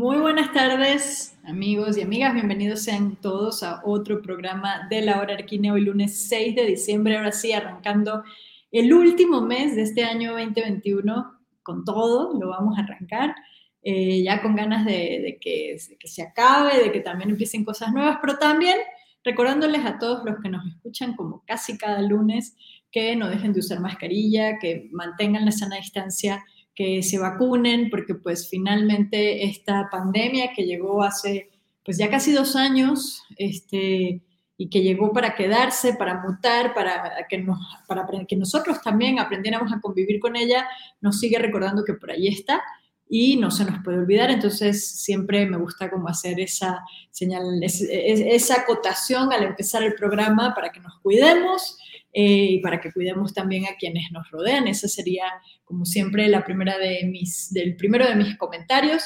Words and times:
Muy 0.00 0.16
buenas 0.16 0.54
tardes, 0.54 1.38
amigos 1.44 1.98
y 1.98 2.00
amigas. 2.00 2.32
Bienvenidos 2.32 2.84
sean 2.84 3.16
todos 3.16 3.62
a 3.62 3.82
otro 3.84 4.22
programa 4.22 4.86
de 4.88 5.02
la 5.02 5.20
hora 5.20 5.34
Arquine, 5.34 5.72
hoy 5.72 5.82
lunes 5.82 6.26
6 6.26 6.56
de 6.56 6.64
diciembre. 6.64 7.18
Ahora 7.18 7.32
sí, 7.32 7.52
arrancando 7.52 8.24
el 8.72 8.94
último 8.94 9.42
mes 9.42 9.76
de 9.76 9.82
este 9.82 10.04
año 10.04 10.32
2021 10.32 11.38
con 11.62 11.84
todo, 11.84 12.32
lo 12.40 12.48
vamos 12.48 12.78
a 12.78 12.80
arrancar. 12.80 13.34
Eh, 13.82 14.22
ya 14.22 14.40
con 14.40 14.56
ganas 14.56 14.86
de, 14.86 15.36
que, 15.38 15.76
que 15.98 16.08
se 16.08 16.22
acabe, 16.22 16.82
de 16.82 16.92
que 16.92 17.00
también 17.00 17.28
empiecen 17.28 17.66
cosas 17.66 17.92
nuevas, 17.92 18.20
pero 18.22 18.38
también 18.38 18.78
recordándoles 19.22 19.84
a 19.84 19.98
todos 19.98 20.24
los 20.24 20.40
que 20.42 20.48
nos 20.48 20.66
escuchan 20.66 21.14
como 21.14 21.44
casi 21.46 21.76
cada 21.76 22.00
lunes 22.00 22.56
que 22.90 23.16
no 23.16 23.28
dejen 23.28 23.52
de 23.52 23.60
usar 23.60 23.80
mascarilla, 23.80 24.58
que 24.58 24.88
mantengan 24.92 25.44
la 25.44 25.52
sana 25.52 25.76
distancia, 25.76 26.42
que 26.80 27.02
se 27.02 27.18
vacunen, 27.18 27.90
porque 27.90 28.14
pues 28.14 28.48
finalmente 28.48 29.44
esta 29.44 29.90
pandemia 29.90 30.54
que 30.56 30.64
llegó 30.64 31.02
hace 31.02 31.50
pues 31.84 31.98
ya 31.98 32.08
casi 32.08 32.32
dos 32.32 32.56
años, 32.56 33.22
este, 33.36 34.22
y 34.56 34.70
que 34.70 34.80
llegó 34.80 35.12
para 35.12 35.34
quedarse, 35.34 35.92
para 35.92 36.22
mutar, 36.22 36.72
para 36.72 37.26
que, 37.28 37.36
nos, 37.36 37.58
para 37.86 38.08
que 38.26 38.34
nosotros 38.34 38.80
también 38.80 39.18
aprendiéramos 39.18 39.70
a 39.74 39.80
convivir 39.82 40.20
con 40.20 40.36
ella, 40.36 40.66
nos 41.02 41.20
sigue 41.20 41.38
recordando 41.38 41.84
que 41.84 41.92
por 41.92 42.12
ahí 42.12 42.28
está 42.28 42.62
y 43.06 43.36
no 43.36 43.50
se 43.50 43.66
nos 43.66 43.84
puede 43.84 43.98
olvidar. 43.98 44.30
Entonces, 44.30 45.02
siempre 45.02 45.44
me 45.44 45.58
gusta 45.58 45.90
como 45.90 46.08
hacer 46.08 46.40
esa 46.40 46.82
señal, 47.10 47.60
esa 47.62 48.62
acotación 48.62 49.34
al 49.34 49.42
empezar 49.42 49.82
el 49.82 49.92
programa 49.92 50.54
para 50.54 50.72
que 50.72 50.80
nos 50.80 50.98
cuidemos 51.00 51.76
eh, 52.12 52.46
y 52.50 52.58
para 52.60 52.80
que 52.80 52.92
cuidemos 52.92 53.32
también 53.34 53.66
a 53.66 53.76
quienes 53.76 54.10
nos 54.12 54.30
rodean. 54.30 54.68
Esa 54.68 54.88
sería, 54.88 55.24
como 55.64 55.84
siempre, 55.84 56.28
la 56.28 56.44
primera 56.44 56.78
de 56.78 57.04
mis, 57.04 57.52
del 57.52 57.76
primero 57.76 58.06
de 58.06 58.14
mis 58.14 58.36
comentarios. 58.36 59.04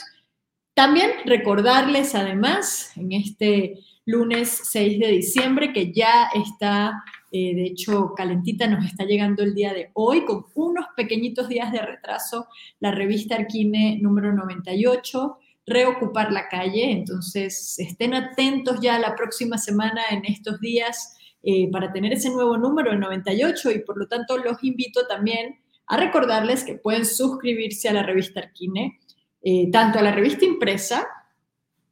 También 0.75 1.11
recordarles, 1.25 2.15
además, 2.15 2.93
en 2.97 3.13
este 3.13 3.79
lunes 4.07 4.61
6 4.71 4.99
de 4.99 5.09
diciembre, 5.09 5.73
que 5.73 5.93
ya 5.93 6.29
está 6.35 7.05
eh, 7.37 7.53
de 7.53 7.65
hecho, 7.65 8.15
calentita 8.17 8.69
nos 8.69 8.85
está 8.85 9.05
llegando 9.05 9.43
el 9.43 9.57
día 9.57 9.75
de 9.75 9.91
hoy 9.95 10.25
con 10.25 10.45
unos 10.55 10.87
pequeñitos 10.97 11.49
días 11.49 11.73
de 11.73 11.81
retraso, 11.81 12.47
la 12.79 12.93
revista 12.93 13.35
Arquine 13.35 13.99
número 14.01 14.33
98, 14.33 15.37
reocupar 15.67 16.31
la 16.31 16.49
calle. 16.49 16.93
Entonces, 16.93 17.77
estén 17.81 18.15
atentos 18.15 18.79
ya 18.81 19.01
la 19.01 19.17
próxima 19.17 19.59
semana 19.59 20.03
en 20.13 20.25
estos 20.27 20.61
días 20.61 21.17
eh, 21.47 21.71
para 21.71 21.93
tener 21.93 22.13
ese 22.13 22.31
nuevo 22.31 22.57
número, 22.57 22.93
el 22.93 23.01
98, 23.01 23.71
y 23.73 23.81
por 23.81 23.99
lo 23.99 24.09
tanto 24.09 24.39
los 24.39 24.63
invito 24.65 25.07
también 25.07 25.61
a 25.87 25.99
recordarles 25.99 26.65
que 26.65 26.75
pueden 26.75 27.05
suscribirse 27.05 27.89
a 27.89 27.93
la 27.93 28.03
revista 28.03 28.41
Arquine, 28.41 28.99
eh, 29.43 29.71
tanto 29.71 29.99
a 29.99 30.03
la 30.03 30.13
revista 30.13 30.47
impresa, 30.47 31.07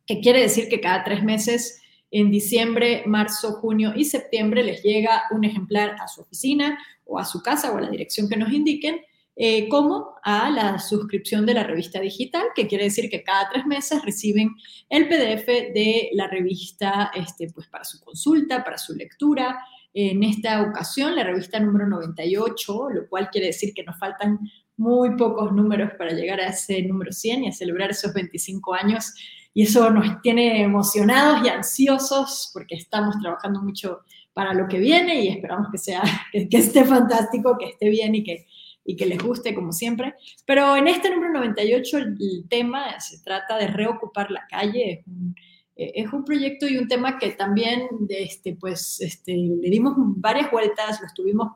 que 0.06 0.20
quiere 0.20 0.40
decir 0.40 0.68
que 0.68 0.80
cada 0.80 1.04
tres 1.04 1.22
meses 1.22 1.82
en 2.10 2.30
diciembre, 2.30 3.02
marzo, 3.06 3.52
junio 3.52 3.92
y 3.94 4.04
septiembre 4.04 4.62
les 4.62 4.82
llega 4.82 5.24
un 5.30 5.44
ejemplar 5.44 5.96
a 6.00 6.08
su 6.08 6.22
oficina 6.22 6.78
o 7.04 7.18
a 7.18 7.24
su 7.24 7.42
casa 7.42 7.72
o 7.72 7.78
a 7.78 7.82
la 7.82 7.90
dirección 7.90 8.28
que 8.28 8.36
nos 8.36 8.52
indiquen, 8.52 9.00
eh, 9.34 9.68
como 9.68 10.14
a 10.22 10.50
la 10.50 10.78
suscripción 10.78 11.46
de 11.46 11.54
la 11.54 11.64
revista 11.64 12.00
digital, 12.00 12.44
que 12.54 12.66
quiere 12.66 12.84
decir 12.84 13.08
que 13.08 13.22
cada 13.22 13.48
tres 13.48 13.66
meses 13.66 14.04
reciben 14.04 14.50
el 14.88 15.08
PDF 15.08 15.46
de 15.46 16.10
la 16.12 16.28
revista 16.28 17.10
este, 17.14 17.50
pues, 17.52 17.66
para 17.68 17.84
su 17.84 18.00
consulta, 18.00 18.62
para 18.62 18.78
su 18.78 18.94
lectura. 18.94 19.58
En 19.94 20.22
esta 20.22 20.62
ocasión, 20.62 21.14
la 21.16 21.24
revista 21.24 21.60
número 21.60 21.86
98, 21.86 22.88
lo 22.90 23.08
cual 23.08 23.28
quiere 23.30 23.48
decir 23.48 23.74
que 23.74 23.84
nos 23.84 23.98
faltan 23.98 24.38
muy 24.76 25.16
pocos 25.16 25.52
números 25.52 25.92
para 25.98 26.12
llegar 26.12 26.40
a 26.40 26.48
ese 26.48 26.82
número 26.82 27.12
100 27.12 27.44
y 27.44 27.48
a 27.48 27.52
celebrar 27.52 27.90
esos 27.90 28.12
25 28.12 28.74
años 28.74 29.14
y 29.54 29.64
eso 29.64 29.90
nos 29.90 30.20
tiene 30.22 30.62
emocionados 30.62 31.44
y 31.44 31.48
ansiosos 31.48 32.50
porque 32.52 32.74
estamos 32.74 33.16
trabajando 33.20 33.60
mucho 33.60 34.00
para 34.32 34.54
lo 34.54 34.66
que 34.66 34.78
viene 34.78 35.22
y 35.22 35.28
esperamos 35.28 35.68
que 35.70 35.78
sea, 35.78 36.02
que, 36.32 36.48
esté 36.50 36.84
fantástico, 36.84 37.56
que 37.58 37.66
esté 37.66 37.90
bien 37.90 38.14
y 38.14 38.24
que, 38.24 38.46
y 38.84 38.96
que 38.96 39.06
les 39.06 39.18
guste 39.18 39.54
como 39.54 39.72
siempre. 39.72 40.14
Pero 40.46 40.76
en 40.76 40.88
este 40.88 41.10
número 41.10 41.32
98 41.34 41.98
el, 41.98 42.44
tema 42.48 43.00
se 43.00 43.22
trata 43.22 43.56
de 43.56 43.66
reocupar 43.66 44.30
la 44.30 44.46
calle, 44.48 44.92
es 44.92 45.06
un, 45.06 45.34
eh, 45.76 45.92
es 45.94 46.12
un 46.12 46.24
proyecto 46.24 46.66
y 46.66 46.76
un 46.76 46.88
tema 46.88 47.18
que 47.18 47.30
también 47.30 47.88
este, 48.08 48.56
pues, 48.56 49.00
este, 49.00 49.34
le 49.36 49.70
dimos 49.70 49.94
varias 49.96 50.50
vueltas, 50.50 51.00
lo 51.00 51.06
estuvimos 51.06 51.48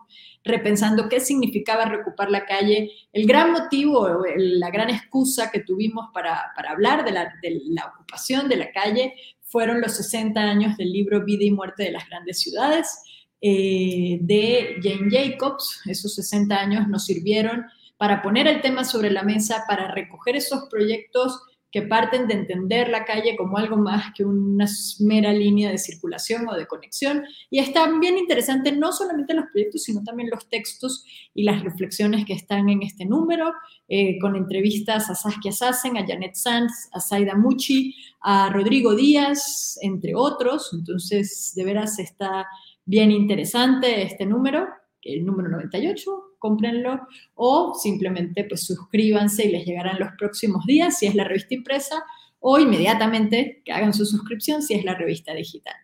repensando 0.45 1.09
qué 1.09 1.21
significaba 1.21 1.85
reocupar 1.85 2.31
la 2.31 2.47
calle. 2.47 2.93
El 3.13 3.27
gran 3.27 3.53
motivo, 3.53 4.09
la 4.37 4.71
gran 4.71 4.91
excusa 4.91 5.51
que 5.51 5.61
tuvimos 5.61 6.07
para, 6.15 6.53
hablar 6.69 7.05
de 7.05 7.13
la, 7.13 7.33
de 7.43 7.61
la, 7.67 7.93
ocupación 7.95 8.49
de 8.49 8.57
la 8.57 8.71
calle 8.71 9.15
fueron 9.43 9.81
los 9.81 9.97
60 9.97 10.41
años 10.41 10.77
del 10.77 10.93
libro 10.93 11.25
Vida 11.25 11.45
y 11.45 11.51
Muerte 11.51 11.85
de 11.85 11.93
las 11.93 12.09
Grandes 12.09 12.41
Ciudades 12.41 13.03
eh, 13.41 14.19
de 14.21 14.77
Jane 14.83 15.11
Jacobs. 15.11 15.81
Esos 15.87 16.15
60 16.15 16.55
años 16.55 16.89
nos 16.89 17.05
sirvieron 17.07 17.65
para 17.97 18.23
poner 18.23 18.47
el 18.47 18.61
tema 18.61 18.85
sobre 18.85 19.11
la 19.11 19.23
mesa, 19.23 19.65
para 19.69 19.93
recoger 19.93 20.37
esos 20.37 20.69
proyectos 20.69 21.41
que 21.77 21.83
parten 21.83 22.27
de 22.27 22.33
entender 22.33 22.89
la 22.89 23.05
calle 23.05 23.37
como 23.37 23.59
algo 23.59 23.77
más 23.77 24.15
que 24.15 24.25
una 24.25 24.67
mera 25.01 25.31
línea 25.33 25.71
de 25.71 25.77
circulación 25.77 26.49
o 26.49 26.55
de 26.55 26.67
conexión. 26.67 27.25
Y 27.51 27.59
está 27.59 27.87
bien 27.99 28.17
interesante 28.17 28.73
no 28.73 28.93
solamente 28.93 29.35
los 29.35 29.45
proyectos, 29.53 29.83
sino 29.83 30.03
también 30.03 30.31
los 30.31 30.49
textos 30.49 31.05
y 31.35 31.43
las 31.43 31.63
reflexiones 31.63 32.25
que 32.25 32.33
están 32.33 32.71
en 32.71 32.83
este 32.83 33.05
número, 33.05 33.53
eh, 33.89 34.19
con 34.21 34.37
entrevistas 34.37 35.11
a 35.11 35.15
Saskia 35.15 35.53
Sassen, 35.53 35.99
a 35.99 36.07
Janet 36.07 36.35
Sanz, 36.35 36.89
a 36.93 37.01
Saida 37.01 37.35
Muchi, 37.35 37.95
a 38.23 38.49
Rodrigo 38.49 38.95
Díaz, 38.95 39.79
entre 39.83 40.15
otros. 40.15 40.71
Entonces, 40.73 41.53
de 41.55 41.65
veras 41.65 41.99
está 41.99 42.47
bien 42.87 43.11
interesante 43.11 44.03
este 44.03 44.25
número, 44.25 44.67
el 45.03 45.27
número 45.27 45.49
98, 45.51 46.37
cómprenlo 46.39 47.01
o 47.35 47.75
simplemente 47.75 48.45
pues 48.45 48.65
suscríbanse 48.65 49.47
y 49.47 49.51
les 49.51 49.67
llegarán 49.67 49.99
los 49.99 50.11
próximos 50.19 50.65
días 50.65 50.99
si 50.99 51.07
es 51.07 51.15
la 51.15 51.25
revista 51.25 51.55
impresa 51.55 52.03
o 52.39 52.59
inmediatamente 52.59 53.63
que 53.65 53.73
hagan 53.73 53.93
su 53.93 54.07
suscripción 54.07 54.63
si 54.63 54.75
es 54.75 54.85
la 54.85 54.95
revista 54.95 55.35
digital. 55.35 55.75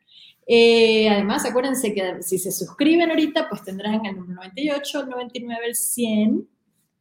Eh, 0.47 1.09
además, 1.09 1.45
acuérdense 1.45 1.95
que 1.95 2.23
si 2.23 2.39
se 2.39 2.51
suscriben 2.51 3.11
ahorita, 3.11 3.49
pues 3.49 3.63
tendrán 3.63 4.05
el 4.07 4.17
número 4.17 4.35
98, 4.35 5.03
el 5.03 5.09
99, 5.09 5.67
el 5.67 5.75
100, 5.75 6.49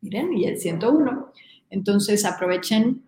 miren, 0.02 0.38
y 0.38 0.46
el 0.46 0.58
101. 0.58 1.32
Entonces 1.70 2.26
aprovechen 2.26 3.04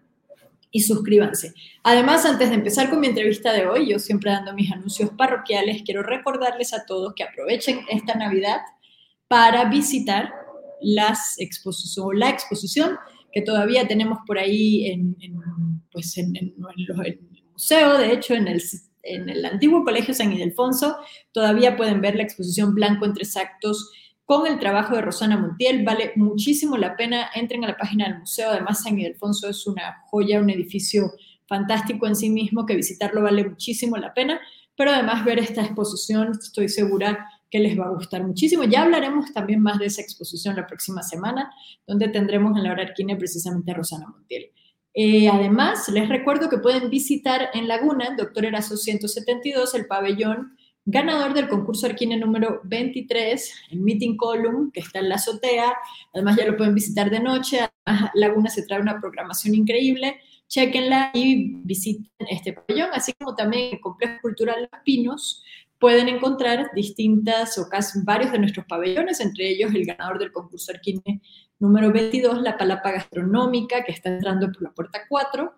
y 0.74 0.82
suscríbanse. 0.82 1.54
Además, 1.84 2.26
antes 2.26 2.50
de 2.50 2.56
empezar 2.56 2.90
con 2.90 3.00
mi 3.00 3.08
entrevista 3.08 3.54
de 3.54 3.68
hoy, 3.68 3.88
yo 3.88 4.00
siempre 4.00 4.32
dando 4.32 4.54
mis 4.54 4.72
anuncios 4.72 5.12
parroquiales, 5.12 5.84
quiero 5.84 6.02
recordarles 6.02 6.74
a 6.74 6.86
todos 6.86 7.14
que 7.16 7.24
aprovechen 7.24 7.82
esta 7.90 8.16
Navidad 8.16 8.62
para 9.28 9.66
visitar 9.66 10.34
las 10.82 11.40
exposición, 11.40 12.20
la 12.20 12.30
exposición 12.30 12.98
que 13.32 13.44
todavía 13.44 13.88
tenemos 13.88 14.18
por 14.26 14.40
ahí 14.40 14.88
en, 14.88 15.16
pues 15.92 16.18
en, 16.18 16.36
el 16.36 16.56
museo, 17.52 17.98
de 18.00 18.12
hecho, 18.12 18.34
en 18.34 18.48
el, 18.48 18.62
en 19.04 19.30
el 19.30 19.46
antiguo 19.46 19.84
Colegio 19.84 20.16
San 20.16 20.34
Ildefonso, 20.34 20.98
todavía 21.32 21.78
pueden 21.78 22.02
ver 22.02 22.16
la 22.16 22.24
exposición 22.24 22.74
Blanco 22.74 23.06
entre 23.06 23.26
Actos 23.36 23.92
con 24.26 24.48
el 24.48 24.60
trabajo 24.60 24.96
de 24.96 25.02
Rosana 25.02 25.38
Montiel. 25.38 25.84
Vale 25.84 26.14
muchísimo 26.16 26.78
la 26.78 26.96
pena. 26.96 27.30
Entren 27.34 27.64
a 27.64 27.68
la 27.68 27.78
página 27.78 28.08
del 28.08 28.20
museo. 28.20 28.50
Además, 28.50 28.84
San 28.84 29.00
Ildefonso 29.00 29.50
es 29.50 29.68
una 29.68 30.02
joya, 30.06 30.40
un 30.40 30.50
edificio 30.50 31.12
fantástico 31.48 32.08
en 32.08 32.16
sí 32.16 32.30
mismo, 32.30 32.66
que 32.66 32.76
visitarlo 32.76 33.22
vale 33.22 33.44
muchísimo 33.44 33.98
la 33.98 34.14
pena. 34.14 34.40
Pero 34.76 34.92
además 34.92 35.24
ver 35.24 35.40
esta 35.40 35.62
exposición, 35.62 36.32
estoy 36.32 36.70
segura 36.70 37.28
que 37.52 37.60
les 37.60 37.80
va 37.80 37.86
a 37.86 37.90
gustar 37.90 38.24
muchísimo. 38.24 38.64
Ya 38.64 38.82
hablaremos 38.82 39.32
también 39.32 39.62
más 39.62 39.78
de 39.78 39.86
esa 39.86 40.02
exposición 40.02 40.56
la 40.56 40.66
próxima 40.66 41.04
semana, 41.04 41.52
donde 41.86 42.08
tendremos 42.08 42.58
en 42.58 42.64
la 42.64 42.72
hora 42.72 42.92
precisamente 43.18 43.72
a 43.72 43.76
Rosana 43.76 44.08
Montiel. 44.08 44.50
Eh, 44.96 45.30
además, 45.30 45.88
les 45.90 46.10
recuerdo 46.10 46.50
que 46.50 46.58
pueden 46.58 46.90
visitar 46.90 47.50
en 47.54 47.68
Laguna, 47.68 48.16
Doctor 48.18 48.46
Eraso 48.46 48.78
172, 48.78 49.76
el 49.76 49.86
pabellón 49.86 50.58
ganador 50.86 51.34
del 51.34 51.48
concurso 51.48 51.86
Arquine 51.86 52.18
número 52.18 52.62
23, 52.66 53.54
el 53.72 53.80
Meeting 53.80 54.18
Column, 54.18 54.72
que 54.72 54.82
está 54.82 55.00
en 55.00 55.10
la 55.10 55.16
azotea. 55.16 55.74
Además, 56.14 56.38
ya 56.38 56.46
lo 56.46 56.58
pueden 56.58 56.76
visitar 56.76 57.10
de 57.10 57.20
noche. 57.20 57.60
Laguna 58.14 58.50
se 58.50 58.64
trae 58.64 58.82
una 58.82 59.00
programación 59.00 59.56
increíble. 59.56 60.20
Chequenla 60.48 61.12
y 61.14 61.56
visiten 61.64 62.12
este 62.20 62.54
pabellón, 62.54 62.90
así 62.94 63.14
como 63.14 63.36
también 63.36 63.74
el 63.74 63.80
Complejo 63.80 64.20
Cultural 64.22 64.70
Los 64.72 64.82
Pinos, 64.84 65.44
pueden 65.80 66.08
encontrar 66.08 66.70
distintas 66.76 67.58
o 67.58 67.68
casi 67.68 68.00
varios 68.04 68.32
de 68.32 68.40
nuestros 68.40 68.66
pabellones, 68.68 69.20
entre 69.20 69.50
ellos 69.50 69.74
el 69.74 69.86
ganador 69.86 70.20
del 70.20 70.32
concurso 70.32 70.72
Arquine 70.72 71.22
número 71.60 71.92
22, 71.92 72.42
la 72.42 72.58
palapa 72.58 72.92
gastronómica, 72.92 73.84
que 73.84 73.94
está 73.94 74.10
entrando 74.10 74.52
por 74.52 74.62
la 74.62 74.72
puerta 74.72 75.02
4. 75.10 75.54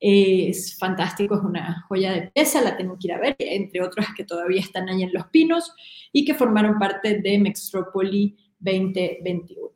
Es 0.00 0.78
fantástico, 0.78 1.34
es 1.34 1.42
una 1.42 1.82
joya 1.82 2.12
de 2.12 2.30
pieza, 2.30 2.62
la 2.62 2.76
tengo 2.76 2.98
que 2.98 3.08
ir 3.08 3.12
a 3.12 3.20
ver, 3.20 3.36
entre 3.38 3.82
otras 3.82 4.08
que 4.16 4.24
todavía 4.24 4.60
están 4.60 4.88
ahí 4.88 5.02
en 5.02 5.12
Los 5.12 5.26
Pinos 5.26 5.72
y 6.10 6.24
que 6.24 6.34
formaron 6.34 6.78
parte 6.78 7.18
de 7.18 7.38
Mextrópoli 7.38 8.36
2021. 8.58 9.70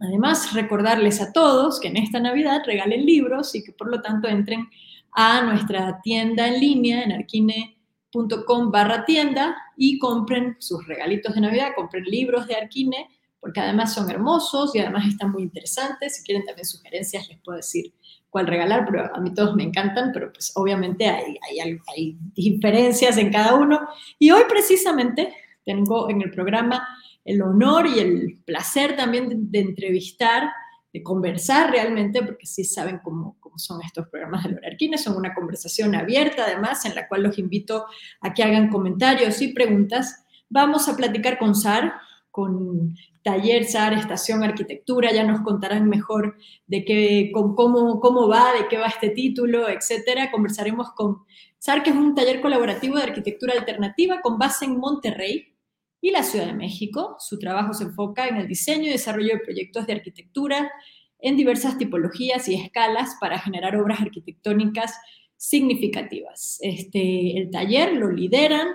Además, 0.00 0.52
recordarles 0.52 1.22
a 1.22 1.32
todos 1.32 1.80
que 1.80 1.88
en 1.88 1.96
esta 1.96 2.20
Navidad 2.20 2.62
regalen 2.66 3.06
libros 3.06 3.54
y 3.54 3.64
que 3.64 3.72
por 3.72 3.90
lo 3.90 4.02
tanto 4.02 4.28
entren 4.28 4.68
a 5.12 5.42
nuestra 5.42 6.00
tienda 6.02 6.48
en 6.48 6.60
línea 6.60 7.02
en 7.02 7.12
arquine.com 7.12 8.70
barra 8.70 9.06
tienda 9.06 9.56
y 9.76 9.98
compren 9.98 10.56
sus 10.58 10.86
regalitos 10.86 11.34
de 11.34 11.40
Navidad, 11.40 11.70
compren 11.74 12.04
libros 12.04 12.46
de 12.46 12.56
Arquine, 12.56 13.08
porque 13.40 13.60
además 13.60 13.94
son 13.94 14.10
hermosos 14.10 14.74
y 14.74 14.80
además 14.80 15.06
están 15.06 15.30
muy 15.30 15.42
interesantes. 15.42 16.16
Si 16.16 16.24
quieren 16.24 16.44
también 16.44 16.66
sugerencias, 16.66 17.28
les 17.28 17.38
puedo 17.38 17.56
decir 17.56 17.94
cuál 18.34 18.48
regalar, 18.48 18.84
pero 18.84 19.14
a 19.14 19.20
mí 19.20 19.32
todos 19.32 19.54
me 19.54 19.62
encantan, 19.62 20.10
pero 20.12 20.32
pues 20.32 20.50
obviamente 20.56 21.06
hay, 21.06 21.38
hay, 21.48 21.78
hay 21.86 22.16
diferencias 22.34 23.16
en 23.16 23.30
cada 23.30 23.54
uno. 23.54 23.86
Y 24.18 24.32
hoy 24.32 24.42
precisamente 24.48 25.32
tengo 25.64 26.10
en 26.10 26.20
el 26.20 26.32
programa 26.32 26.84
el 27.24 27.40
honor 27.42 27.86
y 27.86 28.00
el 28.00 28.40
placer 28.44 28.96
también 28.96 29.52
de, 29.52 29.60
entrevistar, 29.60 30.50
de 30.92 31.00
conversar 31.00 31.70
realmente, 31.70 32.24
porque 32.24 32.44
sí 32.44 32.64
saben 32.64 32.98
cómo, 33.04 33.36
cómo 33.38 33.56
son 33.56 33.80
estos 33.82 34.08
programas 34.08 34.42
de 34.42 34.50
Lorarquines, 34.50 35.04
son 35.04 35.16
una 35.16 35.32
conversación 35.32 35.94
abierta 35.94 36.42
además, 36.44 36.84
en 36.86 36.96
la 36.96 37.06
cual 37.06 37.22
los 37.22 37.38
invito 37.38 37.86
a 38.20 38.34
que 38.34 38.42
hagan 38.42 38.68
comentarios 38.68 39.40
y 39.42 39.52
preguntas. 39.52 40.24
Vamos 40.48 40.88
a 40.88 40.96
platicar 40.96 41.38
con 41.38 41.54
Sar, 41.54 41.94
con 42.34 42.96
Taller 43.22 43.64
SAR, 43.64 43.92
Estación 43.92 44.42
Arquitectura, 44.42 45.12
ya 45.12 45.22
nos 45.22 45.42
contarán 45.42 45.88
mejor 45.88 46.36
de 46.66 46.84
qué, 46.84 47.30
cómo, 47.32 48.00
cómo 48.00 48.26
va, 48.26 48.52
de 48.54 48.66
qué 48.66 48.76
va 48.76 48.88
este 48.88 49.10
título, 49.10 49.68
etcétera. 49.68 50.32
Conversaremos 50.32 50.90
con 50.96 51.18
SAR, 51.60 51.84
que 51.84 51.90
es 51.90 51.96
un 51.96 52.16
taller 52.16 52.40
colaborativo 52.40 52.96
de 52.96 53.04
arquitectura 53.04 53.54
alternativa 53.56 54.20
con 54.20 54.36
base 54.36 54.64
en 54.64 54.78
Monterrey, 54.78 55.54
y 56.00 56.10
la 56.10 56.24
Ciudad 56.24 56.46
de 56.46 56.54
México. 56.54 57.14
Su 57.20 57.38
trabajo 57.38 57.72
se 57.72 57.84
enfoca 57.84 58.26
en 58.26 58.38
el 58.38 58.48
diseño 58.48 58.88
y 58.88 58.90
desarrollo 58.90 59.34
de 59.34 59.44
proyectos 59.44 59.86
de 59.86 59.92
arquitectura 59.92 60.72
en 61.20 61.36
diversas 61.36 61.78
tipologías 61.78 62.48
y 62.48 62.56
escalas 62.56 63.16
para 63.20 63.38
generar 63.38 63.76
obras 63.76 64.00
arquitectónicas 64.00 64.98
significativas. 65.36 66.58
Este, 66.62 67.38
el 67.38 67.48
taller 67.48 67.92
lo 67.92 68.10
lideran 68.10 68.66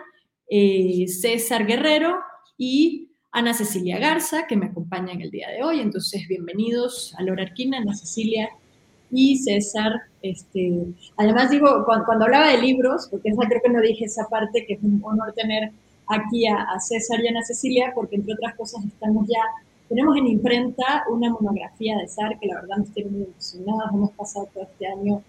eh, 0.50 1.08
César 1.10 1.68
Guerrero 1.68 2.20
y 2.58 3.09
Ana 3.31 3.54
Cecilia 3.54 4.00
Garza, 4.00 4.48
que 4.48 4.58
me 4.58 4.66
acompañan 4.66 5.22
el 5.22 5.30
día 5.30 5.50
de 5.50 5.64
hoy. 5.64 5.81
Entonces, 5.81 6.28
bienvenidos 6.28 7.14
a 7.16 7.22
Laura 7.22 7.44
Arquina, 7.44 7.78
Ana 7.78 7.94
Cecilia 7.94 8.50
y 9.12 9.38
César. 9.38 10.02
Este, 10.24 10.74
además, 11.16 11.52
digo, 11.52 11.84
cuando, 11.86 12.06
cuando 12.06 12.26
hablaba 12.26 12.48
de 12.48 12.58
libros, 12.58 13.08
porque 13.12 13.30
esa 13.30 13.48
creo 13.48 13.62
que 13.62 13.70
no 13.70 13.81
dije 13.81 14.06
esa 14.06 14.28
parte, 14.28 14.66
que 14.66 14.74
es 14.74 14.80
un 14.81 15.00
honor 15.04 15.31
tener 15.34 15.72
aquí 16.08 16.48
a, 16.48 16.80
César 16.80 17.20
y 17.24 17.28
a 17.28 17.30
Ana 17.30 17.44
Cecilia, 17.44 17.92
porque 17.94 18.16
entre 18.16 18.34
otras 18.34 18.56
cosas 18.56 18.84
estamos 18.84 19.28
ya, 19.28 19.42
tenemos 19.88 20.18
en 20.18 20.25
imprenta 20.25 21.04
una 21.12 21.30
monografía 21.30 22.00
de 22.00 22.08
SAR 22.08 22.40
que 22.40 22.48
la 22.48 22.56
verdad 22.62 22.78
nos 22.78 22.92
tiene 22.94 23.12
muy 23.12 23.24
emocionados, 23.25 23.92
hemos 23.94 24.12
pasado 24.12 24.50
todo 24.52 24.64
este 24.64 24.88
año 24.88 25.22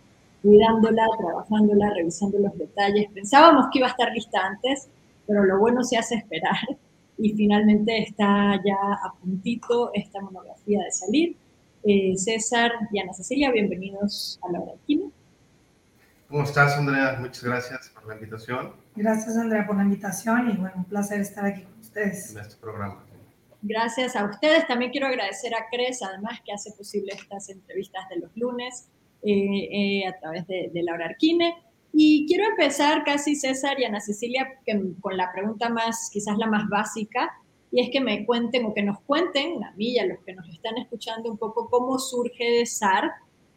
cuidándola, 0.43 1.07
trabajándola, 1.19 1.93
revisando 1.95 2.39
los 2.39 2.57
detalles. 2.57 3.11
Pensábamos 3.13 3.67
que 3.71 3.79
iba 3.79 3.89
a 3.89 3.91
estar 3.91 4.11
lista 4.11 4.41
antes, 4.43 4.89
pero 5.27 5.45
lo 5.45 5.59
bueno 5.59 5.85
se 5.85 5.99
hace 5.99 6.15
esperar 6.15 6.57
y 7.23 7.35
finalmente 7.35 8.03
está 8.03 8.61
ya 8.65 8.93
a 9.05 9.13
puntito 9.21 9.91
esta 9.95 10.21
monografía 10.21 10.83
de 10.85 10.91
salir. 10.91 11.37
Eh, 11.83 12.15
César 12.17 12.73
y 12.93 12.99
Ana 12.99 13.13
Cecilia, 13.13 13.51
bienvenidos 13.51 14.39
a 14.43 14.53
la 14.53 14.61
hora 14.61 14.73
¿Cómo 16.29 16.45
estás, 16.45 16.77
Andrea? 16.77 17.17
Muchas 17.19 17.43
gracias 17.43 17.89
por 17.91 18.07
la 18.07 18.15
invitación. 18.15 18.73
Gracias, 18.95 19.37
Andrea, 19.37 19.67
por 19.67 19.77
la 19.77 19.83
invitación 19.83 20.51
y 20.51 20.57
bueno, 20.57 20.75
un 20.77 20.85
placer 20.85 21.21
estar 21.21 21.45
aquí 21.45 21.63
con 21.63 21.81
ustedes. 21.81 22.33
En 22.33 22.43
este 22.43 22.57
programa. 22.57 23.05
Gracias 23.63 24.15
a 24.15 24.25
ustedes. 24.25 24.67
También 24.67 24.91
quiero 24.91 25.09
agradecer 25.09 25.55
a 25.55 25.67
CRES, 25.71 26.03
además, 26.03 26.41
que 26.45 26.53
hace 26.53 26.71
posible 26.73 27.13
estas 27.15 27.49
entrevistas 27.49 28.09
de 28.09 28.21
los 28.21 28.31
lunes 28.37 28.89
eh, 29.23 30.03
eh, 30.03 30.07
a 30.07 30.19
través 30.19 30.47
de, 30.47 30.71
de, 30.73 30.83
Laura 30.83 31.07
Arquine. 31.07 31.55
Y 31.93 32.27
quiero 32.27 32.45
empezar 32.45 33.05
casi, 33.05 33.35
César 33.35 33.79
y 33.81 33.85
Ana 33.85 34.01
Cecilia, 34.01 34.49
con 35.01 35.17
la 35.17 35.33
pregunta 35.33 35.69
más, 35.69 36.09
quizás 36.13 36.39
la 36.39 36.47
más 36.47 36.69
básica, 36.69 37.31
y 37.73 37.81
es 37.81 37.91
que 37.91 38.01
me 38.01 38.25
cuenten 38.27 38.65
o 38.67 38.75
que 38.75 38.83
nos 38.83 39.01
cuenten, 39.03 39.63
a 39.65 39.73
mí 39.73 39.93
y 39.93 39.99
a 39.99 40.07
los 40.07 40.19
que 40.21 40.35
nos 40.35 40.49
están 40.49 40.77
escuchando, 40.79 41.31
un 41.31 41.39
poco 41.39 41.69
cómo 41.69 41.99
surge 41.99 42.65
SAR 42.67 43.13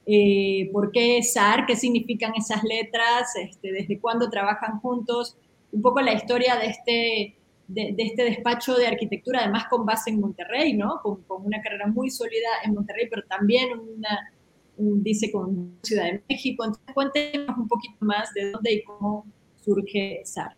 eh, 0.06 0.69
por 0.74 0.91
qué 0.91 1.21
SAR, 1.24 1.65
qué 1.65 1.75
significan 1.75 2.33
esas 2.35 2.63
letras, 2.63 3.35
este, 3.35 3.71
desde 3.71 4.00
cuándo 4.00 4.30
trabajan 4.30 4.79
juntos, 4.79 5.38
un 5.71 5.81
poco 5.81 6.01
la 6.01 6.13
historia 6.13 6.57
de 6.57 6.68
este, 6.68 7.38
de, 7.68 7.95
este 7.97 8.24
despacho 8.25 8.75
de 8.75 8.88
arquitectura, 8.88 9.41
además 9.41 9.65
con 9.69 9.86
base 9.86 10.09
en 10.09 10.19
Monterrey, 10.19 10.74
¿no? 10.74 11.00
Con, 11.01 11.24
una 11.29 11.62
carrera 11.62 11.88
muy 11.88 12.09
sólida 12.09 12.50
en 12.65 12.74
Monterrey, 12.74 13.07
pero 13.09 13.24
también 13.27 13.79
una, 13.79 14.32
dice 14.78 15.31
con 15.31 15.78
Ciudad 15.84 16.06
de 16.06 16.24
México. 16.30 16.66
Entonces, 16.66 16.94
cuéntenos 16.94 17.58
un 17.58 17.68
poquito 17.68 17.98
más 18.02 18.34
de 18.34 18.52
dónde 18.52 18.74
y 18.74 18.84
cómo 18.84 19.25
surge 19.64 20.22
SAR. 20.25 20.56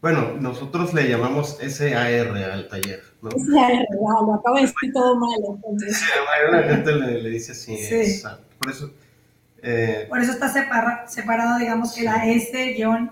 Bueno, 0.00 0.34
nosotros 0.40 0.94
le 0.94 1.08
llamamos 1.08 1.58
SAR 1.58 2.28
al 2.28 2.68
taller. 2.68 3.02
¿no? 3.20 3.30
SAR, 3.30 3.84
lo 3.90 4.34
acabo 4.34 4.56
de 4.56 4.62
decir 4.62 4.92
todo 4.92 5.16
mal. 5.16 5.38
Entonces. 5.54 5.98
Sí, 5.98 6.04
la 6.50 6.62
gente 6.62 6.92
le, 6.92 7.22
le, 7.22 7.30
dice 7.30 7.52
así. 7.52 7.76
Sí. 7.76 8.22
Por 8.58 8.70
eso. 8.70 8.92
Eh, 9.60 10.06
Por 10.08 10.20
eso 10.20 10.32
está 10.32 10.48
separado, 10.48 11.58
digamos, 11.58 11.92
que 11.92 12.04
la 12.04 12.26
S 12.28 12.74
guion 12.74 13.10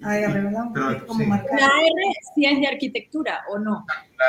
AR, 0.00 0.32
¿verdad? 0.32 0.64
Pero, 0.72 1.06
como 1.06 1.34
La 1.34 1.40
R 1.40 2.12
sí 2.34 2.44
es 2.44 2.60
de 2.60 2.66
arquitectura, 2.68 3.40
¿o 3.50 3.58
no? 3.58 3.84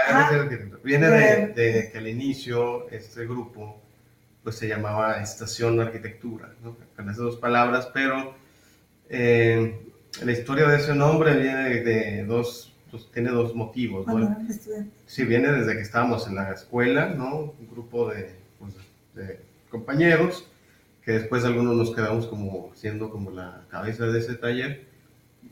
La 0.09 0.21
R 0.21 0.23
es 0.23 0.31
de 0.31 0.39
arquitectura. 0.39 0.81
Viene 0.83 1.07
de, 1.09 1.47
de, 1.47 1.91
que 1.91 1.97
al 1.99 2.07
inicio 2.07 2.89
este 2.89 3.25
grupo 3.25 3.82
pues 4.43 4.57
se 4.57 4.67
llamaba 4.67 5.21
Estación 5.21 5.79
Arquitectura, 5.79 6.53
¿no? 6.63 6.75
con 6.95 7.05
esas 7.05 7.17
dos 7.17 7.37
palabras, 7.37 7.89
pero 7.93 8.35
eh, 9.09 9.79
la 10.21 10.31
historia 10.31 10.67
de 10.67 10.77
ese 10.77 10.93
nombre 10.93 11.35
viene 11.35 11.81
de, 11.81 12.25
dos, 12.25 12.73
pues, 12.91 13.09
tiene 13.11 13.29
dos 13.29 13.55
motivos. 13.55 14.05
¿no? 14.05 14.37
Sí, 15.05 15.23
viene 15.23 15.51
desde 15.51 15.73
que 15.73 15.81
estábamos 15.81 16.27
en 16.27 16.35
la 16.35 16.51
escuela, 16.51 17.07
¿no? 17.07 17.53
Un 17.59 17.69
grupo 17.71 18.09
de, 18.09 18.35
pues, 18.59 18.73
de 19.15 19.39
compañeros, 19.69 20.47
que 21.03 21.13
después 21.13 21.43
algunos 21.45 21.75
nos 21.75 21.95
quedamos 21.95 22.27
como 22.27 22.71
siendo 22.75 23.09
como 23.09 23.31
la 23.31 23.65
cabeza 23.69 24.05
de 24.05 24.19
ese 24.19 24.35
taller, 24.35 24.87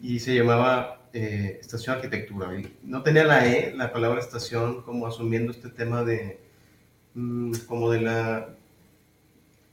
y 0.01 0.19
se 0.19 0.35
llamaba 0.35 1.01
eh, 1.13 1.59
Estación 1.61 1.95
Arquitectura. 1.95 2.57
Y 2.59 2.77
no 2.83 3.03
tenía 3.03 3.23
la 3.23 3.45
E, 3.45 3.73
la 3.75 3.91
palabra 3.91 4.19
estación, 4.19 4.81
como 4.83 5.07
asumiendo 5.07 5.51
este 5.51 5.69
tema 5.69 6.03
de, 6.03 6.39
mm, 7.13 7.53
como 7.67 7.91
de 7.91 8.01
la 8.01 8.49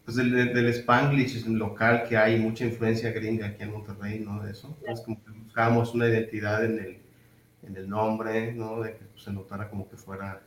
pues 0.09 0.17
del, 0.17 0.55
del 0.55 0.69
Spanglish 0.69 1.47
local, 1.49 2.05
que 2.09 2.17
hay 2.17 2.39
mucha 2.39 2.65
influencia 2.65 3.13
gringa 3.13 3.49
aquí 3.49 3.63
en 3.63 3.73
Monterrey, 3.73 4.21
¿no? 4.21 4.43
De 4.43 4.53
eso. 4.53 4.75
Entonces, 4.81 5.05
como 5.05 5.23
que 5.23 5.31
buscábamos 5.33 5.95
una 5.95 6.09
identidad 6.09 6.65
en 6.65 6.79
el, 6.79 6.99
en 7.63 7.77
el 7.77 7.87
nombre, 7.91 8.55
¿no? 8.55 8.81
De 8.81 8.95
que 8.95 9.05
pues, 9.05 9.25
se 9.25 9.31
notara 9.35 9.69
como 9.69 9.87
que 9.87 9.99
fuera 9.99 10.41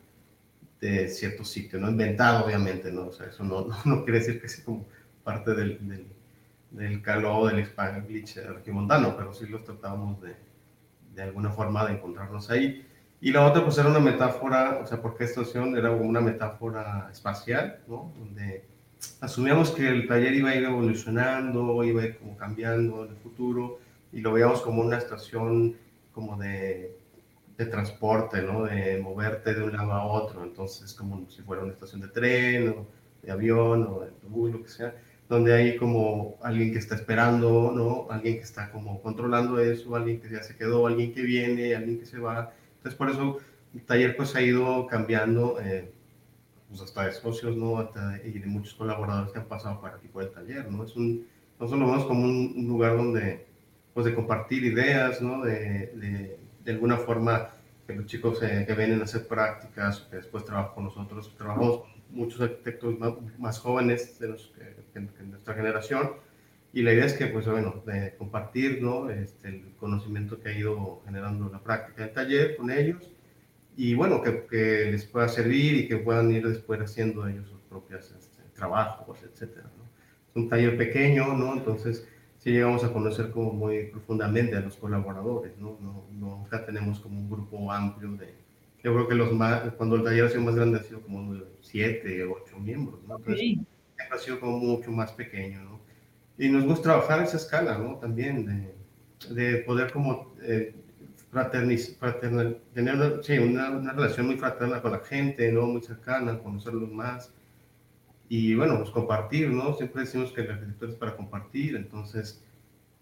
de 0.80 1.08
cierto 1.10 1.46
sitio, 1.46 1.80
¿no? 1.80 1.91
Inventado, 1.91 2.44
obviamente, 2.44 2.91
¿no? 2.91 3.10
O 3.10 3.12
sea, 3.12 3.27
eso 3.27 3.44
no, 3.44 3.68
no, 3.86 4.03
quiere 4.03 4.18
decir 4.18 4.41
que 4.41 4.50
sea 4.50 4.65
como 4.65 4.88
parte 5.24 5.53
del, 5.53 5.77
del, 5.88 6.08
del 6.72 7.01
caló 7.03 7.46
del 7.46 7.60
Spanglish 7.60 8.38
regimontano, 8.38 9.15
pero 9.15 9.32
sí 9.32 9.46
los 9.46 9.63
tratábamos 9.63 10.20
de, 10.24 10.38
de 11.13 11.22
alguna 11.22 11.51
forma 11.51 11.86
de 11.86 11.94
encontrarnos 11.94 12.50
ahí. 12.50 12.84
Y 13.22 13.32
la 13.32 13.46
otra, 13.46 13.63
pues 13.63 13.77
era 13.77 13.89
una 13.89 14.00
metáfora, 14.00 14.80
o 14.82 14.88
sea, 14.88 15.00
porque 15.03 15.25
esta 15.25 15.41
estación 15.41 15.77
era 15.77 15.91
una 15.91 16.20
metáfora 16.20 17.10
espacial, 17.12 17.84
¿no? 17.88 18.12
Donde 18.18 18.71
asumíamos 19.20 19.72
que 19.72 19.88
el 19.88 20.08
taller 20.08 20.34
iba 20.34 20.50
a 20.50 20.55
ir 20.55 20.63
evolucionando, 20.63 21.84
iba 21.84 22.01
a 22.01 22.05
ir 22.05 22.17
como 22.17 22.38
cambiando 22.38 23.05
en 23.05 23.12
el 23.12 23.17
futuro 23.17 23.79
y 24.12 24.22
lo 24.22 24.34
veíamos 24.34 24.62
como 24.62 24.81
una 24.81 24.98
estación 24.98 25.75
como 26.13 26.38
de, 26.38 26.98
de 27.58 27.65
transporte, 27.65 28.41
¿no? 28.41 28.63
De 28.63 29.00
moverte 29.00 29.53
de 29.53 29.63
un 29.63 29.72
lado 29.72 29.93
a 29.93 30.05
otro, 30.05 30.43
entonces 30.43 30.93
como 30.93 31.29
si 31.29 31.41
fuera 31.41 31.63
una 31.63 31.74
estación 31.74 32.01
de 32.01 32.08
tren 32.10 32.70
o 32.70 32.88
de 33.22 33.31
avión 33.31 33.88
o 33.88 34.00
de 34.01 34.08
autobús, 34.08 34.51
lo 34.51 34.63
que 34.63 34.70
sea, 34.70 34.96
donde 35.29 35.53
hay 35.53 35.77
como 35.77 36.38
alguien 36.41 36.74
que 36.74 36.79
está 36.79 36.96
esperando, 36.96 37.72
¿no? 37.74 38.08
Alguien 38.12 38.36
que 38.36 38.43
está 38.43 38.72
como 38.72 39.01
controlando 39.01 39.60
eso, 39.60 39.96
alguien 39.96 40.20
que 40.20 40.29
ya 40.29 40.43
se 40.43 40.58
quedó, 40.58 40.88
alguien 40.88 41.13
que 41.13 41.22
viene, 41.22 41.75
alguien 41.75 42.00
que 42.00 42.05
se 42.05 42.20
va. 42.20 42.51
Entonces 42.77 42.98
por 42.98 43.10
eso 43.10 43.38
el 43.74 43.81
taller 43.84 44.17
pues 44.17 44.36
ha 44.36 44.41
ido 44.41 44.88
cambiando. 44.88 45.58
Eh, 45.62 45.89
pues 46.72 46.82
hasta 46.82 47.06
de 47.06 47.12
socios, 47.12 47.56
¿no? 47.56 47.92
y 48.24 48.40
de 48.40 48.48
muchos 48.48 48.74
colaboradores 48.74 49.32
que 49.32 49.40
han 49.40 49.46
pasado 49.46 49.80
para 49.80 49.98
aquí 49.98 50.08
por 50.08 50.24
el 50.24 50.32
taller, 50.32 50.72
¿no? 50.72 50.86
Es 50.86 50.96
un, 50.96 51.28
nosotros 51.60 51.80
lo 51.82 51.92
vemos 51.92 52.06
como 52.06 52.24
un, 52.24 52.66
lugar 52.68 52.98
donde, 52.98 53.46
pues 53.94 54.06
de 54.06 54.16
compartir 54.16 54.63
ideas, 54.63 55.22
¿no? 55.22 55.44
De, 55.44 55.92
de, 55.96 56.40
de 56.63 56.72
alguna 56.72 56.98
forma 56.98 57.50
que 57.88 57.96
los 57.96 58.06
chicos 58.06 58.42
eh, 58.42 58.63
que 58.68 58.74
vienen 58.74 59.01
a 59.01 59.04
hacer 59.04 59.28
prácticas, 59.28 60.01
que 60.10 60.18
después 60.18 60.46
trabajan 60.46 60.74
con 60.74 60.86
nosotros, 60.86 61.34
trabajamos 61.38 61.82
con 61.82 61.90
muchos 62.10 62.42
arquitectos 62.42 62.96
más, 63.38 63.60
jóvenes 63.60 64.20
de, 64.20 64.36
que, 64.94 65.24
nuestra 65.24 65.54
generación, 65.54 66.12
y 66.74 66.84
la 66.84 66.94
idea 66.94 67.06
es 67.06 67.13
que, 67.13 67.28
pues 67.28 67.48
bueno, 67.48 67.84
de 67.86 68.16
compartir, 68.18 68.82
¿no? 68.82 69.10
Este, 69.10 69.50
el 69.50 69.74
conocimiento 69.78 70.40
que 70.40 70.50
ha 70.50 70.58
ido 70.58 71.01
generando 71.06 71.50
la 71.50 71.60
práctica 71.60 72.04
del 72.04 72.13
taller 72.13 72.56
con 72.56 72.72
ellos, 72.72 73.11
y 73.84 73.96
bueno, 73.96 74.22
que, 74.22 74.46
que, 74.46 74.92
les 74.92 75.06
pueda 75.06 75.28
servir 75.28 75.74
y 75.76 75.88
que 75.88 75.98
puedan 75.98 76.30
ir 76.30 76.48
después 76.48 76.80
haciendo 76.80 77.28
ellos 77.28 77.48
sus 77.50 77.62
propios 77.62 78.12
este, 78.12 78.44
trabajos, 78.54 79.18
etcétera. 79.24 79.72
¿no? 79.76 79.86
Es 80.30 80.36
un 80.36 80.50
taller 80.50 80.78
pequeño, 80.78 81.34
¿no? 81.34 81.54
Entonces, 81.54 82.08
sí 82.38 82.52
llegamos 82.52 82.84
a 82.84 82.94
conocer 82.94 83.32
como 83.32 83.54
muy 83.54 83.88
profundamente 83.88 84.56
a 84.56 84.60
los 84.60 84.76
colaboradores, 84.76 85.58
¿no? 85.58 85.80
no, 85.82 86.06
nunca 86.12 86.64
tenemos 86.64 87.00
como 87.00 87.20
un 87.22 87.28
grupo 87.28 87.72
amplio 87.72 88.12
de, 88.18 88.36
yo 88.84 88.94
creo 88.94 89.08
que 89.08 89.16
los 89.16 89.32
más, 89.34 89.74
cuando 89.74 89.96
el 89.96 90.04
taller 90.04 90.26
ha 90.26 90.30
sido 90.30 90.42
más 90.42 90.56
grande 90.56 90.78
ha 90.78 90.84
sido 90.84 91.02
como 91.02 91.36
siete, 91.62 92.24
ocho 92.24 92.60
miembros, 92.60 93.00
¿no? 93.08 93.18
Entonces, 93.18 93.58
ha 94.12 94.18
sido 94.20 94.40
como 94.40 94.60
mucho 94.60 94.92
más 94.92 95.12
pequeño, 95.14 95.60
¿no? 95.64 95.80
Y 96.38 96.50
nos 96.50 96.66
gusta 96.66 96.84
trabajar 96.84 97.22
a 97.22 97.24
esa 97.24 97.38
escala, 97.38 97.80
¿no? 97.80 97.96
También 97.96 98.46
de, 98.46 99.34
de 99.34 99.58
poder 99.64 99.92
como 99.92 100.36
eh, 100.44 100.76
fraternal, 101.32 102.60
tener 102.74 102.96
una, 102.96 103.24
sí, 103.24 103.38
una, 103.38 103.72
una, 103.72 103.94
relación 103.94 104.28
muy 104.28 104.38
fraterna 104.38 104.82
con 104.82 104.92
la 104.92 105.00
gente, 105.00 105.52
¿no? 105.52 105.66
Muy 105.66 105.82
cercana, 105.82 106.38
conocerlos 106.40 106.92
más. 106.92 107.32
Y 108.28 108.56
bueno, 108.56 108.78
pues 108.78 108.90
compartir, 108.90 109.50
¿no? 109.50 109.74
Siempre 109.76 110.02
decimos 110.02 110.32
que 110.32 110.44
la 110.44 110.54
arquitectura 110.54 110.92
es 110.92 110.98
para 110.98 111.16
compartir, 111.16 111.76
entonces, 111.76 112.44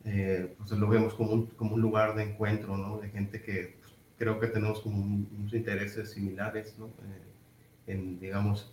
eh, 0.06 0.54
pues 0.58 0.72
lo 0.72 0.88
vemos 0.88 1.14
como 1.16 1.34
un, 1.34 1.48
como 1.48 1.76
un 1.76 1.82
lugar 1.82 2.16
de 2.16 2.24
encuentro, 2.24 2.78
¿no? 2.78 3.00
De 3.00 3.10
gente 3.10 3.42
que 3.42 3.76
pues, 3.80 3.94
creo 4.18 4.40
que 4.40 4.48
tenemos 4.48 4.82
como 4.82 5.04
unos 5.04 5.54
intereses 5.54 6.12
similares, 6.12 6.76
¿no? 6.78 6.86
Eh, 6.88 7.92
en, 7.94 8.20
digamos, 8.20 8.72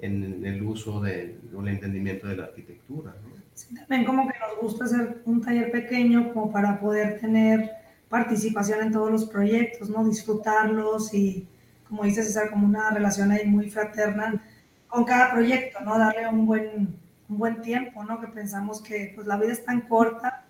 en 0.00 0.44
el 0.44 0.62
uso 0.62 1.00
de, 1.00 1.38
o 1.54 1.62
el 1.62 1.68
entendimiento 1.68 2.26
de 2.28 2.36
la 2.36 2.44
arquitectura, 2.44 3.14
¿no? 3.22 3.36
Sí, 3.54 3.74
también 3.74 4.04
como 4.04 4.28
que 4.28 4.38
nos 4.38 4.60
gusta 4.60 4.84
hacer 4.84 5.22
un 5.24 5.40
taller 5.40 5.72
pequeño 5.72 6.32
como 6.32 6.52
para 6.52 6.78
poder 6.78 7.18
tener 7.18 7.77
participación 8.08 8.82
en 8.82 8.92
todos 8.92 9.10
los 9.10 9.26
proyectos, 9.26 9.90
¿no? 9.90 10.04
Disfrutarlos 10.04 11.12
y, 11.14 11.46
como 11.88 12.04
dices, 12.04 12.26
César, 12.26 12.50
como 12.50 12.66
una 12.66 12.90
relación 12.90 13.30
ahí 13.30 13.46
muy 13.46 13.70
fraterna 13.70 14.42
con 14.88 15.04
cada 15.04 15.32
proyecto, 15.32 15.80
¿no? 15.80 15.98
Darle 15.98 16.28
un 16.28 16.46
buen, 16.46 16.96
un 17.28 17.38
buen 17.38 17.60
tiempo, 17.60 18.04
¿no? 18.04 18.20
Que 18.20 18.28
pensamos 18.28 18.82
que 18.82 19.12
pues 19.14 19.26
la 19.26 19.36
vida 19.36 19.52
es 19.52 19.64
tan 19.64 19.82
corta 19.82 20.44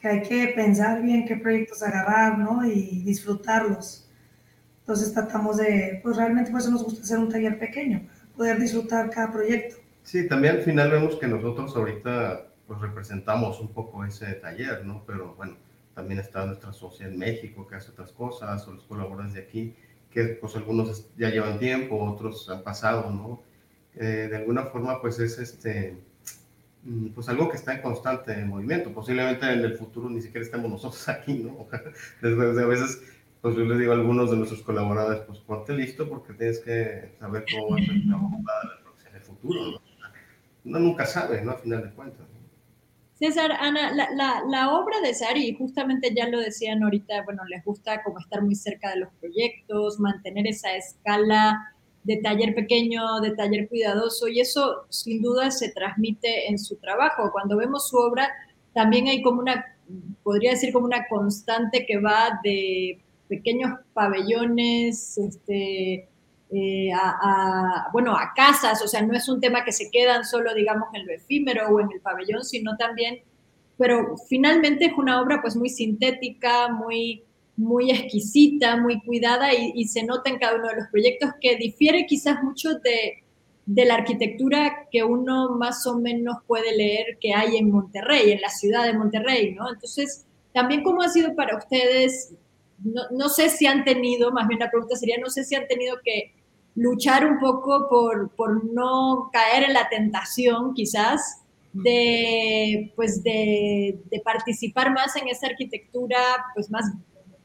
que 0.00 0.08
hay 0.08 0.22
que 0.22 0.48
pensar 0.48 1.02
bien 1.02 1.26
qué 1.26 1.36
proyectos 1.36 1.82
agarrar, 1.82 2.38
¿no? 2.38 2.64
Y 2.64 3.02
disfrutarlos. 3.02 4.08
Entonces 4.80 5.12
tratamos 5.12 5.56
de, 5.56 6.00
pues 6.02 6.16
realmente 6.16 6.50
por 6.50 6.60
eso 6.60 6.70
nos 6.70 6.84
gusta 6.84 7.02
hacer 7.02 7.18
un 7.18 7.28
taller 7.28 7.58
pequeño, 7.58 8.06
poder 8.36 8.58
disfrutar 8.58 9.10
cada 9.10 9.32
proyecto. 9.32 9.76
Sí, 10.04 10.28
también 10.28 10.56
al 10.56 10.62
final 10.62 10.90
vemos 10.90 11.16
que 11.16 11.26
nosotros 11.26 11.74
ahorita 11.74 12.46
pues 12.66 12.80
representamos 12.80 13.60
un 13.60 13.68
poco 13.68 14.04
ese 14.04 14.26
taller, 14.34 14.84
¿no? 14.84 15.02
Pero 15.06 15.34
bueno, 15.34 15.56
también 15.96 16.20
está 16.20 16.44
nuestra 16.44 16.74
socia 16.74 17.06
en 17.06 17.16
México 17.16 17.66
que 17.66 17.74
hace 17.74 17.90
otras 17.90 18.12
cosas, 18.12 18.68
o 18.68 18.72
los 18.74 18.84
colaboradores 18.84 19.32
de 19.32 19.40
aquí, 19.40 19.74
que 20.10 20.24
pues 20.38 20.54
algunos 20.54 21.06
ya 21.16 21.30
llevan 21.30 21.58
tiempo, 21.58 21.98
otros 22.04 22.50
han 22.50 22.62
pasado, 22.62 23.10
¿no? 23.10 23.42
Eh, 23.94 24.28
de 24.30 24.36
alguna 24.36 24.64
forma 24.64 25.00
pues 25.00 25.18
es 25.20 25.38
este, 25.38 25.96
mm, 26.84 27.08
pues 27.14 27.30
algo 27.30 27.48
que 27.48 27.56
está 27.56 27.74
en 27.74 27.80
constante 27.80 28.44
movimiento, 28.44 28.92
posiblemente 28.92 29.50
en 29.50 29.60
el 29.60 29.74
futuro 29.78 30.10
ni 30.10 30.20
siquiera 30.20 30.44
estemos 30.44 30.70
nosotros 30.70 31.08
aquí, 31.08 31.32
¿no? 31.32 31.66
Después 32.20 32.58
a 32.58 32.66
veces, 32.66 33.02
pues 33.40 33.56
yo 33.56 33.64
les 33.64 33.78
digo 33.78 33.92
a 33.92 33.94
algunos 33.94 34.30
de 34.30 34.36
nuestros 34.36 34.60
colaboradores, 34.60 35.22
pues 35.22 35.38
ponte 35.38 35.72
listo 35.72 36.06
porque 36.10 36.34
tienes 36.34 36.58
que 36.58 37.14
saber 37.18 37.46
cómo 37.50 37.70
va 37.70 37.76
a 37.80 37.84
ser 37.86 39.12
en 39.12 39.16
el 39.16 39.22
futuro, 39.22 39.72
¿no? 39.72 39.80
Uno 40.66 40.78
nunca 40.78 41.06
sabe, 41.06 41.40
¿no? 41.42 41.52
A 41.52 41.58
final 41.58 41.84
de 41.84 41.90
cuentas. 41.92 42.35
César, 43.18 43.50
Ana, 43.52 43.92
la, 43.94 44.42
la, 44.46 44.74
obra 44.74 45.00
de 45.00 45.14
Sari, 45.14 45.56
justamente 45.56 46.12
ya 46.14 46.28
lo 46.28 46.38
decían 46.38 46.82
ahorita, 46.82 47.24
bueno, 47.24 47.42
les 47.48 47.64
gusta 47.64 48.02
como 48.02 48.18
estar 48.18 48.42
muy 48.42 48.54
cerca 48.54 48.90
de 48.90 49.00
los 49.00 49.08
proyectos, 49.20 49.98
mantener 49.98 50.46
esa 50.46 50.76
escala 50.76 51.72
de 52.04 52.18
taller 52.18 52.54
pequeño, 52.54 53.20
de 53.20 53.30
taller 53.30 53.68
cuidadoso, 53.68 54.28
y 54.28 54.40
eso 54.40 54.84
sin 54.90 55.22
duda 55.22 55.50
se 55.50 55.70
transmite 55.70 56.50
en 56.50 56.58
su 56.58 56.76
trabajo. 56.76 57.30
Cuando 57.32 57.56
vemos 57.56 57.88
su 57.88 57.96
obra, 57.96 58.30
también 58.74 59.08
hay 59.08 59.22
como 59.22 59.40
una, 59.40 59.64
podría 60.22 60.50
decir 60.50 60.70
como 60.72 60.84
una 60.84 61.08
constante 61.08 61.86
que 61.86 61.98
va 61.98 62.38
de 62.44 63.00
pequeños 63.28 63.80
pabellones, 63.94 65.16
este, 65.16 66.06
eh, 66.58 66.90
a, 66.90 67.88
bueno, 67.92 68.16
a 68.16 68.32
casas, 68.34 68.80
o 68.82 68.88
sea, 68.88 69.02
no 69.02 69.14
es 69.14 69.28
un 69.28 69.42
tema 69.42 69.62
que 69.62 69.72
se 69.72 69.90
quedan 69.90 70.24
solo, 70.24 70.54
digamos, 70.54 70.88
en 70.94 71.06
lo 71.06 71.12
efímero 71.12 71.68
o 71.68 71.80
en 71.80 71.92
el 71.92 72.00
pabellón, 72.00 72.44
sino 72.44 72.78
también, 72.78 73.20
pero 73.76 74.16
finalmente 74.26 74.86
es 74.86 74.92
una 74.96 75.20
obra 75.20 75.42
pues 75.42 75.54
muy 75.54 75.68
sintética, 75.68 76.68
muy, 76.68 77.22
muy 77.58 77.90
exquisita, 77.90 78.78
muy 78.78 79.02
cuidada 79.02 79.52
y, 79.52 79.84
se 79.86 80.02
nota 80.02 80.30
en 80.30 80.38
cada 80.38 80.56
uno 80.56 80.68
de 80.68 80.76
los 80.76 80.88
proyectos 80.88 81.32
que 81.42 81.56
difiere 81.56 82.06
quizás 82.06 82.42
mucho 82.42 82.78
de, 82.78 83.22
de 83.66 83.84
la 83.84 83.96
arquitectura 83.96 84.88
que 84.90 85.04
uno 85.04 85.50
más 85.50 85.86
o 85.86 85.98
menos 85.98 86.38
puede 86.46 86.74
leer 86.74 87.18
que 87.20 87.34
hay 87.34 87.58
en 87.58 87.70
Monterrey, 87.70 88.32
en 88.32 88.40
la 88.40 88.48
ciudad 88.48 88.84
de 88.86 88.94
Monterrey, 88.94 89.54
¿no? 89.54 89.70
Entonces, 89.70 90.24
también 90.54 90.82
cómo 90.82 91.02
ha 91.02 91.10
sido 91.10 91.34
para 91.36 91.58
ustedes 91.58 92.34
no, 92.82 93.02
no, 93.10 93.28
sé 93.28 93.48
si 93.50 93.66
han 93.66 93.84
tenido, 93.84 94.32
más 94.32 94.48
bien 94.48 94.60
la 94.60 94.70
pregunta 94.70 94.96
sería, 94.96 95.16
no 95.18 95.30
sé 95.30 95.44
si 95.44 95.54
han 95.54 95.66
tenido 95.66 95.96
que 96.04 96.34
luchar 96.76 97.26
un 97.26 97.38
poco 97.38 97.88
por, 97.88 98.30
por 98.36 98.64
no 98.64 99.30
caer 99.32 99.64
en 99.64 99.72
la 99.72 99.88
tentación 99.88 100.74
quizás 100.74 101.42
de, 101.72 102.92
pues 102.94 103.22
de, 103.22 103.98
de, 104.10 104.20
participar 104.20 104.92
más 104.92 105.16
en 105.16 105.28
esa 105.28 105.46
arquitectura 105.48 106.18
pues 106.54 106.70
más 106.70 106.84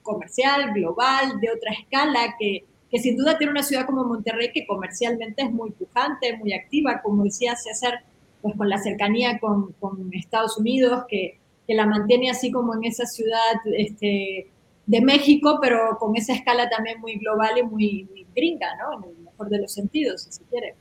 comercial, 0.01 0.73
global, 0.73 1.39
de 1.39 1.49
otra 1.49 1.71
escala, 1.71 2.35
que, 2.39 2.65
que 2.89 2.99
sin 2.99 3.17
duda 3.17 3.37
tiene 3.37 3.51
una 3.51 3.63
ciudad 3.63 3.85
como 3.85 4.03
Monterrey 4.03 4.51
que 4.53 4.65
comercialmente 4.65 5.43
es 5.43 5.51
muy 5.51 5.71
pujante, 5.71 6.37
muy 6.37 6.53
activa, 6.53 7.01
como 7.01 7.23
decía 7.23 7.55
César, 7.55 8.03
pues 8.41 8.55
con 8.55 8.69
la 8.69 8.79
cercanía 8.79 9.39
con, 9.39 9.73
con 9.73 10.09
Estados 10.13 10.57
Unidos, 10.57 11.05
que, 11.07 11.39
que, 11.67 11.73
la 11.73 11.85
mantiene 11.85 12.29
así 12.29 12.51
como 12.51 12.75
en 12.75 12.85
esa 12.85 13.05
ciudad 13.05 13.61
este, 13.77 14.49
de 14.85 15.01
México, 15.01 15.59
pero 15.61 15.97
con 15.99 16.15
esa 16.15 16.33
escala 16.33 16.69
también 16.69 16.99
muy 16.99 17.15
global 17.17 17.57
y 17.57 17.63
muy, 17.63 18.07
muy 18.09 18.27
gringa, 18.35 18.75
¿no? 18.77 18.97
En 18.97 19.09
el 19.09 19.20
mejor 19.41 19.49
de 19.49 19.61
los 19.61 19.73
sentidos, 19.73 20.23
si 20.23 20.31
se 20.31 20.43
quiere. 20.45 20.75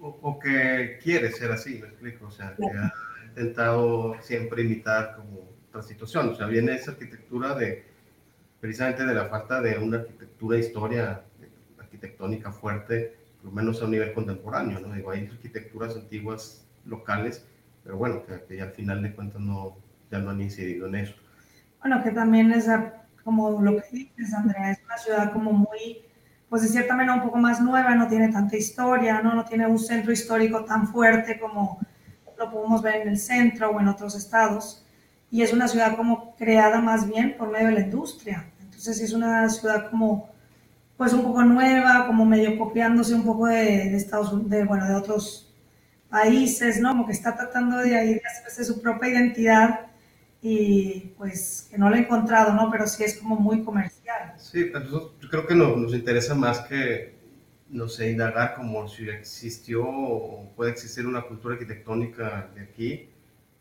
O, 0.00 0.38
que 0.38 0.98
quiere 1.02 1.30
ser 1.30 1.52
así, 1.52 1.78
me 1.78 1.88
explico, 1.88 2.26
o 2.26 2.30
sea, 2.30 2.56
que 2.56 2.64
ha 2.66 2.92
intentado 3.26 4.16
siempre 4.22 4.62
imitar 4.62 5.14
como 5.16 5.50
otra 5.68 5.82
situación, 5.82 6.30
o 6.30 6.34
sea, 6.34 6.46
viene 6.46 6.74
esa 6.74 6.92
arquitectura 6.92 7.54
de, 7.54 7.84
precisamente 8.60 9.04
de 9.04 9.14
la 9.14 9.26
falta 9.26 9.60
de 9.60 9.78
una 9.78 9.98
arquitectura, 9.98 10.58
historia 10.58 11.22
arquitectónica 11.78 12.50
fuerte, 12.50 13.14
por 13.36 13.46
lo 13.46 13.52
menos 13.52 13.82
a 13.82 13.84
un 13.84 13.90
nivel 13.90 14.14
contemporáneo, 14.14 14.80
¿no? 14.80 14.94
Digo, 14.94 15.10
hay 15.10 15.26
arquitecturas 15.26 15.94
antiguas 15.96 16.66
locales, 16.86 17.44
pero 17.84 17.98
bueno, 17.98 18.24
que, 18.24 18.42
que 18.44 18.62
al 18.62 18.72
final 18.72 19.02
de 19.02 19.14
cuentas 19.14 19.40
no, 19.40 19.76
ya 20.10 20.18
no 20.18 20.30
han 20.30 20.40
incidido 20.40 20.86
en 20.86 20.94
eso. 20.94 21.14
Bueno, 21.80 22.02
que 22.02 22.10
también 22.10 22.52
esa 22.52 23.00
como 23.24 23.60
lo 23.60 23.76
que 23.76 23.84
dices, 23.92 24.32
Andrea, 24.34 24.72
es 24.72 24.80
una 24.84 24.96
ciudad 24.96 25.32
como 25.32 25.52
muy, 25.52 26.02
pues 26.50 26.62
de 26.62 26.68
cierta 26.68 26.96
manera 26.96 27.14
un 27.14 27.22
poco 27.22 27.38
más 27.38 27.60
nueva, 27.60 27.94
no 27.94 28.08
tiene 28.08 28.28
tanta 28.28 28.56
historia, 28.56 29.22
¿no? 29.22 29.34
no 29.34 29.44
tiene 29.44 29.68
un 29.68 29.78
centro 29.78 30.12
histórico 30.12 30.64
tan 30.64 30.88
fuerte 30.88 31.38
como 31.38 31.78
lo 32.36 32.50
podemos 32.50 32.82
ver 32.82 32.96
en 33.02 33.08
el 33.08 33.18
centro 33.18 33.70
o 33.70 33.80
en 33.80 33.86
otros 33.86 34.16
estados, 34.16 34.84
y 35.30 35.42
es 35.42 35.52
una 35.52 35.68
ciudad 35.68 35.96
como 35.96 36.34
creada 36.36 36.80
más 36.80 37.06
bien 37.06 37.36
por 37.36 37.50
medio 37.50 37.68
de 37.68 37.74
la 37.74 37.80
industria. 37.80 38.50
Entonces 38.60 39.00
es 39.00 39.12
una 39.12 39.48
ciudad 39.48 39.90
como, 39.90 40.28
pues 40.96 41.12
un 41.12 41.22
poco 41.22 41.44
nueva, 41.44 42.06
como 42.06 42.24
medio 42.24 42.58
copiándose 42.58 43.14
un 43.14 43.24
poco 43.24 43.46
de, 43.46 43.90
de 43.90 43.96
Estados 43.96 44.48
de, 44.48 44.64
bueno, 44.64 44.88
de 44.88 44.94
otros 44.94 45.54
países, 46.08 46.80
¿no? 46.80 46.88
Como 46.90 47.06
que 47.06 47.12
está 47.12 47.36
tratando 47.36 47.76
de, 47.76 47.90
de 47.90 48.22
hacerse 48.26 48.64
su 48.64 48.82
propia 48.82 49.10
identidad 49.10 49.80
y 50.42 51.12
pues 51.18 51.68
que 51.70 51.78
no 51.78 51.90
lo 51.90 51.96
he 51.96 52.00
encontrado, 52.00 52.54
¿no? 52.54 52.70
Pero 52.70 52.86
sí 52.86 53.04
es 53.04 53.18
como 53.18 53.36
muy 53.36 53.62
comercial. 53.62 54.32
Sí, 54.38 54.72
yo 54.72 55.12
creo 55.30 55.46
que 55.46 55.54
nos, 55.54 55.76
nos 55.76 55.94
interesa 55.94 56.34
más 56.34 56.60
que, 56.60 57.14
no 57.70 57.88
sé, 57.88 58.10
indagar 58.10 58.54
como 58.54 58.88
si 58.88 59.08
existió 59.08 59.84
o 59.86 60.52
puede 60.56 60.72
existir 60.72 61.06
una 61.06 61.22
cultura 61.22 61.54
arquitectónica 61.54 62.50
de 62.54 62.62
aquí, 62.62 63.08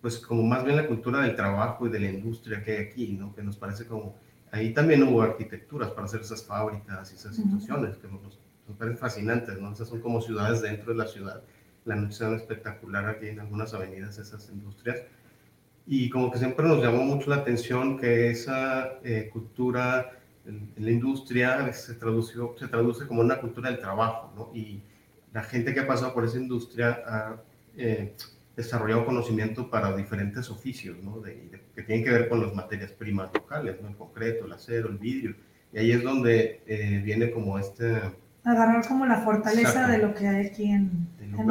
pues 0.01 0.17
como 0.17 0.43
más 0.43 0.63
bien 0.63 0.77
la 0.77 0.87
cultura 0.87 1.21
del 1.21 1.35
trabajo 1.35 1.87
y 1.87 1.89
de 1.89 1.99
la 1.99 2.09
industria 2.09 2.63
que 2.63 2.71
hay 2.71 2.85
aquí, 2.85 3.13
¿no? 3.13 3.35
Que 3.35 3.43
nos 3.43 3.57
parece 3.57 3.85
como, 3.85 4.15
ahí 4.51 4.73
también 4.73 5.03
hubo 5.03 5.21
arquitecturas 5.21 5.91
para 5.91 6.05
hacer 6.05 6.21
esas 6.21 6.43
fábricas 6.43 7.11
y 7.11 7.15
esas 7.15 7.35
situaciones 7.35 7.97
que 7.97 8.07
nos, 8.07 8.39
nos 8.67 8.77
parecen 8.77 8.97
fascinantes, 8.97 9.59
¿no? 9.59 9.71
Esas 9.71 9.89
son 9.89 10.01
como 10.01 10.21
ciudades 10.21 10.61
dentro 10.61 10.91
de 10.91 10.97
la 10.97 11.07
ciudad. 11.07 11.43
La 11.85 11.95
noche 11.95 12.25
es 12.25 12.41
espectacular 12.41 13.05
aquí 13.07 13.27
en 13.27 13.39
algunas 13.39 13.73
avenidas 13.73 14.17
esas 14.17 14.49
industrias 14.49 15.01
y 15.85 16.09
como 16.09 16.31
que 16.31 16.37
siempre 16.37 16.67
nos 16.67 16.83
llamó 16.83 17.03
mucho 17.03 17.29
la 17.29 17.37
atención 17.37 17.97
que 17.97 18.29
esa 18.29 18.99
eh, 19.03 19.29
cultura 19.31 20.18
en, 20.49 20.71
la 20.77 20.91
industria 20.91 21.71
se, 21.73 21.93
tradució, 21.95 22.55
se 22.57 22.67
traduce 22.67 23.07
como 23.07 23.21
una 23.21 23.39
cultura 23.39 23.69
del 23.69 23.79
trabajo, 23.79 24.33
¿no? 24.35 24.51
Y 24.53 24.81
la 25.33 25.43
gente 25.43 25.73
que 25.73 25.81
ha 25.81 25.87
pasado 25.87 26.13
por 26.13 26.25
esa 26.25 26.37
industria 26.37 27.01
ha 27.05 27.35
eh, 27.77 28.15
desarrollado 28.55 29.05
conocimiento 29.05 29.69
para 29.69 29.95
diferentes 29.95 30.49
oficios, 30.49 30.97
¿no? 31.01 31.19
De, 31.21 31.61
que 31.75 31.83
tienen 31.83 32.03
que 32.03 32.11
ver 32.11 32.27
con 32.27 32.41
las 32.41 32.53
materias 32.53 32.91
primas 32.91 33.29
locales, 33.33 33.81
¿no? 33.81 33.87
El 33.87 33.95
concreto, 33.95 34.45
el 34.45 34.51
acero, 34.51 34.89
el 34.89 34.97
vidrio. 34.97 35.35
Y 35.71 35.77
ahí 35.77 35.91
es 35.91 36.03
donde 36.03 36.61
eh, 36.65 37.01
viene 37.03 37.31
como 37.31 37.59
este... 37.59 38.01
Agarrar 38.43 38.85
como 38.87 39.05
la 39.05 39.21
fortaleza 39.21 39.87
de 39.87 39.99
lo 39.99 40.13
que 40.15 40.27
hay 40.27 40.47
aquí 40.47 40.71
en, 40.71 41.07
en 41.21 41.45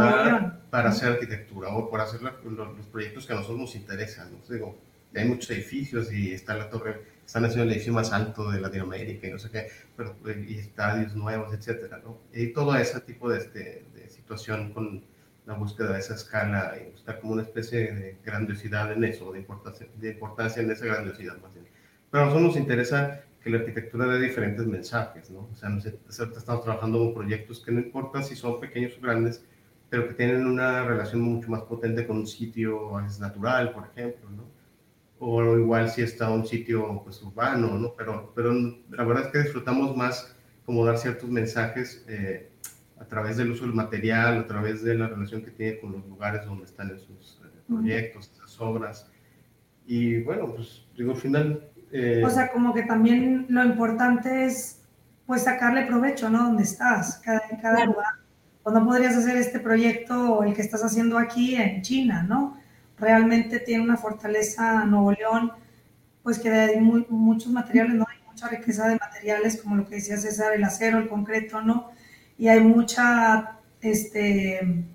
Para 0.70 0.88
hacer 0.88 1.12
arquitectura 1.12 1.68
o 1.68 1.90
para 1.90 2.04
hacer 2.04 2.20
los, 2.22 2.86
proyectos 2.86 3.26
que 3.26 3.32
a 3.32 3.36
nosotros 3.36 3.60
nos 3.60 3.76
interesan. 3.76 4.32
¿no? 4.32 4.38
Digo, 4.52 4.76
hay 5.14 5.28
muchos 5.28 5.50
edificios 5.50 6.12
y 6.12 6.32
está 6.32 6.56
la 6.56 6.68
torre, 6.68 7.00
están 7.28 7.44
haciendo 7.44 7.64
el 7.64 7.72
edificio 7.72 7.92
más 7.92 8.10
alto 8.10 8.50
de 8.50 8.58
Latinoamérica 8.58 9.26
y 9.26 9.30
no 9.30 9.38
sé 9.38 9.50
qué, 9.50 9.68
pero, 9.94 10.16
y 10.48 10.54
estadios 10.54 11.14
nuevos, 11.14 11.52
etcétera, 11.52 12.00
¿no? 12.02 12.18
Y 12.32 12.54
todo 12.54 12.74
ese 12.74 13.00
tipo 13.02 13.28
de, 13.28 13.40
de, 13.50 13.84
de 13.94 14.08
situación 14.08 14.72
con 14.72 15.04
la 15.44 15.52
búsqueda 15.52 15.92
de 15.92 15.98
esa 15.98 16.14
escala 16.14 16.74
y 16.80 16.90
buscar 16.90 17.20
como 17.20 17.34
una 17.34 17.42
especie 17.42 17.92
de 17.92 18.16
grandiosidad 18.24 18.90
en 18.92 19.04
eso, 19.04 19.30
de 19.30 19.40
importancia, 19.40 19.86
de 19.94 20.10
importancia 20.12 20.62
en 20.62 20.70
esa 20.70 20.86
grandiosidad 20.86 21.38
más 21.42 21.52
bien. 21.52 21.66
Pero 22.10 22.22
a 22.22 22.26
nosotros 22.28 22.48
nos 22.48 22.56
interesa 22.56 23.20
que 23.42 23.50
la 23.50 23.58
arquitectura 23.58 24.06
dé 24.06 24.20
diferentes 24.20 24.66
mensajes, 24.66 25.30
¿no? 25.30 25.50
O 25.52 25.54
sea, 25.54 25.68
nosotros 25.68 26.38
estamos 26.38 26.64
trabajando 26.64 26.98
con 26.98 27.12
proyectos 27.12 27.62
que 27.62 27.72
no 27.72 27.80
importa 27.80 28.22
si 28.22 28.36
son 28.36 28.58
pequeños 28.58 28.96
o 28.96 29.02
grandes, 29.02 29.44
pero 29.90 30.08
que 30.08 30.14
tienen 30.14 30.46
una 30.46 30.82
relación 30.82 31.20
mucho 31.20 31.50
más 31.50 31.60
potente 31.64 32.06
con 32.06 32.16
un 32.16 32.26
sitio 32.26 32.90
natural, 33.20 33.72
por 33.72 33.84
ejemplo, 33.84 34.30
¿no? 34.30 34.57
O 35.20 35.58
igual 35.58 35.90
si 35.90 36.02
está 36.02 36.30
un 36.30 36.46
sitio 36.46 37.02
pues, 37.02 37.22
urbano, 37.22 37.78
¿no? 37.78 37.94
Pero, 37.96 38.32
pero 38.34 38.52
la 38.52 39.04
verdad 39.04 39.26
es 39.26 39.32
que 39.32 39.42
disfrutamos 39.42 39.96
más 39.96 40.34
como 40.64 40.84
dar 40.84 40.98
ciertos 40.98 41.30
mensajes 41.30 42.04
eh, 42.08 42.50
a 43.00 43.04
través 43.06 43.38
del 43.38 43.50
uso 43.50 43.64
del 43.64 43.74
material, 43.74 44.38
a 44.38 44.46
través 44.46 44.82
de 44.82 44.94
la 44.94 45.08
relación 45.08 45.42
que 45.42 45.50
tiene 45.50 45.80
con 45.80 45.92
los 45.92 46.06
lugares 46.06 46.44
donde 46.44 46.66
están 46.66 46.90
esos 46.90 47.40
eh, 47.42 47.48
proyectos, 47.66 48.30
esas 48.34 48.60
obras. 48.60 49.10
Y 49.86 50.20
bueno, 50.20 50.54
pues 50.54 50.86
digo, 50.96 51.12
al 51.12 51.16
final... 51.16 51.70
Eh, 51.90 52.22
o 52.22 52.28
sea, 52.28 52.52
como 52.52 52.74
que 52.74 52.82
también 52.82 53.46
lo 53.48 53.64
importante 53.64 54.44
es 54.44 54.82
pues 55.24 55.44
sacarle 55.44 55.86
provecho, 55.86 56.28
¿no? 56.28 56.44
Donde 56.44 56.64
estás, 56.64 57.18
cada, 57.24 57.42
en 57.50 57.56
cada 57.60 57.86
lugar. 57.86 58.14
O 58.62 58.70
no 58.70 58.84
podrías 58.84 59.16
hacer 59.16 59.38
este 59.38 59.60
proyecto 59.60 60.34
o 60.34 60.44
el 60.44 60.52
que 60.52 60.60
estás 60.60 60.84
haciendo 60.84 61.16
aquí 61.16 61.54
en 61.54 61.80
China, 61.80 62.22
¿no? 62.22 62.57
Realmente 63.00 63.60
tiene 63.60 63.82
una 63.84 63.96
fortaleza 63.96 64.84
Nuevo 64.84 65.12
León, 65.12 65.52
pues 66.22 66.38
que 66.38 66.50
hay 66.50 66.80
muchos 66.80 67.52
materiales, 67.52 67.94
¿no? 67.94 68.06
Hay 68.08 68.18
mucha 68.26 68.48
riqueza 68.48 68.88
de 68.88 68.96
materiales, 68.96 69.60
como 69.62 69.76
lo 69.76 69.86
que 69.86 69.96
decía 69.96 70.16
César, 70.16 70.52
el 70.54 70.64
acero, 70.64 70.98
el 70.98 71.08
concreto, 71.08 71.62
¿no? 71.62 71.90
y 72.38 72.48
hay 72.48 72.60
mucha, 72.60 73.58
este, 73.80 74.86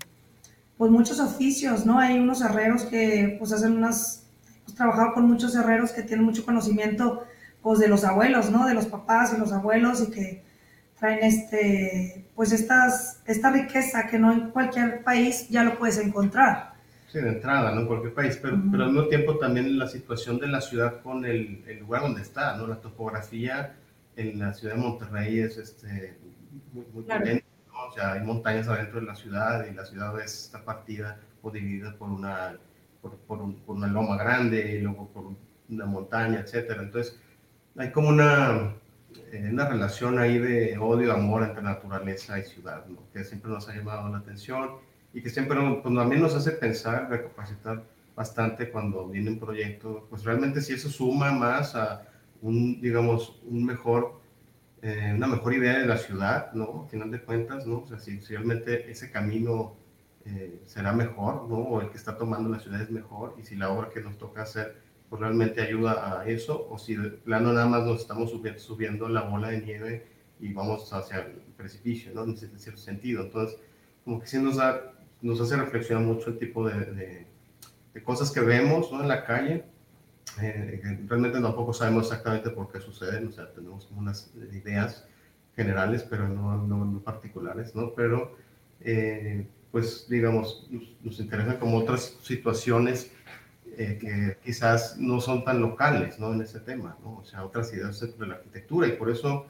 pues 0.78 0.90
muchos 0.90 1.20
oficios, 1.20 1.84
¿no? 1.84 1.98
Hay 1.98 2.18
unos 2.18 2.40
herreros 2.40 2.84
que 2.84 3.36
pues 3.38 3.52
hacen 3.52 3.76
unas, 3.76 4.26
hemos 4.60 4.74
trabajado 4.74 5.12
con 5.12 5.28
muchos 5.28 5.54
herreros 5.54 5.92
que 5.92 6.02
tienen 6.02 6.24
mucho 6.24 6.44
conocimiento 6.44 7.24
pues 7.62 7.78
de 7.78 7.88
los 7.88 8.04
abuelos, 8.04 8.50
¿no? 8.50 8.66
De 8.66 8.74
los 8.74 8.86
papás 8.86 9.34
y 9.34 9.38
los 9.38 9.52
abuelos 9.52 10.02
y 10.02 10.10
que 10.10 10.44
traen 10.98 11.22
este, 11.22 12.26
pues 12.34 12.52
estas, 12.52 13.20
esta 13.26 13.50
riqueza 13.50 14.06
que 14.06 14.18
no 14.18 14.32
en 14.32 14.50
cualquier 14.50 15.04
país 15.04 15.48
ya 15.50 15.64
lo 15.64 15.78
puedes 15.78 15.98
encontrar. 15.98 16.73
Sí, 17.14 17.20
de 17.20 17.28
entrada, 17.28 17.70
¿no? 17.70 17.82
En 17.82 17.86
cualquier 17.86 18.12
país, 18.12 18.40
pero, 18.42 18.60
pero 18.72 18.82
al 18.82 18.90
mismo 18.90 19.06
tiempo 19.06 19.38
también 19.38 19.78
la 19.78 19.86
situación 19.86 20.40
de 20.40 20.48
la 20.48 20.60
ciudad 20.60 21.00
con 21.00 21.24
el, 21.24 21.62
el, 21.64 21.78
lugar 21.78 22.02
donde 22.02 22.22
está, 22.22 22.56
¿no? 22.56 22.66
La 22.66 22.80
topografía 22.80 23.76
en 24.16 24.40
la 24.40 24.52
ciudad 24.52 24.74
de 24.74 24.80
Monterrey 24.80 25.38
es 25.38 25.56
este, 25.56 26.18
muy, 26.72 26.84
muy 26.92 27.04
O 27.04 27.92
sea, 27.92 28.14
hay 28.14 28.20
montañas 28.22 28.66
adentro 28.66 28.98
de 28.98 29.06
la 29.06 29.14
ciudad 29.14 29.64
y 29.64 29.74
la 29.74 29.84
ciudad 29.84 30.20
está 30.20 30.64
partida 30.64 31.20
o 31.40 31.52
dividida 31.52 31.94
por 31.94 32.10
una, 32.10 32.58
por, 33.00 33.16
por, 33.18 33.42
una 33.68 33.86
loma 33.86 34.16
grande 34.16 34.72
y 34.72 34.80
luego 34.80 35.06
por 35.10 35.36
una 35.68 35.86
montaña, 35.86 36.40
etcétera. 36.40 36.82
Entonces, 36.82 37.16
hay 37.76 37.92
como 37.92 38.08
una, 38.08 38.74
eh, 39.30 39.50
una 39.52 39.68
relación 39.68 40.18
ahí 40.18 40.40
de 40.40 40.76
odio, 40.78 41.12
amor 41.12 41.44
entre 41.44 41.62
naturaleza 41.62 42.40
y 42.40 42.42
ciudad, 42.42 42.84
¿no? 42.86 43.04
que 43.12 43.22
siempre 43.22 43.52
nos 43.52 43.68
ha 43.68 43.76
llamado 43.76 44.08
la 44.08 44.18
atención 44.18 44.70
y 45.14 45.22
que 45.22 45.30
siempre 45.30 45.58
pues, 45.82 45.94
también 45.94 46.20
nos 46.20 46.34
hace 46.34 46.50
pensar, 46.50 47.08
recapacitar 47.08 47.82
bastante 48.14 48.70
cuando 48.70 49.08
viene 49.08 49.30
un 49.30 49.38
proyecto, 49.38 50.06
pues 50.10 50.24
realmente 50.24 50.60
si 50.60 50.74
eso 50.74 50.90
suma 50.90 51.32
más 51.32 51.74
a 51.74 52.06
un, 52.42 52.80
digamos, 52.80 53.40
un 53.44 53.64
mejor 53.64 54.20
eh, 54.86 55.14
una 55.14 55.26
mejor 55.26 55.54
idea 55.54 55.78
de 55.78 55.86
la 55.86 55.96
ciudad, 55.96 56.52
¿no? 56.52 56.82
Al 56.82 56.90
final 56.90 57.10
de 57.10 57.22
cuentas, 57.22 57.66
¿no? 57.66 57.78
O 57.78 57.86
sea, 57.86 57.98
si, 57.98 58.18
realmente 58.20 58.90
ese 58.90 59.10
camino 59.10 59.78
eh, 60.26 60.60
será 60.66 60.92
mejor, 60.92 61.48
¿no? 61.48 61.56
O 61.56 61.80
el 61.80 61.88
que 61.88 61.96
está 61.96 62.18
tomando 62.18 62.50
la 62.50 62.58
ciudad 62.60 62.82
es 62.82 62.90
mejor, 62.90 63.34
y 63.40 63.44
si 63.44 63.56
la 63.56 63.70
obra 63.70 63.88
que 63.88 64.02
nos 64.02 64.18
toca 64.18 64.42
hacer, 64.42 64.76
pues 65.08 65.22
realmente 65.22 65.62
ayuda 65.62 66.20
a 66.20 66.28
eso, 66.28 66.68
o 66.70 66.76
si 66.76 66.96
de 66.96 67.08
plano 67.08 67.54
nada 67.54 67.66
más 67.66 67.84
nos 67.86 68.02
estamos 68.02 68.30
subiendo, 68.30 68.60
subiendo 68.60 69.08
la 69.08 69.22
bola 69.22 69.48
de 69.48 69.62
nieve 69.62 70.06
y 70.38 70.52
vamos 70.52 70.92
hacia 70.92 71.20
el 71.20 71.32
precipicio, 71.56 72.12
¿no? 72.14 72.24
En 72.24 72.36
cierto 72.36 72.76
sentido. 72.76 73.22
Entonces, 73.22 73.58
como 74.04 74.20
que 74.20 74.26
sí 74.26 74.38
nos, 74.38 74.56
da, 74.56 74.92
nos 75.24 75.40
hace 75.40 75.56
reflexionar 75.56 76.04
mucho 76.04 76.30
el 76.30 76.38
tipo 76.38 76.68
de, 76.68 76.84
de, 76.84 77.26
de 77.94 78.02
cosas 78.02 78.30
que 78.30 78.40
vemos, 78.40 78.92
¿no? 78.92 79.00
En 79.00 79.08
la 79.08 79.24
calle, 79.24 79.64
eh, 80.42 80.80
realmente 81.06 81.40
tampoco 81.40 81.72
sabemos 81.72 82.04
exactamente 82.04 82.50
por 82.50 82.70
qué 82.70 82.80
suceden, 82.80 83.28
o 83.28 83.32
sea, 83.32 83.50
tenemos 83.52 83.88
unas 83.96 84.32
ideas 84.52 85.06
generales, 85.54 86.02
pero 86.02 86.28
no, 86.28 86.58
no, 86.66 87.00
particulares, 87.00 87.74
¿no? 87.74 87.92
Pero, 87.94 88.36
eh, 88.80 89.46
pues, 89.70 90.06
digamos, 90.08 90.68
nos, 91.02 91.20
interesan 91.20 91.56
como 91.58 91.78
otras 91.78 92.18
situaciones 92.22 93.12
eh, 93.76 93.98
que 94.00 94.36
quizás 94.44 94.98
no 94.98 95.20
son 95.20 95.44
tan 95.44 95.60
locales, 95.60 96.18
¿no? 96.18 96.32
En 96.32 96.42
ese 96.42 96.60
tema, 96.60 96.96
¿no? 97.02 97.18
O 97.18 97.24
sea, 97.24 97.44
otras 97.44 97.72
ideas 97.72 98.00
de 98.00 98.26
la 98.26 98.34
arquitectura 98.34 98.88
y 98.88 98.92
por 98.92 99.10
eso 99.10 99.46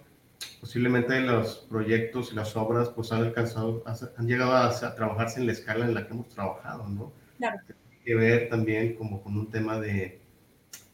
posiblemente 0.64 1.20
los 1.20 1.58
proyectos 1.68 2.32
y 2.32 2.36
las 2.36 2.56
obras 2.56 2.88
pues 2.88 3.12
han 3.12 3.22
alcanzado, 3.22 3.84
han 4.16 4.26
llegado 4.26 4.52
a, 4.52 4.70
a, 4.70 4.94
trabajarse 4.94 5.38
en 5.38 5.46
la 5.46 5.52
escala 5.52 5.84
en 5.84 5.92
la 5.92 6.06
que 6.06 6.14
hemos 6.14 6.30
trabajado, 6.30 6.88
¿no? 6.88 7.12
Claro. 7.36 7.60
Tiene 7.66 8.02
que 8.02 8.14
ver 8.14 8.48
también 8.48 8.94
como 8.94 9.22
con 9.22 9.36
un 9.36 9.50
tema 9.50 9.78
de, 9.78 10.22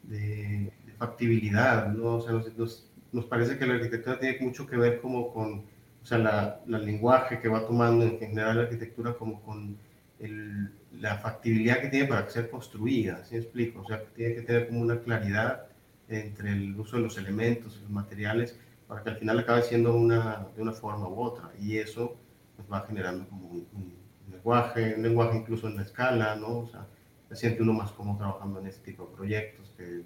de, 0.03 0.73
factibilidad, 0.99 1.87
¿no? 1.87 2.17
O 2.17 2.21
sea, 2.21 2.33
nos, 2.33 2.91
nos, 3.13 3.25
parece 3.27 3.59
que 3.59 3.65
la 3.65 3.75
arquitectura 3.75 4.19
tiene 4.19 4.39
mucho 4.41 4.67
que 4.67 4.77
ver 4.77 5.01
como 5.01 5.33
con, 5.33 5.61
o 6.03 6.05
sea, 6.05 6.19
la, 6.19 6.61
la 6.67 6.79
lenguaje 6.81 7.39
que 7.39 7.47
va 7.49 7.65
tomando 7.65 8.05
en 8.05 8.19
general 8.19 8.57
la 8.57 8.63
arquitectura 8.65 9.15
como 9.15 9.41
con 9.41 9.77
el, 10.19 10.69
la 10.99 11.19
factibilidad 11.19 11.81
que 11.81 11.91
tiene 11.91 12.09
para 12.09 12.29
ser 12.29 12.51
construida, 12.51 13.25
¿sí 13.25 13.37
me 13.37 13.43
explico? 13.43 13.83
O 13.83 13.87
sea, 13.87 14.03
tiene 14.17 14.35
que 14.35 14.43
tener 14.43 14.67
como 14.67 14.81
una 14.81 14.99
claridad 14.99 15.69
entre 16.09 16.51
el 16.51 16.75
uso 16.75 16.97
de 16.97 17.05
los 17.05 17.17
elementos, 17.17 17.79
los 17.83 17.91
materiales, 17.91 18.59
para 18.91 19.05
que 19.05 19.11
al 19.11 19.17
final 19.19 19.39
acabe 19.39 19.63
siendo 19.63 19.95
una, 19.95 20.49
de 20.57 20.61
una 20.61 20.73
forma 20.73 21.09
u 21.09 21.23
otra. 21.23 21.53
Y 21.61 21.79
eso 21.79 22.17
pues, 22.57 22.69
va 22.71 22.81
generando 22.81 23.27
como 23.29 23.49
un, 23.49 23.69
un, 23.73 23.95
lenguaje, 24.33 24.95
un 24.97 25.03
lenguaje 25.05 25.37
incluso 25.39 25.69
en 25.69 25.77
la 25.77 25.83
escala, 25.83 26.35
¿no? 26.35 26.59
O 26.59 26.67
sea, 26.67 26.87
se 27.29 27.37
siente 27.37 27.63
uno 27.63 27.73
más 27.73 27.93
como 27.93 28.19
trabajando 28.19 28.59
en 28.59 28.67
este 28.67 28.91
tipo 28.91 29.07
de 29.07 29.15
proyectos 29.15 29.73
que, 29.77 30.03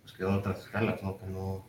pues, 0.00 0.14
que 0.14 0.22
en 0.22 0.30
otras 0.30 0.60
escalas, 0.60 1.02
¿no? 1.02 1.18
Que, 1.18 1.26
no, 1.26 1.66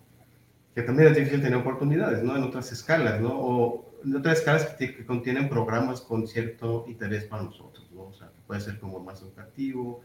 que 0.74 0.84
también 0.84 1.10
es 1.10 1.18
difícil 1.18 1.42
tener 1.42 1.60
oportunidades, 1.60 2.24
¿no? 2.24 2.38
En 2.38 2.44
otras 2.44 2.72
escalas, 2.72 3.20
¿no? 3.20 3.32
O 3.34 4.00
en 4.06 4.16
otras 4.16 4.40
escalas 4.40 4.66
que, 4.76 5.06
contienen 5.06 5.50
programas 5.50 6.00
con 6.00 6.26
cierto 6.28 6.86
interés 6.88 7.26
para 7.26 7.44
nosotros, 7.44 7.90
¿no? 7.94 8.04
O 8.04 8.14
sea, 8.14 8.28
que 8.28 8.40
puede 8.48 8.62
ser 8.62 8.80
como 8.80 9.02
más 9.02 9.22
educativo, 9.22 10.02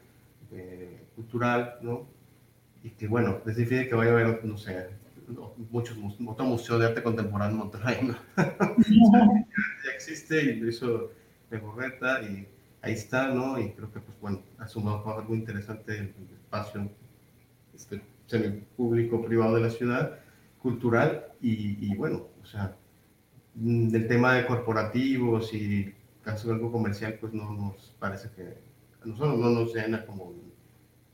eh, 0.50 1.04
cultural, 1.14 1.78
¿no? 1.82 2.08
Y 2.82 2.90
que, 2.90 3.06
bueno, 3.06 3.38
es 3.46 3.54
difícil 3.54 3.88
que 3.88 3.94
vaya 3.94 4.10
a 4.10 4.14
haber, 4.14 4.44
no 4.44 4.58
sé, 4.58 4.88
muchos, 5.70 5.96
otro 6.26 6.46
museo 6.46 6.78
de 6.78 6.86
arte 6.86 7.02
contemporáneo 7.02 7.52
en 7.52 7.58
Monterrey, 7.58 7.98
¿no? 8.02 8.16
ya, 8.36 9.92
existe 9.94 10.42
y 10.42 10.56
lo 10.56 10.68
hizo 10.68 11.10
Legorreta 11.50 12.22
y 12.22 12.46
ahí 12.82 12.92
está, 12.92 13.28
¿no? 13.28 13.58
Y 13.58 13.72
creo 13.72 13.92
que, 13.92 14.00
pues 14.00 14.18
bueno, 14.20 14.42
ha 14.58 14.66
sumado 14.66 15.18
algo 15.18 15.34
interesante 15.34 15.98
el, 15.98 16.14
espacio 16.32 16.90
este, 17.74 18.02
público 18.76 19.24
privado 19.24 19.56
de 19.56 19.62
la 19.62 19.70
ciudad, 19.70 20.18
cultural, 20.60 21.26
y, 21.40 21.94
bueno, 21.96 22.26
o 22.42 22.46
sea, 22.46 22.76
mm, 23.54 23.88
del 23.88 24.08
tema 24.08 24.34
de 24.34 24.46
corporativos 24.46 25.54
y 25.54 25.94
caso 26.22 26.48
de 26.48 26.54
algo 26.54 26.72
comercial, 26.72 27.18
pues 27.20 27.32
no 27.32 27.52
nos 27.52 27.94
parece 27.98 28.30
que 28.30 28.42
a 29.02 29.06
nosotros 29.06 29.38
no 29.38 29.50
nos 29.50 29.74
llena 29.74 30.04
como 30.04 30.34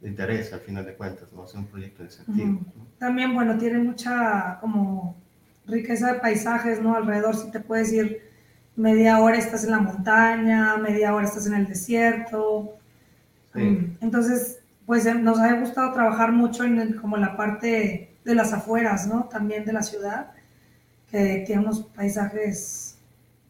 de 0.05 0.11
interés 0.11 0.53
al 0.53 0.61
final 0.61 0.85
de 0.85 0.95
cuentas, 0.95 1.33
¿no? 1.33 1.45
Hacer 1.45 1.61
un 1.61 1.67
proyecto 1.67 2.03
de 2.03 2.11
ese 2.11 2.23
tipo. 2.25 2.61
También, 2.99 3.33
bueno, 3.33 3.57
tiene 3.57 3.79
mucha 3.79 4.59
como 4.61 5.17
riqueza 5.67 6.12
de 6.12 6.21
paisajes, 6.21 6.83
¿no? 6.83 6.95
Alrededor, 6.95 7.35
si 7.35 7.51
te 7.51 7.59
puedes 7.59 7.90
ir 7.90 8.21
media 8.77 9.19
hora 9.21 9.38
estás 9.38 9.64
en 9.64 9.71
la 9.71 9.81
montaña, 9.81 10.77
media 10.77 11.14
hora 11.14 11.25
estás 11.25 11.47
en 11.47 11.55
el 11.55 11.67
desierto. 11.67 12.77
Mm, 13.55 13.97
entonces, 14.03 14.61
pues 14.85 15.07
em, 15.07 15.25
nos 15.25 15.38
ha 15.38 15.59
gustado 15.59 15.95
trabajar 15.95 16.33
mucho 16.33 16.64
en 16.64 16.93
como 16.97 17.17
la 17.17 17.35
parte 17.35 18.11
de 18.23 18.35
las 18.35 18.53
afueras, 18.53 19.07
¿no? 19.07 19.25
También 19.25 19.64
de 19.64 19.73
la 19.73 19.83
ciudad, 19.83 20.33
que 21.11 21.45
tiene 21.47 21.62
unos 21.62 21.83
paisajes 21.83 22.99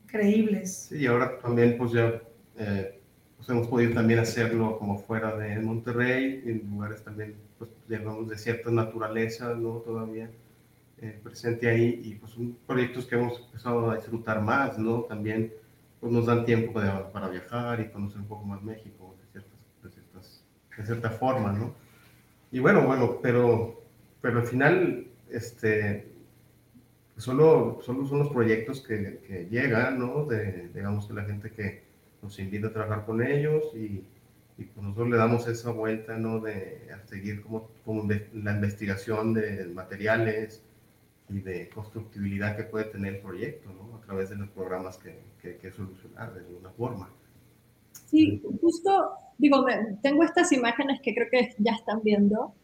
increíbles. 0.05 0.87
Sí, 0.89 0.99
y 0.99 1.07
ahora 1.07 1.37
también 1.41 1.77
pues 1.77 1.91
ya 1.91 2.13
eh, 2.59 3.01
pues 3.45 3.57
hemos 3.59 3.69
podido 3.69 3.93
también 3.93 4.21
hacerlo 4.21 4.79
como 4.79 4.99
fuera 4.99 5.37
de 5.37 5.59
Monterrey, 5.59 6.43
en 6.47 6.71
lugares 6.71 7.05
también, 7.05 7.35
pues 7.59 7.71
digamos, 7.87 8.27
de 8.29 8.39
cierta 8.39 8.71
naturaleza, 8.71 9.55
¿no? 9.55 9.83
Todavía. 9.85 10.31
eh, 10.99 11.21
presente 11.23 11.69
ahí 11.69 12.01
y 12.05 12.15
pues 12.15 12.33
son 12.33 12.57
proyectos 12.67 13.05
que 13.05 13.17
hemos 13.17 13.39
empezado 13.39 13.91
a 13.91 13.97
disfrutar 13.97 14.41
más, 14.41 14.79
¿no? 14.79 15.03
También 15.03 15.53
pues 16.01 16.11
nos 16.13 16.25
dan 16.27 16.47
tiempo 16.47 16.73
para, 16.73 17.29
viajar 17.29 17.81
y 17.81 17.91
conocer 17.91 18.21
un 18.21 18.29
poco 18.29 18.45
más 18.47 18.63
México 18.63 19.15
de, 19.21 19.41
ciertas, 19.91 20.43
de, 20.79 20.85
cierta 20.87 21.11
forma, 21.11 21.53
¿no? 21.53 21.75
Y 22.51 22.61
bueno, 22.61 22.87
bueno, 22.87 23.19
pero, 23.21 23.83
pero 24.23 24.41
al 24.41 24.47
final, 24.47 25.09
este, 25.31 26.07
solo, 27.19 27.81
solo 27.85 28.07
son 28.07 28.21
los 28.21 28.29
proyectos 28.29 28.81
que, 28.81 29.21
que 29.27 29.49
llegan, 29.51 29.99
¿no? 29.99 30.25
De, 30.25 30.71
digamos 30.73 31.07
que 31.07 31.13
la 31.13 31.25
gente 31.25 31.51
que 31.51 31.94
nos 32.25 32.39
invita 32.39 32.69
a 32.69 32.73
trabajar 32.73 33.05
con 33.05 33.25
ellos 33.25 33.73
y, 33.75 34.03
y 34.59 34.65
pues 34.65 34.83
nosotros 34.83 35.11
le 35.11 35.17
damos 35.17 35.47
esa 35.47 35.71
vuelta, 35.71 36.17
¿no? 36.17 36.41
De 36.41 36.89
a 36.93 37.07
seguir 37.07 37.43
como, 37.43 37.69
como 37.85 38.09
la 38.33 38.53
investigación 38.53 39.35
de 39.35 39.67
materiales 39.67 40.65
y 41.29 41.41
de 41.41 41.69
constructibilidad 41.69 42.57
que 42.57 42.65
puede 42.65 42.87
tener 42.87 43.17
el 43.17 43.21
proyecto, 43.21 43.71
¿no? 43.73 43.97
A 43.97 44.01
través 44.01 44.31
de 44.31 44.37
los 44.37 44.49
programas 44.49 44.99
que, 44.99 45.19
que, 45.41 45.57
que 45.59 45.71
solucionar 45.71 46.35
de 46.35 46.41
alguna 46.41 46.71
forma. 46.71 47.11
Sí, 48.07 48.43
justo, 48.61 49.13
digo, 49.39 49.65
tengo 50.03 50.25
estas 50.25 50.51
imágenes 50.53 51.01
que 51.03 51.15
creo 51.15 51.29
que 51.31 51.55
ya 51.59 51.73
están 51.73 52.03
viendo, 52.03 52.55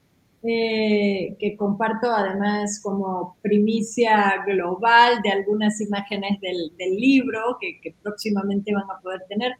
eh, 0.42 1.36
que 1.38 1.56
comparto 1.56 2.10
además 2.10 2.80
como 2.82 3.36
primicia 3.42 4.42
global 4.46 5.20
de 5.22 5.30
algunas 5.30 5.80
imágenes 5.80 6.40
del, 6.40 6.74
del 6.78 6.96
libro 6.96 7.58
que, 7.60 7.80
que 7.80 7.94
próximamente 8.02 8.72
van 8.72 8.90
a 8.90 9.00
poder 9.00 9.22
tener. 9.28 9.52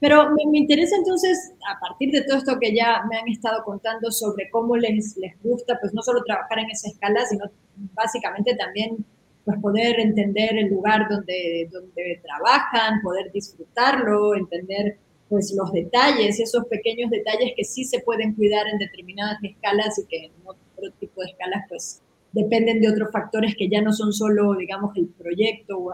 Pero 0.00 0.30
me, 0.34 0.58
interesa 0.58 0.96
entonces, 0.96 1.52
a 1.66 1.80
partir 1.80 2.10
de 2.10 2.22
todo 2.22 2.36
esto 2.36 2.58
que 2.60 2.74
ya 2.74 3.04
me 3.08 3.16
han 3.16 3.28
estado 3.28 3.64
contando 3.64 4.10
sobre 4.10 4.50
cómo 4.50 4.76
les, 4.76 5.16
les 5.16 5.40
gusta, 5.42 5.78
pues 5.80 5.94
no 5.94 6.02
solo 6.02 6.22
trabajar 6.24 6.58
en 6.58 6.70
esa 6.70 6.88
escala, 6.88 7.24
sino 7.26 7.46
básicamente 7.94 8.54
también 8.54 9.04
pues 9.44 9.58
poder 9.60 10.00
entender 10.00 10.58
el 10.58 10.68
lugar 10.68 11.08
donde, 11.08 11.68
donde 11.72 12.20
trabajan, 12.22 13.00
poder 13.02 13.30
disfrutarlo, 13.32 14.34
entender 14.34 14.98
pues 15.34 15.52
los 15.52 15.72
detalles, 15.72 16.38
esos 16.38 16.64
pequeños 16.66 17.10
detalles 17.10 17.54
que 17.56 17.64
sí 17.64 17.84
se 17.84 17.98
pueden 17.98 18.36
cuidar 18.36 18.68
en 18.68 18.78
determinadas 18.78 19.42
escalas 19.42 19.98
y 19.98 20.06
que 20.06 20.26
en 20.26 20.32
otro 20.44 20.92
tipo 21.00 21.22
de 21.22 21.32
escalas 21.32 21.64
pues 21.68 22.02
dependen 22.30 22.80
de 22.80 22.88
otros 22.88 23.10
factores 23.10 23.56
que 23.58 23.68
ya 23.68 23.82
no 23.82 23.92
son 23.92 24.12
solo, 24.12 24.54
digamos, 24.54 24.96
el 24.96 25.08
proyecto 25.08 25.76
o, 25.76 25.92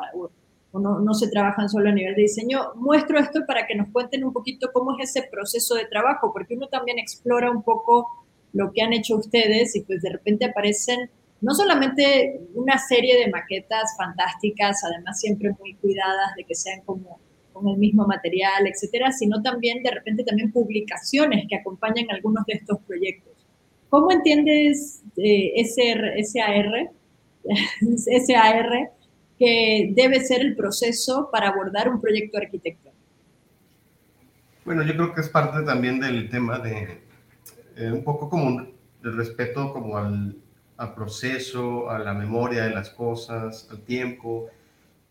o 0.73 0.79
no, 0.79 1.01
no, 1.01 1.15
se 1.15 1.31
trabajan 1.31 1.71
solo 1.71 1.89
a 1.89 1.93
nivel 1.93 2.15
de 2.17 2.21
diseño. 2.21 2.75
Muestro 2.75 3.19
esto 3.19 3.41
para 3.47 3.67
que 3.67 3.75
nos 3.75 3.89
cuenten 3.89 4.25
un 4.25 4.35
poquito 4.35 4.69
cómo 4.75 4.95
es 4.99 5.09
ese 5.09 5.27
proceso 5.31 5.75
de 5.75 5.87
trabajo, 5.87 6.35
porque 6.35 6.55
uno 6.55 6.69
también 6.69 6.99
explora 6.99 7.51
un 7.51 7.63
poco 7.63 8.07
lo 8.53 8.73
que 8.73 8.83
han 8.83 8.93
hecho 8.93 9.17
ustedes 9.17 9.75
y 9.75 9.81
pues 9.85 10.03
de 10.03 10.11
repente 10.11 10.45
aparecen 10.45 11.11
no 11.41 11.55
solamente 11.55 12.43
una 12.53 12.77
serie 12.77 13.19
de 13.19 13.31
maquetas 13.31 13.95
fantásticas, 13.97 14.85
además 14.85 15.19
siempre 15.19 15.51
muy 15.59 15.77
cuidadas 15.77 16.35
de 16.37 16.45
que 16.45 16.55
sean 16.55 16.83
como 16.85 17.19
con 17.61 17.69
el 17.71 17.79
mismo 17.79 18.07
material, 18.07 18.67
etcétera, 18.67 19.13
sino 19.13 19.43
también 19.43 19.83
de 19.83 19.91
repente 19.91 20.25
también 20.25 20.51
publicaciones 20.53 21.47
que 21.49 21.57
acompañan 21.57 22.11
algunos 22.11 22.45
de 22.47 22.55
estos 22.55 22.79
proyectos. 22.87 23.33
¿Cómo 23.89 24.11
entiendes 24.11 25.03
eh, 25.17 25.53
ese 25.57 25.95
SAR, 26.25 26.91
SAR 28.27 28.91
que 29.39 29.93
debe 29.95 30.21
ser 30.21 30.43
el 30.43 30.55
proceso 30.55 31.29
para 31.33 31.49
abordar 31.49 31.89
un 31.89 32.01
proyecto 32.01 32.39
arquitectónico? 32.39 32.91
Bueno, 34.65 34.85
yo 34.85 34.95
creo 34.95 35.15
que 35.15 35.23
es 35.23 35.29
parte 35.29 35.65
también 35.65 35.99
del 35.99 36.29
tema 36.29 36.59
de 36.59 37.01
eh, 37.77 37.91
un 37.91 38.05
poco 38.05 38.29
como 38.29 38.61
el 39.03 39.17
respeto 39.17 39.73
como 39.73 39.97
al, 39.97 40.37
proceso, 40.95 41.91
a 41.91 41.99
la 41.99 42.15
memoria 42.15 42.65
de 42.65 42.71
las 42.71 42.91
cosas, 42.91 43.69
al 43.71 43.81
tiempo. 43.81 44.49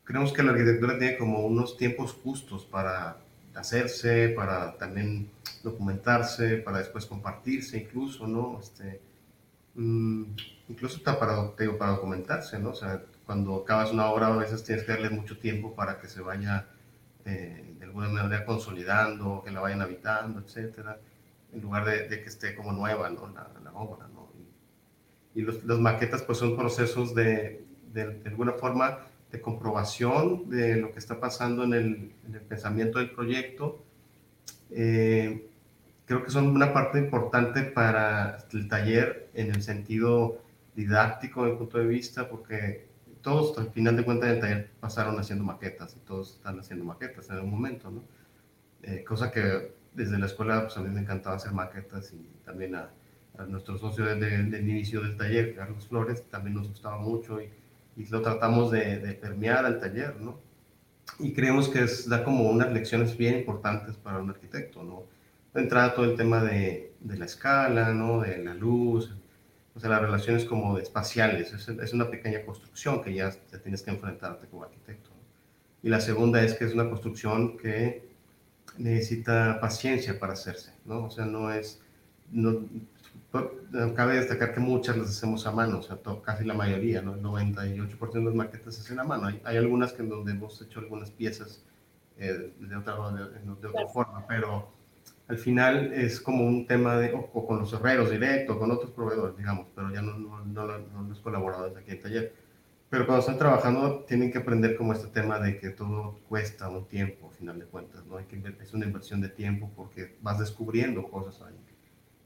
Creemos 0.09 0.33
que 0.33 0.41
la 0.41 0.53
arquitectura 0.53 0.97
tiene 0.97 1.17
como 1.19 1.45
unos 1.45 1.77
tiempos 1.77 2.13
justos 2.13 2.65
para 2.65 3.17
hacerse, 3.53 4.29
para 4.29 4.75
también 4.75 5.29
documentarse, 5.61 6.57
para 6.57 6.79
después 6.79 7.05
compartirse 7.05 7.77
incluso, 7.77 8.25
¿no? 8.25 8.59
Este, 8.59 8.99
mm, 9.75 10.23
incluso 10.67 11.03
para, 11.03 11.55
para 11.77 11.91
documentarse, 11.91 12.57
¿no? 12.57 12.71
O 12.71 12.73
sea, 12.73 13.03
cuando 13.23 13.57
acabas 13.57 13.91
una 13.91 14.07
obra 14.07 14.33
a 14.33 14.35
veces 14.35 14.63
tienes 14.63 14.83
que 14.83 14.93
darle 14.93 15.11
mucho 15.11 15.37
tiempo 15.37 15.75
para 15.75 15.99
que 15.99 16.07
se 16.07 16.21
vaya 16.21 16.65
eh, 17.25 17.75
de 17.77 17.85
alguna 17.85 18.09
manera 18.09 18.45
consolidando, 18.45 19.43
que 19.45 19.51
la 19.51 19.59
vayan 19.59 19.83
habitando, 19.83 20.39
etcétera, 20.39 20.97
en 21.53 21.61
lugar 21.61 21.85
de, 21.85 22.07
que 22.09 22.27
esté 22.27 22.55
como 22.55 22.71
nueva 22.71 23.11
¿no? 23.11 23.27
la, 23.27 23.47
la 23.63 23.73
obra. 23.73 24.07
¿no? 24.07 24.31
Y, 25.35 25.41
y 25.41 25.43
los, 25.43 25.63
las 25.65 25.77
maquetas 25.77 26.23
pues 26.23 26.39
son 26.39 26.57
procesos 26.57 27.13
de, 27.13 27.63
de, 27.93 28.07
de, 28.07 28.29
alguna 28.29 28.53
forma 28.53 28.97
de 29.31 29.41
comprobación 29.41 30.49
de 30.49 30.77
lo 30.77 30.91
que 30.91 30.99
está 30.99 31.19
pasando 31.19 31.63
en 31.63 31.73
el, 31.73 32.13
en 32.27 32.35
el 32.35 32.41
pensamiento 32.41 32.99
del 32.99 33.11
proyecto. 33.11 33.83
Eh, 34.71 35.47
creo 36.05 36.23
que 36.23 36.31
son 36.31 36.47
una 36.47 36.73
parte 36.73 36.97
importante 36.97 37.63
para 37.63 38.37
el 38.51 38.67
taller 38.67 39.29
en 39.33 39.51
el 39.51 39.61
sentido 39.61 40.41
didáctico, 40.75 41.45
desde 41.45 41.57
punto 41.57 41.77
de 41.77 41.85
vista, 41.85 42.29
porque 42.29 42.87
todos 43.21 43.57
al 43.57 43.71
final 43.71 43.97
de 43.97 44.03
cuentas 44.03 44.29
en 44.29 44.35
el 44.35 44.41
taller 44.41 44.71
pasaron 44.79 45.19
haciendo 45.19 45.43
maquetas 45.43 45.95
y 45.95 45.99
todos 45.99 46.35
están 46.35 46.59
haciendo 46.59 46.85
maquetas 46.85 47.29
en 47.29 47.35
algún 47.35 47.51
momento, 47.51 47.91
¿no? 47.91 48.03
Eh, 48.81 49.03
cosa 49.03 49.29
que 49.29 49.73
desde 49.93 50.17
la 50.17 50.27
escuela 50.27 50.61
pues 50.61 50.77
a 50.77 50.81
mí 50.81 50.89
me 50.89 51.01
encantaba 51.01 51.35
hacer 51.35 51.51
maquetas 51.51 52.13
y 52.13 52.45
también 52.45 52.75
a, 52.75 52.89
a 53.39 53.45
nuestro 53.45 53.77
socio 53.77 54.05
del, 54.05 54.53
inicio 54.53 55.01
del 55.01 55.15
taller, 55.17 55.55
Carlos 55.55 55.87
Flores, 55.87 56.23
también 56.29 56.55
nos 56.55 56.69
gustaba 56.69 56.97
mucho 56.97 57.41
y, 57.41 57.49
y 57.99 58.05
lo 58.05 58.21
tratamos 58.21 58.71
de, 58.71 58.97
de, 58.99 59.13
permear 59.13 59.65
al 59.65 59.79
taller, 59.79 60.15
¿no? 60.21 60.39
Y 61.19 61.33
creemos 61.33 61.67
que 61.67 61.83
es, 61.83 62.07
da 62.07 62.23
como 62.23 62.49
unas 62.49 62.71
lecciones 62.71 63.17
bien 63.17 63.39
importantes 63.39 63.97
para 63.97 64.19
un 64.19 64.29
arquitecto, 64.29 64.83
¿no? 64.83 65.03
De 65.53 65.61
entrada 65.61 65.93
todo 65.93 66.05
el 66.05 66.15
tema 66.15 66.41
de, 66.41 66.93
de 67.01 67.17
la 67.17 67.25
escala, 67.25 67.93
¿no? 67.93 68.21
De 68.21 68.37
la 68.37 68.53
luz, 68.53 69.13
o 69.75 69.79
sea, 69.81 69.89
las 69.89 70.01
relaciones 70.01 70.45
como 70.45 70.77
espaciales, 70.77 71.51
es, 71.51 71.67
es 71.67 71.93
una 71.93 72.09
pequeña 72.09 72.45
construcción 72.45 73.03
que 73.03 73.13
ya, 73.13 73.31
ya, 73.51 73.59
tienes 73.59 73.81
que 73.81 73.91
enfrentarte 73.91 74.47
como 74.47 74.63
arquitecto. 74.63 75.09
Y 75.83 75.89
la 75.89 75.99
segunda 75.99 76.41
es 76.41 76.53
que 76.53 76.63
es 76.63 76.73
una 76.73 76.89
construcción 76.89 77.57
que 77.57 78.07
necesita 78.77 79.59
paciencia 79.59 80.17
para 80.17 80.33
hacerse, 80.33 80.73
¿no? 80.85 81.05
O 81.05 81.09
sea, 81.09 81.25
no 81.25 81.51
es, 81.51 81.81
no, 82.31 82.65
cabe 83.95 84.15
destacar 84.15 84.53
que 84.53 84.59
muchas 84.59 84.97
las 84.97 85.09
hacemos 85.09 85.45
a 85.45 85.51
mano, 85.51 85.79
o 85.79 85.83
sea, 85.83 85.97
casi 86.23 86.43
la 86.45 86.53
mayoría, 86.53 87.01
¿no? 87.01 87.15
El 87.15 87.21
98% 87.21 88.11
de 88.11 88.23
las 88.23 88.33
maquetas 88.33 88.75
se 88.75 88.81
hacen 88.81 88.99
a 88.99 89.03
mano. 89.03 89.27
Hay, 89.27 89.41
hay, 89.43 89.57
algunas 89.57 89.93
que 89.93 90.01
en 90.01 90.09
donde 90.09 90.31
hemos 90.31 90.61
hecho 90.61 90.79
algunas 90.79 91.11
piezas 91.11 91.63
eh, 92.17 92.51
de, 92.59 92.75
otra, 92.75 92.95
de, 93.11 93.39
de 93.39 93.67
otra 93.67 93.87
forma, 93.87 94.25
pero 94.27 94.71
al 95.27 95.37
final 95.37 95.93
es 95.93 96.19
como 96.19 96.43
un 96.43 96.65
tema 96.65 96.97
de, 96.97 97.13
o, 97.13 97.45
con 97.45 97.59
los 97.59 97.71
herreros 97.71 98.09
directos, 98.09 98.57
con 98.57 98.71
otros 98.71 98.91
proveedores, 98.91 99.37
digamos, 99.37 99.67
pero 99.75 99.93
ya 99.93 100.01
no, 100.01 100.17
no, 100.17 100.43
no, 100.43 100.79
no 100.79 101.03
los 101.03 101.19
colaboradores 101.19 101.77
aquí 101.77 101.91
en 101.91 101.99
taller. 101.99 102.33
Pero 102.89 103.05
cuando 103.05 103.19
están 103.19 103.37
trabajando 103.37 104.05
tienen 104.07 104.31
que 104.31 104.39
aprender 104.39 104.75
como 104.75 104.93
este 104.93 105.07
tema 105.07 105.39
de 105.39 105.59
que 105.59 105.69
todo 105.69 106.19
cuesta 106.27 106.67
un 106.69 106.87
tiempo, 106.87 107.29
al 107.29 107.35
final 107.35 107.59
de 107.59 107.65
cuentas, 107.65 108.03
¿no? 108.07 108.17
Hay 108.17 108.25
que, 108.25 108.41
es 108.59 108.73
una 108.73 108.87
inversión 108.87 109.21
de 109.21 109.29
tiempo 109.29 109.71
porque 109.75 110.17
vas 110.21 110.39
descubriendo 110.39 111.03
cosas 111.03 111.39
ahí. 111.43 111.53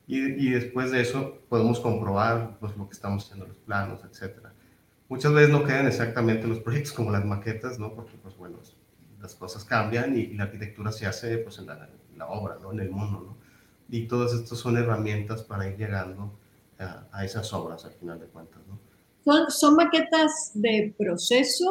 Y, 0.07 0.19
y 0.19 0.49
después 0.49 0.91
de 0.91 1.01
eso 1.01 1.39
podemos 1.49 1.79
comprobar 1.79 2.57
pues, 2.59 2.75
lo 2.75 2.87
que 2.87 2.93
estamos 2.93 3.23
haciendo, 3.23 3.47
los 3.47 3.57
planos, 3.57 4.01
etc. 4.03 4.37
Muchas 5.07 5.33
veces 5.33 5.49
no 5.49 5.63
quedan 5.63 5.87
exactamente 5.87 6.47
los 6.47 6.59
proyectos 6.65 6.93
como 6.93 7.11
las 7.11 7.25
maquetas, 7.25 7.79
¿no? 7.79 7.93
Porque, 7.93 8.17
pues 8.21 8.35
bueno, 8.37 8.57
las 9.21 9.35
cosas 9.35 9.63
cambian 9.63 10.17
y, 10.17 10.21
y 10.21 10.33
la 10.33 10.43
arquitectura 10.43 10.91
se 10.91 11.05
hace 11.05 11.37
pues, 11.37 11.57
en 11.59 11.67
la, 11.67 11.89
la 12.17 12.27
obra, 12.27 12.57
¿no? 12.61 12.71
en 12.73 12.81
el 12.81 12.91
mundo. 12.91 13.23
¿no? 13.25 13.37
Y 13.89 14.07
todas 14.07 14.33
estas 14.33 14.59
son 14.59 14.77
herramientas 14.77 15.43
para 15.43 15.67
ir 15.67 15.77
llegando 15.77 16.37
a, 16.79 17.07
a 17.11 17.25
esas 17.25 17.51
obras 17.53 17.85
al 17.85 17.93
final 17.93 18.19
de 18.19 18.25
cuentas. 18.27 18.61
¿no? 18.67 18.79
¿Son, 19.23 19.49
¿Son 19.49 19.75
maquetas 19.75 20.51
de 20.53 20.93
proceso 20.97 21.69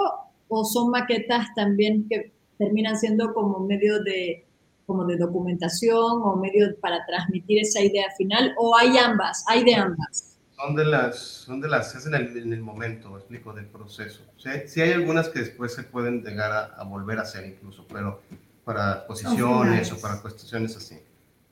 o 0.49 0.65
son 0.65 0.91
maquetas 0.91 1.49
también 1.55 2.07
que 2.09 2.33
terminan 2.59 2.97
siendo 2.97 3.35
como 3.35 3.61
medio 3.61 4.03
de, 4.03 4.47
como 4.93 5.07
de 5.07 5.17
documentación 5.17 6.21
o 6.23 6.37
medio 6.37 6.79
para 6.81 7.05
transmitir 7.07 7.61
esa 7.63 7.81
idea 7.81 8.11
final? 8.19 8.55
¿O 8.59 8.77
hay 8.77 8.99
ambas? 8.99 9.43
¿Hay 9.49 9.65
de 9.65 9.75
ambas? 9.75 10.39
Son 10.55 10.77
de 10.77 10.85
las, 10.85 11.19
son 11.19 11.61
de 11.63 11.69
las, 11.69 11.95
es 11.95 12.07
en 12.07 12.15
el, 12.15 12.37
en 12.37 12.53
el 12.53 12.61
momento, 12.61 13.17
explico, 13.17 13.55
del 13.55 13.67
proceso. 13.67 14.23
Sí, 14.37 14.51
sí, 14.67 14.83
hay 14.83 14.93
algunas 14.93 15.31
que 15.31 15.41
después 15.41 15.75
se 15.75 15.83
pueden 15.83 16.23
llegar 16.23 16.53
a, 16.53 16.65
a 16.65 16.85
volver 16.85 17.19
a 17.19 17.23
hacer 17.23 17.47
incluso, 17.47 17.87
pero 17.91 18.21
para 18.65 19.07
posiciones 19.07 19.91
o 19.93 20.01
para 20.01 20.21
cuestiones 20.21 20.77
así. 20.77 20.99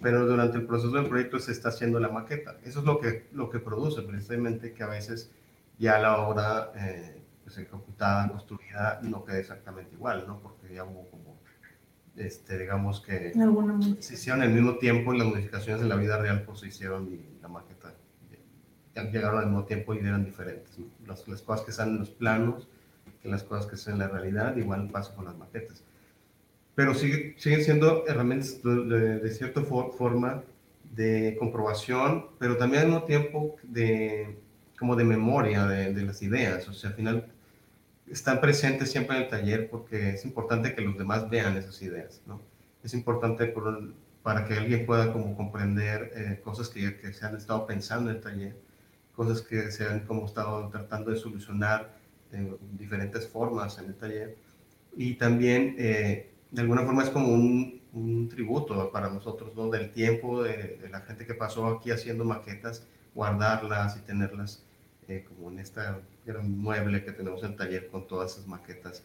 Pero 0.03 0.27
durante 0.27 0.59
el 0.59 0.67
proceso 0.67 0.93
del 0.93 1.09
proyecto 1.09 1.39
se 1.39 1.53
está 1.53 1.71
haciendo 1.71 1.99
la 1.99 2.09
maqueta. 2.09 2.57
Eso 2.63 2.81
es 2.81 2.85
lo 2.85 3.01
que, 3.01 3.27
lo 3.33 3.49
que 3.49 3.59
produce 3.59 4.03
precisamente 4.03 4.75
que 4.75 4.83
a 4.83 4.87
veces 4.87 5.31
ya 5.79 5.99
la 5.99 6.19
obra 6.19 6.73
eh, 6.77 7.23
pues 7.43 7.57
ejecutada, 7.57 8.29
construida, 8.29 9.01
no 9.03 9.25
queda 9.25 9.39
exactamente 9.39 9.95
igual, 9.95 10.25
¿no? 10.27 10.41
Porque 10.41 10.75
ya 10.75 10.85
hubo 10.85 11.09
este, 12.21 12.59
digamos 12.59 13.01
que 13.01 13.33
se 14.01 14.15
hicieron 14.15 14.43
al 14.43 14.51
mismo 14.51 14.77
tiempo 14.77 15.15
y 15.15 15.19
las 15.19 15.27
modificaciones 15.27 15.83
en 15.83 15.89
la 15.89 15.97
vida 15.97 16.19
real 16.19 16.43
pues 16.43 16.61
se 16.61 16.69
hicieron 16.69 17.09
y 17.13 17.41
la 17.43 17.49
maqueta 17.49 17.95
llegaron 19.09 19.39
al 19.39 19.47
mismo 19.47 19.65
tiempo 19.65 19.95
y 19.95 19.99
eran 19.99 20.25
diferentes. 20.25 20.79
Las, 21.07 21.27
las, 21.29 21.43
cosas 21.43 21.65
que 21.65 21.71
están 21.71 21.91
en 21.91 21.99
los 21.99 22.11
planos, 22.11 22.69
que 23.23 23.29
las 23.29 23.43
cosas 23.43 23.67
que 23.67 23.77
están 23.77 23.95
en 23.95 24.01
la 24.01 24.09
realidad, 24.09 24.57
igual 24.57 24.89
pasa 24.91 25.15
con 25.15 25.25
las 25.25 25.37
maquetas. 25.37 25.83
Pero 26.75 26.95
sigue, 26.95 27.35
siguen 27.39 27.65
siendo 27.65 28.07
herramientas 28.07 28.63
de, 28.63 29.19
de, 29.19 29.31
cierta 29.31 29.63
forma 29.63 30.43
de 30.95 31.37
comprobación, 31.39 32.27
pero 32.39 32.57
también 32.57 32.83
al 32.83 32.89
mismo 32.89 33.05
tiempo 33.05 33.57
de, 33.63 34.39
como 34.79 34.97
de 34.97 35.05
memoria 35.05 35.67
de, 35.67 35.93
de, 35.93 36.03
las 36.03 36.23
ideas. 36.23 36.69
O 36.69 36.73
sea, 36.73 36.91
al 36.91 36.97
final 36.97 37.27
están 38.11 38.41
presentes 38.41 38.91
siempre 38.91 39.17
en 39.17 39.23
el 39.23 39.29
taller 39.29 39.71
porque 39.71 40.11
es 40.11 40.25
importante 40.25 40.75
que 40.75 40.83
los 40.83 40.99
demás 40.99 41.31
vean 41.31 41.57
esas 41.57 41.81
ideas, 41.83 42.23
¿no? 42.27 42.41
Es 42.83 42.95
importante 42.95 43.47
por, 43.47 43.95
para 44.23 44.45
que 44.45 44.55
alguien 44.55 44.85
pueda 44.85 45.13
como 45.13 45.37
comprender 45.37 46.13
eh, 46.15 46.41
cosas 46.43 46.69
que, 46.69 46.99
que, 46.99 47.13
se 47.13 47.27
han 47.27 47.37
estado 47.37 47.67
pensando 47.67 48.11
en 48.11 48.17
el 48.17 48.23
taller, 48.23 48.57
cosas 49.15 49.43
que 49.43 49.71
se 49.71 49.87
han 49.87 50.01
como 50.01 50.27
estado 50.27 50.69
tratando 50.71 51.11
de 51.11 51.17
solucionar 51.17 51.95
de 52.31 52.57
diferentes 52.73 53.29
formas 53.29 53.79
en 53.79 53.87
el 53.87 53.95
taller. 53.95 54.37
Y 54.97 55.15
también, 55.15 55.77
eh, 55.79 56.31
de 56.51 56.63
alguna 56.63 56.83
forma, 56.83 57.05
es 57.05 57.11
como 57.11 57.29
un, 57.29 57.81
un, 57.93 58.29
tributo 58.29 58.91
para 58.91 59.09
nosotros, 59.11 59.55
¿no? 59.55 59.69
Del 59.69 59.93
tiempo 59.93 60.43
de, 60.43 60.79
de, 60.83 60.89
la 60.89 61.01
gente 61.03 61.27
que 61.27 61.35
pasó 61.35 61.67
aquí 61.67 61.91
haciendo 61.91 62.25
maquetas, 62.25 62.87
guardarlas 63.15 63.97
y 63.97 64.01
tenerlas 64.01 64.65
eh, 65.09 65.25
como 65.29 65.51
en 65.51 65.59
esta 65.59 66.01
gran 66.25 66.59
mueble 66.59 67.05
que 67.05 67.13
tenemos 67.13 67.43
en 67.43 67.53
el 67.53 67.57
taller 67.57 67.89
con 67.89 68.07
todas 68.07 68.33
esas 68.33 68.47
maquetas, 68.47 69.03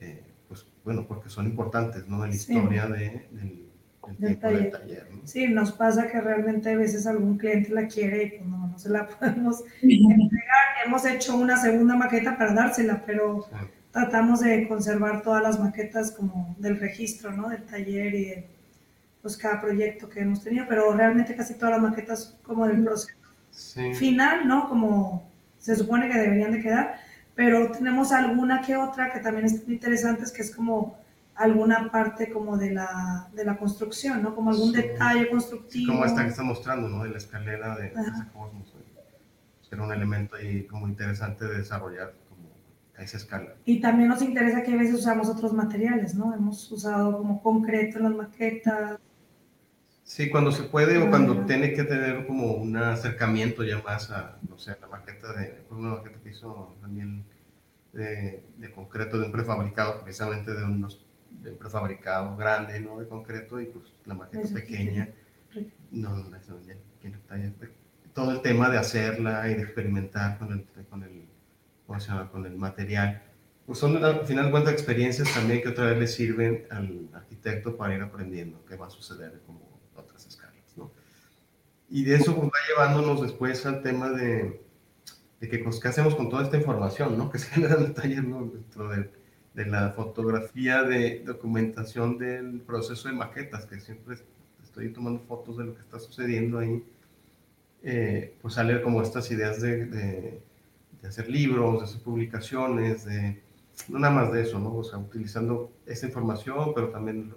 eh, 0.00 0.22
pues 0.48 0.66
bueno, 0.84 1.06
porque 1.06 1.28
son 1.28 1.46
importantes, 1.46 2.06
¿no? 2.08 2.24
En 2.24 2.30
la 2.30 2.36
historia 2.36 2.86
sí. 2.86 2.92
de, 2.92 3.28
del 3.32 3.72
del 4.18 4.38
taller. 4.38 4.70
taller 4.70 5.08
¿no? 5.12 5.20
Sí, 5.24 5.46
nos 5.48 5.72
pasa 5.72 6.08
que 6.08 6.20
realmente 6.20 6.70
a 6.70 6.76
veces 6.76 7.06
algún 7.06 7.38
cliente 7.38 7.70
la 7.70 7.86
quiere 7.86 8.24
y 8.24 8.30
pues 8.30 8.46
no, 8.46 8.66
no 8.68 8.78
se 8.78 8.88
la 8.88 9.06
podemos 9.18 9.62
entregar. 9.82 10.66
Hemos 10.84 11.04
hecho 11.04 11.36
una 11.36 11.56
segunda 11.56 11.96
maqueta 11.96 12.36
para 12.36 12.52
dársela, 12.52 13.02
pero 13.06 13.46
sí. 13.48 13.66
tratamos 13.92 14.40
de 14.40 14.66
conservar 14.68 15.22
todas 15.22 15.42
las 15.42 15.60
maquetas 15.60 16.12
como 16.12 16.54
del 16.58 16.78
registro, 16.78 17.32
¿no? 17.32 17.48
Del 17.48 17.64
taller 17.64 18.14
y 18.14 18.24
de 18.24 18.46
pues, 19.20 19.36
cada 19.36 19.60
proyecto 19.60 20.08
que 20.08 20.20
hemos 20.20 20.42
tenido, 20.42 20.66
pero 20.68 20.92
realmente 20.92 21.36
casi 21.36 21.54
todas 21.54 21.72
las 21.72 21.82
maquetas 21.90 22.38
como 22.42 22.66
del 22.66 22.82
proceso 22.82 23.14
sí. 23.50 23.94
final, 23.94 24.48
¿no? 24.48 24.68
Como 24.68 25.30
se 25.62 25.76
supone 25.76 26.08
que 26.08 26.18
deberían 26.18 26.52
de 26.52 26.60
quedar, 26.60 26.96
pero 27.34 27.70
tenemos 27.70 28.12
alguna 28.12 28.60
que 28.60 28.76
otra 28.76 29.12
que 29.12 29.20
también 29.20 29.46
es 29.46 29.66
interesante, 29.68 30.24
que 30.34 30.42
es 30.42 30.54
como 30.54 30.98
alguna 31.36 31.90
parte 31.90 32.30
como 32.30 32.58
de 32.58 32.72
la, 32.72 33.28
de 33.32 33.44
la 33.44 33.56
construcción, 33.56 34.22
¿no? 34.22 34.34
Como 34.34 34.50
algún 34.50 34.72
sí. 34.72 34.82
detalle 34.82 35.30
constructivo. 35.30 35.92
Como 35.92 36.04
esta 36.04 36.24
que 36.24 36.30
está 36.30 36.42
mostrando, 36.42 36.88
¿no? 36.88 37.04
De 37.04 37.10
la 37.10 37.18
escalera 37.18 37.76
de, 37.76 37.92
cosmos. 38.32 38.74
Era 39.70 39.82
un 39.84 39.92
elemento 39.92 40.36
ahí 40.36 40.64
como 40.64 40.86
interesante 40.86 41.46
de 41.46 41.58
desarrollar 41.58 42.12
como 42.28 42.50
a 42.98 43.02
esa 43.02 43.16
escala. 43.16 43.54
Y 43.64 43.80
también 43.80 44.10
nos 44.10 44.20
interesa 44.20 44.62
que 44.62 44.74
a 44.74 44.76
veces 44.76 44.96
usamos 44.96 45.30
otros 45.30 45.54
materiales, 45.54 46.14
¿no? 46.14 46.34
Hemos 46.34 46.70
usado 46.70 47.16
como 47.16 47.40
concreto 47.40 47.96
en 47.96 48.04
las 48.04 48.12
maquetas. 48.12 48.98
Sí, 50.12 50.28
cuando 50.28 50.52
se 50.52 50.64
puede 50.64 50.98
o 50.98 51.08
cuando 51.08 51.46
tiene 51.46 51.72
que 51.72 51.84
tener 51.84 52.26
como 52.26 52.52
un 52.52 52.76
acercamiento 52.76 53.64
ya 53.64 53.80
más 53.82 54.10
a, 54.10 54.36
no 54.46 54.58
sé, 54.58 54.76
la 54.78 54.86
maqueta 54.86 55.32
de, 55.32 55.62
una 55.70 55.94
maqueta 55.94 56.20
que 56.22 56.28
hizo 56.28 56.76
Daniel 56.82 57.22
de, 57.94 58.44
de 58.58 58.72
concreto 58.72 59.18
de 59.18 59.24
un 59.24 59.32
prefabricado, 59.32 60.02
precisamente 60.02 60.52
de 60.52 60.64
unos 60.64 61.02
de 61.30 61.52
prefabricado 61.52 62.36
grande, 62.36 62.78
¿no? 62.80 63.00
De 63.00 63.08
concreto 63.08 63.58
y 63.58 63.64
pues 63.64 63.86
la 64.04 64.12
maqueta 64.12 64.42
eso 64.42 64.52
pequeña. 64.52 65.08
No, 65.90 66.14
no, 66.14 66.36
eso 66.36 66.60
ya, 66.66 66.74
todo 68.12 68.32
el 68.32 68.42
tema 68.42 68.68
de 68.68 68.76
hacerla 68.76 69.50
y 69.50 69.54
de 69.54 69.62
experimentar 69.62 70.38
con 70.38 70.52
el, 70.52 70.66
con 70.90 71.04
el, 71.04 71.24
¿cómo 71.86 71.98
se 71.98 72.08
llama? 72.08 72.30
Con 72.30 72.44
el 72.44 72.56
material. 72.56 73.22
Pues 73.64 73.78
son 73.78 74.04
al 74.04 74.26
final 74.26 74.44
de 74.44 74.50
cuentas 74.50 74.74
experiencias 74.74 75.32
también 75.32 75.62
que 75.62 75.70
otra 75.70 75.86
vez 75.86 75.98
le 75.98 76.06
sirven 76.06 76.66
al 76.68 77.08
arquitecto 77.14 77.78
para 77.78 77.94
ir 77.94 78.02
aprendiendo 78.02 78.62
qué 78.66 78.76
va 78.76 78.88
a 78.88 78.90
suceder 78.90 79.40
como 79.46 79.71
¿no? 79.71 79.71
Y 81.92 82.04
de 82.04 82.16
eso 82.16 82.34
pues, 82.34 82.48
va 82.48 82.58
llevándonos 82.68 83.22
después 83.22 83.64
al 83.66 83.82
tema 83.82 84.10
de, 84.10 84.60
de 85.40 85.48
que, 85.48 85.58
pues, 85.58 85.78
qué 85.78 85.88
hacemos 85.88 86.16
con 86.16 86.28
toda 86.28 86.42
esta 86.42 86.56
información, 86.56 87.16
¿no? 87.16 87.30
Que 87.32 87.38
se 87.38 87.46
genera 87.50 87.76
en 87.76 88.30
¿no? 88.30 88.46
Dentro 88.46 88.88
del 88.88 89.10
de 89.54 89.66
la 89.66 89.90
fotografía 89.90 90.82
de 90.82 91.20
documentación 91.24 92.18
del 92.18 92.60
proceso 92.60 93.08
de 93.08 93.14
maquetas, 93.14 93.66
que 93.66 93.78
siempre 93.80 94.16
estoy 94.62 94.92
tomando 94.92 95.20
fotos 95.20 95.58
de 95.58 95.64
lo 95.64 95.74
que 95.74 95.80
está 95.80 95.98
sucediendo 95.98 96.58
ahí, 96.58 96.82
eh, 97.82 98.34
pues 98.40 98.54
salen 98.54 98.82
como 98.82 99.02
estas 99.02 99.30
ideas 99.30 99.60
de, 99.60 99.86
de, 99.86 100.42
de, 101.02 101.08
hacer 101.08 101.28
libros, 101.28 101.80
de 101.80 101.84
hacer 101.84 102.00
publicaciones, 102.00 103.04
de, 103.04 103.42
no 103.88 103.98
nada 103.98 104.14
más 104.14 104.32
de 104.32 104.42
eso, 104.42 104.58
¿no? 104.58 104.74
O 104.74 104.84
sea, 104.84 104.98
utilizando 104.98 105.70
esa 105.84 106.06
información, 106.06 106.72
pero 106.74 106.88
también 106.88 107.34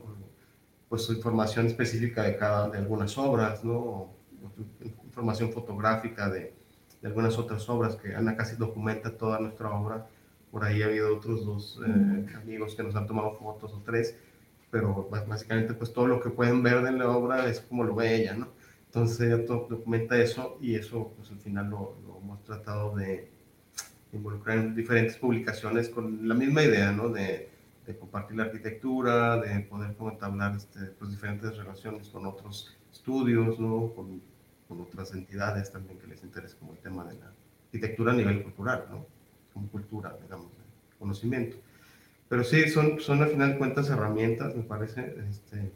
pues 0.88 1.10
información 1.10 1.66
específica 1.66 2.24
de 2.24 2.38
cada, 2.38 2.70
de 2.70 2.78
algunas 2.78 3.18
obras, 3.18 3.64
¿no? 3.66 4.15
Información 5.04 5.52
fotográfica 5.52 6.30
de, 6.30 6.54
de 7.02 7.08
algunas 7.08 7.38
otras 7.38 7.68
obras 7.70 7.96
que 7.96 8.16
Ana 8.16 8.36
casi 8.36 8.56
documenta 8.56 9.18
toda 9.18 9.40
nuestra 9.40 9.70
obra 9.72 10.08
por 10.56 10.64
ahí 10.64 10.82
ha 10.82 10.86
habido 10.86 11.14
otros 11.18 11.46
dos 11.46 11.82
eh, 11.86 12.26
amigos 12.38 12.76
que 12.76 12.84
nos 12.84 12.96
han 12.96 13.06
tomado 13.06 13.34
fotos 13.34 13.74
o 13.74 13.82
tres, 13.82 14.18
pero 14.72 15.10
básicamente 15.28 15.74
pues 15.74 15.92
todo 15.92 16.08
lo 16.08 16.22
que 16.22 16.30
pueden 16.30 16.64
ver 16.64 16.82
de 16.82 16.94
la 16.94 17.10
obra 17.10 17.50
es 17.50 17.60
como 17.60 17.84
lo 17.84 17.94
ve 17.94 18.16
ella, 18.16 18.36
¿no? 18.36 18.48
Entonces 18.86 19.20
ella 19.20 19.36
documenta 19.36 20.18
eso 20.18 20.58
y 20.62 20.76
eso 20.76 21.12
pues 21.18 21.30
al 21.30 21.40
final 21.40 21.70
lo, 21.70 21.98
lo 22.08 22.20
hemos 22.20 22.42
tratado 22.46 22.96
de 22.96 23.30
involucrar 24.14 24.60
en 24.60 24.74
diferentes 24.74 25.18
publicaciones 25.18 25.90
con 25.90 26.26
la 26.26 26.36
misma 26.36 26.64
idea, 26.64 26.90
¿no? 26.94 27.10
De, 27.10 27.50
de 27.86 27.98
compartir 27.98 28.38
la 28.38 28.44
arquitectura, 28.44 29.36
de 29.42 29.60
poder 29.60 29.94
como 29.98 30.12
entablar 30.12 30.56
este, 30.56 30.86
pues, 30.98 31.12
diferentes 31.12 31.58
relaciones 31.58 32.08
con 32.08 32.26
otros 32.26 32.78
estudios, 32.94 33.60
¿no? 33.60 33.92
Con, 33.94 34.22
con, 34.68 34.82
otras 34.82 35.14
entidades 35.14 35.72
también 35.72 36.00
que 36.00 36.08
les 36.08 36.24
interese 36.24 36.56
como 36.58 36.74
el 36.74 36.80
tema 36.80 37.04
de 37.06 37.16
la 37.16 37.32
arquitectura 37.66 38.12
a 38.12 38.16
nivel 38.16 38.44
cultural, 38.44 38.86
¿no? 38.90 39.06
como 39.54 39.68
cultura, 39.70 40.16
digamos, 40.22 40.48
conocimiento. 41.00 41.58
Pero 42.28 42.44
sí, 42.44 42.68
son, 42.70 43.00
son 43.00 43.22
al 43.22 43.30
final 43.30 43.54
de 43.54 43.58
cuentas 43.58 43.90
herramientas, 43.90 44.56
me 44.56 44.64
parece. 44.64 45.16
Este, 45.30 45.72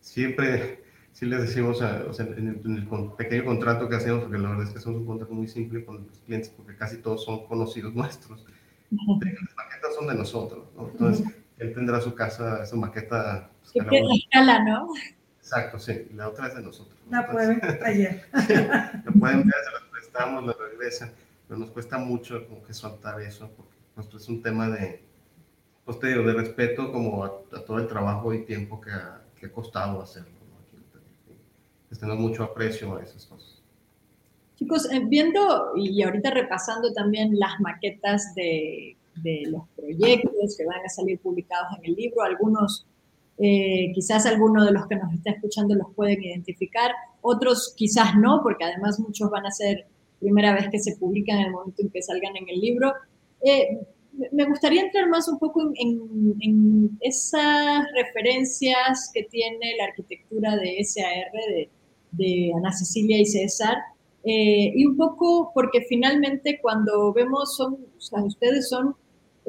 siempre, 0.00 0.84
sí 1.12 1.26
les 1.26 1.40
decimos, 1.40 1.80
a, 1.82 2.04
o 2.08 2.12
sea, 2.12 2.26
en 2.26 2.48
el, 2.48 2.60
en 2.64 2.76
el, 2.76 3.10
pequeño 3.16 3.44
contrato 3.44 3.88
que 3.88 3.96
hacemos, 3.96 4.22
porque 4.22 4.38
la 4.38 4.50
verdad 4.50 4.66
es 4.66 4.72
que 4.72 4.78
hacemos 4.78 4.98
un 4.98 5.06
contrato 5.06 5.32
muy 5.32 5.48
simple 5.48 5.84
con 5.84 6.06
los 6.06 6.18
clientes, 6.18 6.50
porque 6.50 6.76
casi 6.76 6.98
todos 6.98 7.24
son 7.24 7.46
conocidos 7.46 7.94
nuestros. 7.96 8.44
Las 8.90 9.56
maquetas 9.56 9.94
son 9.94 10.06
de 10.06 10.14
nosotros, 10.14 10.66
¿no? 10.76 10.88
Entonces, 10.88 11.26
él 11.58 11.74
tendrá 11.74 12.00
su 12.00 12.14
casa, 12.14 12.64
su 12.66 12.76
maqueta. 12.76 13.50
Pues, 13.60 13.72
que 13.72 13.90
tiene 13.90 14.14
escala, 14.14 14.64
¿no? 14.64 14.88
Exacto, 15.48 15.78
sí. 15.78 16.08
La 16.14 16.28
otra 16.28 16.48
es 16.48 16.54
de 16.54 16.62
nosotros. 16.62 16.96
La 17.10 17.30
pueden 17.30 17.58
ver 17.60 17.84
ayer. 17.84 18.22
la 18.32 19.12
pueden 19.18 19.44
ver, 19.44 19.54
se 19.64 19.72
la 19.72 19.90
prestamos, 19.90 20.46
la 20.46 20.52
regresan 20.52 21.12
pero 21.48 21.58
nos 21.58 21.70
cuesta 21.70 21.96
mucho 21.96 22.46
como 22.46 22.62
que 22.62 22.74
soltar 22.74 23.20
eso, 23.22 23.50
porque 23.56 23.72
nuestro 23.96 24.18
es 24.18 24.28
un 24.28 24.42
tema 24.42 24.68
de, 24.68 25.02
pues 25.84 25.98
te 25.98 26.08
digo, 26.08 26.22
de 26.22 26.34
respeto 26.34 26.92
como 26.92 27.24
a, 27.24 27.28
a 27.52 27.64
todo 27.64 27.78
el 27.78 27.88
trabajo 27.88 28.34
y 28.34 28.44
tiempo 28.44 28.78
que 28.80 28.90
ha, 28.90 29.22
que 29.34 29.46
ha 29.46 29.52
costado 29.52 30.02
hacerlo. 30.02 30.28
¿no? 30.28 30.58
Aquí, 30.60 30.84
pues, 31.88 31.98
tenemos 31.98 32.20
mucho 32.20 32.44
aprecio 32.44 32.96
a 32.96 33.02
esas 33.02 33.24
cosas. 33.24 33.62
Chicos, 34.56 34.92
eh, 34.92 35.00
viendo 35.06 35.72
y 35.74 36.02
ahorita 36.02 36.30
repasando 36.30 36.92
también 36.92 37.38
las 37.38 37.58
maquetas 37.60 38.34
de, 38.34 38.96
de, 39.14 39.44
los 39.46 39.62
proyectos 39.74 40.56
que 40.56 40.66
van 40.66 40.84
a 40.84 40.88
salir 40.88 41.18
publicados 41.20 41.78
en 41.78 41.86
el 41.86 41.94
libro, 41.94 42.22
algunos, 42.22 42.84
eh, 43.38 43.92
quizás 43.94 44.26
algunos 44.26 44.66
de 44.66 44.72
los 44.72 44.86
que 44.86 44.96
nos 44.96 45.12
está 45.12 45.30
escuchando 45.30 45.74
los 45.74 45.94
pueden 45.94 46.22
identificar, 46.22 46.92
otros 47.20 47.74
quizás 47.76 48.16
no, 48.16 48.40
porque 48.42 48.64
además 48.64 48.98
muchos 49.00 49.30
van 49.30 49.46
a 49.46 49.50
ser 49.50 49.86
primera 50.18 50.54
vez 50.54 50.68
que 50.70 50.80
se 50.80 50.96
publican 50.96 51.38
en 51.38 51.46
el 51.46 51.52
momento 51.52 51.82
en 51.82 51.90
que 51.90 52.02
salgan 52.02 52.36
en 52.36 52.48
el 52.48 52.60
libro. 52.60 52.92
Eh, 53.44 53.78
me 54.32 54.46
gustaría 54.46 54.82
entrar 54.82 55.08
más 55.08 55.28
un 55.28 55.38
poco 55.38 55.62
en, 55.62 56.34
en, 56.40 56.98
esas 57.00 57.86
referencias 57.94 59.10
que 59.14 59.22
tiene 59.24 59.76
la 59.78 59.84
arquitectura 59.84 60.56
de 60.56 60.82
SAR, 60.82 61.30
de, 61.32 61.70
de 62.12 62.52
Ana 62.56 62.72
Cecilia 62.72 63.18
y 63.18 63.26
César, 63.26 63.76
eh, 64.24 64.72
y 64.74 64.84
un 64.84 64.96
poco 64.96 65.52
porque 65.54 65.82
finalmente 65.88 66.58
cuando 66.60 67.12
vemos, 67.12 67.56
son, 67.56 67.78
o 68.10 68.24
ustedes 68.24 68.68
son, 68.68 68.94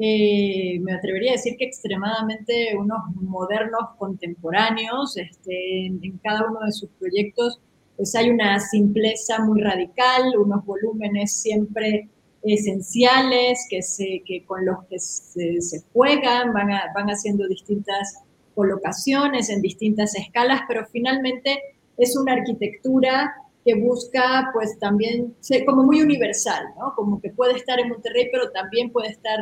eh, 0.00 0.78
me 0.80 0.94
atrevería 0.94 1.32
a 1.32 1.34
decir 1.34 1.56
que 1.56 1.66
extremadamente 1.66 2.76
unos 2.76 2.98
modernos 3.16 3.90
contemporáneos, 3.98 5.16
este, 5.16 5.86
en, 5.86 6.18
cada 6.22 6.48
uno 6.48 6.60
de 6.64 6.72
sus 6.72 6.88
proyectos 6.98 7.60
pues 7.96 8.14
hay 8.14 8.30
una 8.30 8.58
simpleza 8.60 9.44
muy 9.44 9.60
radical, 9.60 10.32
unos 10.38 10.64
volúmenes 10.64 11.42
siempre 11.42 12.08
esenciales 12.42 13.66
que, 13.68 13.82
se, 13.82 14.22
que 14.24 14.42
con 14.46 14.64
los 14.64 14.84
que 14.88 14.98
se, 14.98 15.82
juegan, 15.92 16.54
van, 16.54 16.68
van 16.94 17.08
haciendo 17.08 17.46
distintas 17.46 18.22
colocaciones 18.54 19.50
en 19.50 19.60
distintas 19.60 20.14
escalas, 20.14 20.62
pero 20.66 20.86
finalmente 20.86 21.60
es 21.98 22.16
una 22.16 22.32
arquitectura 22.32 23.34
que 23.64 23.74
busca 23.74 24.50
pues 24.54 24.78
también 24.78 25.34
como 25.66 25.82
muy 25.82 26.00
universal, 26.00 26.64
¿no? 26.78 26.94
Como 26.96 27.20
que 27.20 27.30
puede 27.30 27.56
estar 27.56 27.78
en 27.78 27.90
Monterrey, 27.90 28.28
pero 28.32 28.50
también 28.50 28.90
puede 28.90 29.10
estar, 29.10 29.38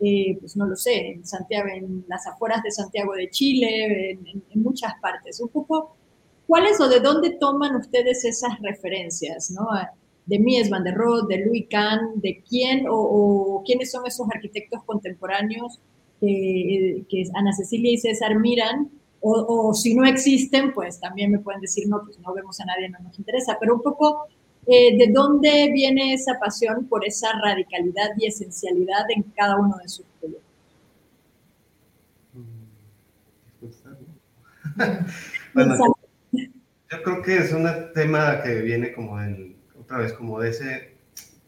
eh, 0.00 0.36
pues 0.40 0.56
no 0.56 0.66
lo 0.66 0.76
sé, 0.76 1.12
en 1.12 1.26
Santiago, 1.26 1.68
en 1.68 2.04
las 2.08 2.26
afueras 2.26 2.62
de 2.62 2.70
Santiago 2.70 3.14
de 3.14 3.30
Chile, 3.30 4.10
en, 4.10 4.62
muchas 4.62 4.94
partes. 5.00 5.40
Un 5.40 5.48
poco, 5.48 5.96
¿cuáles 6.46 6.80
o 6.80 6.88
de 6.88 7.00
dónde 7.00 7.30
toman 7.30 7.76
ustedes 7.76 8.24
esas 8.24 8.60
referencias, 8.60 9.50
¿no? 9.50 9.66
De 10.26 10.38
Mies 10.38 10.68
van 10.70 10.84
der 10.84 10.94
Rohe, 10.94 11.22
de 11.28 11.44
Louis 11.44 11.66
Kahn, 11.70 12.20
de 12.20 12.42
quién 12.48 12.86
o, 12.90 13.62
quiénes 13.64 13.90
son 13.90 14.06
esos 14.06 14.26
arquitectos 14.34 14.82
contemporáneos 14.84 15.80
que, 16.20 17.04
que 17.08 17.24
Ana 17.34 17.52
Cecilia 17.52 17.92
y 17.92 17.98
César 17.98 18.38
miran 18.38 18.90
o, 19.20 19.74
si 19.74 19.94
no 19.94 20.04
existen, 20.04 20.72
pues 20.72 21.00
también 21.00 21.32
me 21.32 21.38
pueden 21.40 21.60
decir, 21.60 21.88
no, 21.88 22.02
pues 22.04 22.18
no 22.20 22.32
vemos 22.32 22.60
a 22.60 22.64
nadie, 22.64 22.88
no 22.88 22.98
nos 23.00 23.18
interesa, 23.18 23.56
pero 23.58 23.74
un 23.74 23.82
poco 23.82 24.26
eh, 24.66 24.96
de 24.98 25.12
dónde 25.12 25.70
viene 25.72 26.12
esa 26.12 26.38
pasión 26.40 26.86
por 26.86 27.06
esa 27.06 27.28
radicalidad 27.40 28.10
y 28.18 28.26
esencialidad 28.26 29.04
en 29.14 29.22
cada 29.36 29.56
uno 29.56 29.76
de 29.82 29.88
sus 29.88 30.06
proyectos. 30.18 30.42
bueno, 35.54 35.96
yo 36.32 37.02
creo 37.02 37.22
que 37.22 37.38
es 37.38 37.52
un 37.52 37.68
tema 37.94 38.42
que 38.42 38.60
viene 38.62 38.92
como 38.92 39.18
del, 39.18 39.56
otra 39.78 39.98
vez, 39.98 40.12
como 40.12 40.40
de 40.40 40.50
ese 40.50 40.96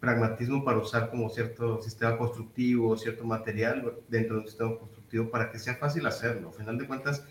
pragmatismo 0.01 0.65
para 0.65 0.79
usar 0.79 1.11
como 1.11 1.29
cierto 1.29 1.83
sistema 1.83 2.17
constructivo, 2.17 2.97
cierto 2.97 3.25
material 3.25 3.95
dentro 4.09 4.37
de 4.37 4.43
un 4.43 4.47
sistema 4.47 4.79
constructivo 4.79 5.31
para 5.31 5.51
que 5.51 5.59
sea 5.59 5.75
fácil 5.75 6.07
hacerlo. 6.07 6.49
Al 6.49 6.55
final 6.55 6.79
de 6.79 6.87
cuentas, 6.87 7.25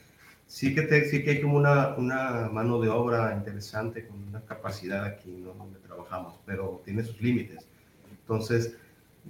sí 0.48 0.74
que, 0.74 0.82
te, 0.84 1.06
sí 1.06 1.24
que 1.24 1.32
hay 1.32 1.42
como 1.42 1.58
una, 1.58 1.96
una, 1.98 2.50
mano 2.52 2.80
de 2.80 2.90
obra 2.90 3.36
interesante 3.36 4.08
con 4.08 4.24
una 4.24 4.42
capacidad 4.42 5.04
aquí 5.04 5.30
¿no? 5.30 5.54
donde 5.54 5.80
trabajamos, 5.80 6.40
pero 6.46 6.82
tiene 6.84 7.04
sus 7.04 7.22
límites. 7.22 7.68
Entonces, 8.10 8.76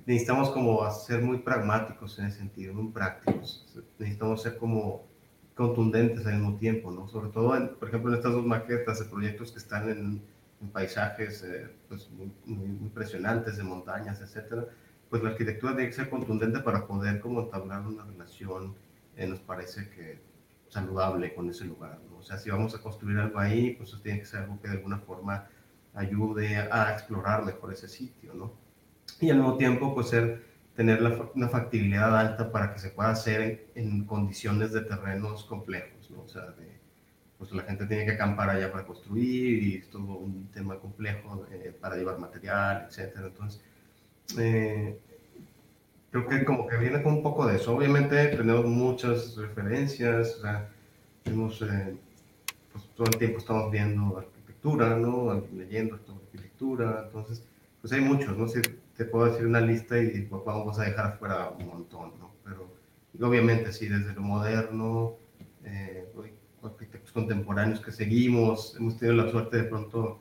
necesitamos 0.05 0.51
como 0.51 0.89
ser 0.91 1.21
muy 1.21 1.39
pragmáticos 1.39 2.17
en 2.19 2.27
ese 2.27 2.39
sentido, 2.39 2.73
muy 2.73 2.91
prácticos. 2.91 3.65
Necesitamos 3.99 4.41
ser 4.41 4.57
como 4.57 5.05
contundentes 5.55 6.25
al 6.27 6.35
mismo 6.35 6.57
tiempo, 6.57 6.91
¿no? 6.91 7.07
Sobre 7.07 7.29
todo, 7.29 7.77
por 7.77 7.87
ejemplo, 7.87 8.11
en 8.11 8.17
estas 8.17 8.31
dos 8.31 8.45
maquetas 8.45 8.99
de 8.99 9.05
proyectos 9.05 9.51
que 9.51 9.57
están 9.57 9.89
en, 9.89 10.21
en 10.61 10.69
paisajes 10.69 11.43
eh, 11.43 11.67
pues, 11.89 12.09
muy, 12.11 12.31
muy, 12.45 12.67
impresionantes 12.67 13.57
de 13.57 13.63
montañas, 13.63 14.21
etcétera, 14.21 14.67
pues 15.09 15.23
la 15.23 15.31
arquitectura 15.31 15.75
tiene 15.75 15.89
que 15.89 15.95
ser 15.95 16.09
contundente 16.09 16.59
para 16.59 16.85
poder 16.85 17.19
como 17.19 17.41
entablar 17.41 17.81
una 17.87 18.05
relación, 18.05 18.75
eh, 19.15 19.25
nos 19.25 19.39
parece 19.39 19.89
que 19.89 20.19
saludable 20.69 21.33
con 21.33 21.49
ese 21.49 21.65
lugar. 21.65 21.99
¿no? 22.09 22.17
O 22.17 22.23
sea, 22.23 22.37
si 22.37 22.49
vamos 22.49 22.75
a 22.75 22.81
construir 22.81 23.17
algo 23.17 23.39
ahí, 23.39 23.71
pues 23.71 23.89
eso 23.89 23.99
tiene 24.01 24.19
que 24.19 24.25
ser 24.25 24.41
algo 24.41 24.59
que 24.61 24.67
de 24.67 24.75
alguna 24.75 24.99
forma 24.99 25.47
ayude 25.93 26.57
a 26.57 26.93
explorar 26.93 27.43
mejor 27.43 27.73
ese 27.73 27.87
sitio, 27.87 28.33
¿no? 28.33 28.53
Y 29.19 29.29
al 29.31 29.37
mismo 29.37 29.57
tiempo, 29.57 29.95
pues 29.95 30.09
ser, 30.09 30.43
tener 30.75 31.01
la, 31.01 31.29
una 31.33 31.49
factibilidad 31.49 32.15
alta 32.15 32.51
para 32.51 32.71
que 32.73 32.79
se 32.79 32.89
pueda 32.89 33.09
hacer 33.09 33.67
en, 33.73 34.05
condiciones 34.05 34.71
de 34.73 34.81
terrenos 34.81 35.43
complejos, 35.45 36.11
¿no? 36.11 36.21
O 36.21 36.27
sea, 36.27 36.43
de, 36.51 36.77
pues 37.37 37.51
la 37.51 37.63
gente 37.63 37.87
tiene 37.87 38.05
que 38.05 38.11
acampar 38.11 38.49
allá 38.49 38.71
para 38.71 38.85
construir 38.85 39.63
y 39.63 39.75
es 39.77 39.89
todo 39.89 40.17
un 40.17 40.47
tema 40.53 40.77
complejo 40.79 41.45
eh, 41.51 41.75
para 41.79 41.95
llevar 41.95 42.19
material, 42.19 42.85
etcétera. 42.87 43.27
Entonces, 43.27 43.61
eh, 44.37 44.99
creo 46.11 46.27
que 46.27 46.45
como 46.45 46.67
que 46.67 46.77
viene 46.77 47.01
con 47.03 47.13
un 47.15 47.23
poco 47.23 47.45
de 47.47 47.57
eso. 47.57 47.75
Obviamente 47.75 48.27
tenemos 48.27 48.65
muchas 48.65 49.35
referencias, 49.35 50.41
tenemos, 51.23 51.61
eh, 51.61 51.95
pues 52.71 52.85
todo 52.95 53.07
el 53.07 53.17
tiempo 53.17 53.39
estamos 53.39 53.71
viendo 53.71 54.17
arquitectura, 54.17 54.95
¿no? 54.95 55.43
Leyendo 55.53 55.95
arquitectura, 55.95 57.03
entonces, 57.05 57.43
pues 57.81 57.93
hay 57.93 58.01
muchos, 58.01 58.37
¿no? 58.37 58.47
Si 58.47 58.61
te 58.95 59.05
puedo 59.05 59.25
decir 59.25 59.45
una 59.45 59.61
lista 59.61 59.97
y 59.99 60.21
pues, 60.21 60.41
vamos 60.45 60.79
a 60.79 60.83
dejar 60.83 61.05
afuera 61.07 61.49
un 61.49 61.67
montón, 61.67 62.13
¿no? 62.19 62.31
Pero 62.43 62.69
obviamente 63.21 63.71
sí, 63.71 63.87
desde 63.87 64.13
lo 64.13 64.21
moderno, 64.21 65.15
eh, 65.63 66.05
arquitectos 66.63 67.11
contemporáneos 67.11 67.79
que 67.79 67.91
seguimos, 67.91 68.75
hemos 68.77 68.97
tenido 68.97 69.23
la 69.23 69.31
suerte 69.31 69.57
de 69.57 69.63
pronto, 69.63 70.19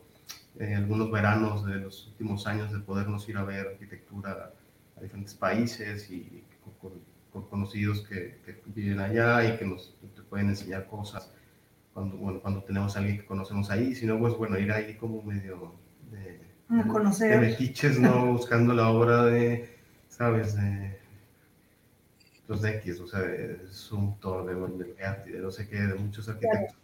eh, 0.59 0.75
algunos 0.75 1.11
veranos 1.11 1.65
de 1.67 1.77
los 1.77 2.09
últimos 2.09 2.47
años, 2.47 2.73
de 2.73 2.79
podernos 2.79 3.29
ir 3.29 3.37
a 3.37 3.45
ver 3.45 3.67
arquitectura 3.67 4.53
a 4.97 5.01
diferentes 5.03 5.35
países 5.35 6.11
y 6.11 6.45
con, 6.81 7.43
conocidos 7.45 8.07
que, 8.09 8.39
viven 8.67 8.99
allá 9.01 9.45
y 9.45 9.57
que 9.59 9.65
nos 9.65 9.95
pueden 10.29 10.49
enseñar 10.49 10.87
cosas 10.87 11.31
cuando, 11.93 12.17
bueno, 12.17 12.41
cuando 12.41 12.63
tenemos 12.63 12.97
a 12.97 12.99
alguien 12.99 13.19
que 13.19 13.27
conocemos 13.27 13.71
ahí, 13.71 13.95
sino 13.95 14.19
pues 14.19 14.35
bueno, 14.35 14.59
ir 14.59 14.71
ahí 14.71 14.95
como 14.97 15.23
medio 15.23 15.75
de, 16.11 16.41
conocer. 16.89 17.31
de 17.41 17.47
metiches, 17.47 17.99
¿no? 17.99 18.27
Buscando 18.33 18.75
la 18.75 18.91
obra 18.91 19.25
de, 19.25 19.77
¿sabes? 20.09 20.57
De 20.57 20.99
los 22.49 22.63
de 22.63 22.77
X, 22.77 23.01
o 23.01 23.09
sea, 23.09 23.21
de 23.21 23.67
Sumto, 23.71 24.45
de, 24.45 24.55
de, 24.55 25.33
de 25.33 25.39
no 25.41 25.51
sé 25.51 25.69
qué, 25.69 25.79
de 25.79 25.95
muchos 25.95 26.29
arquitectos, 26.29 26.77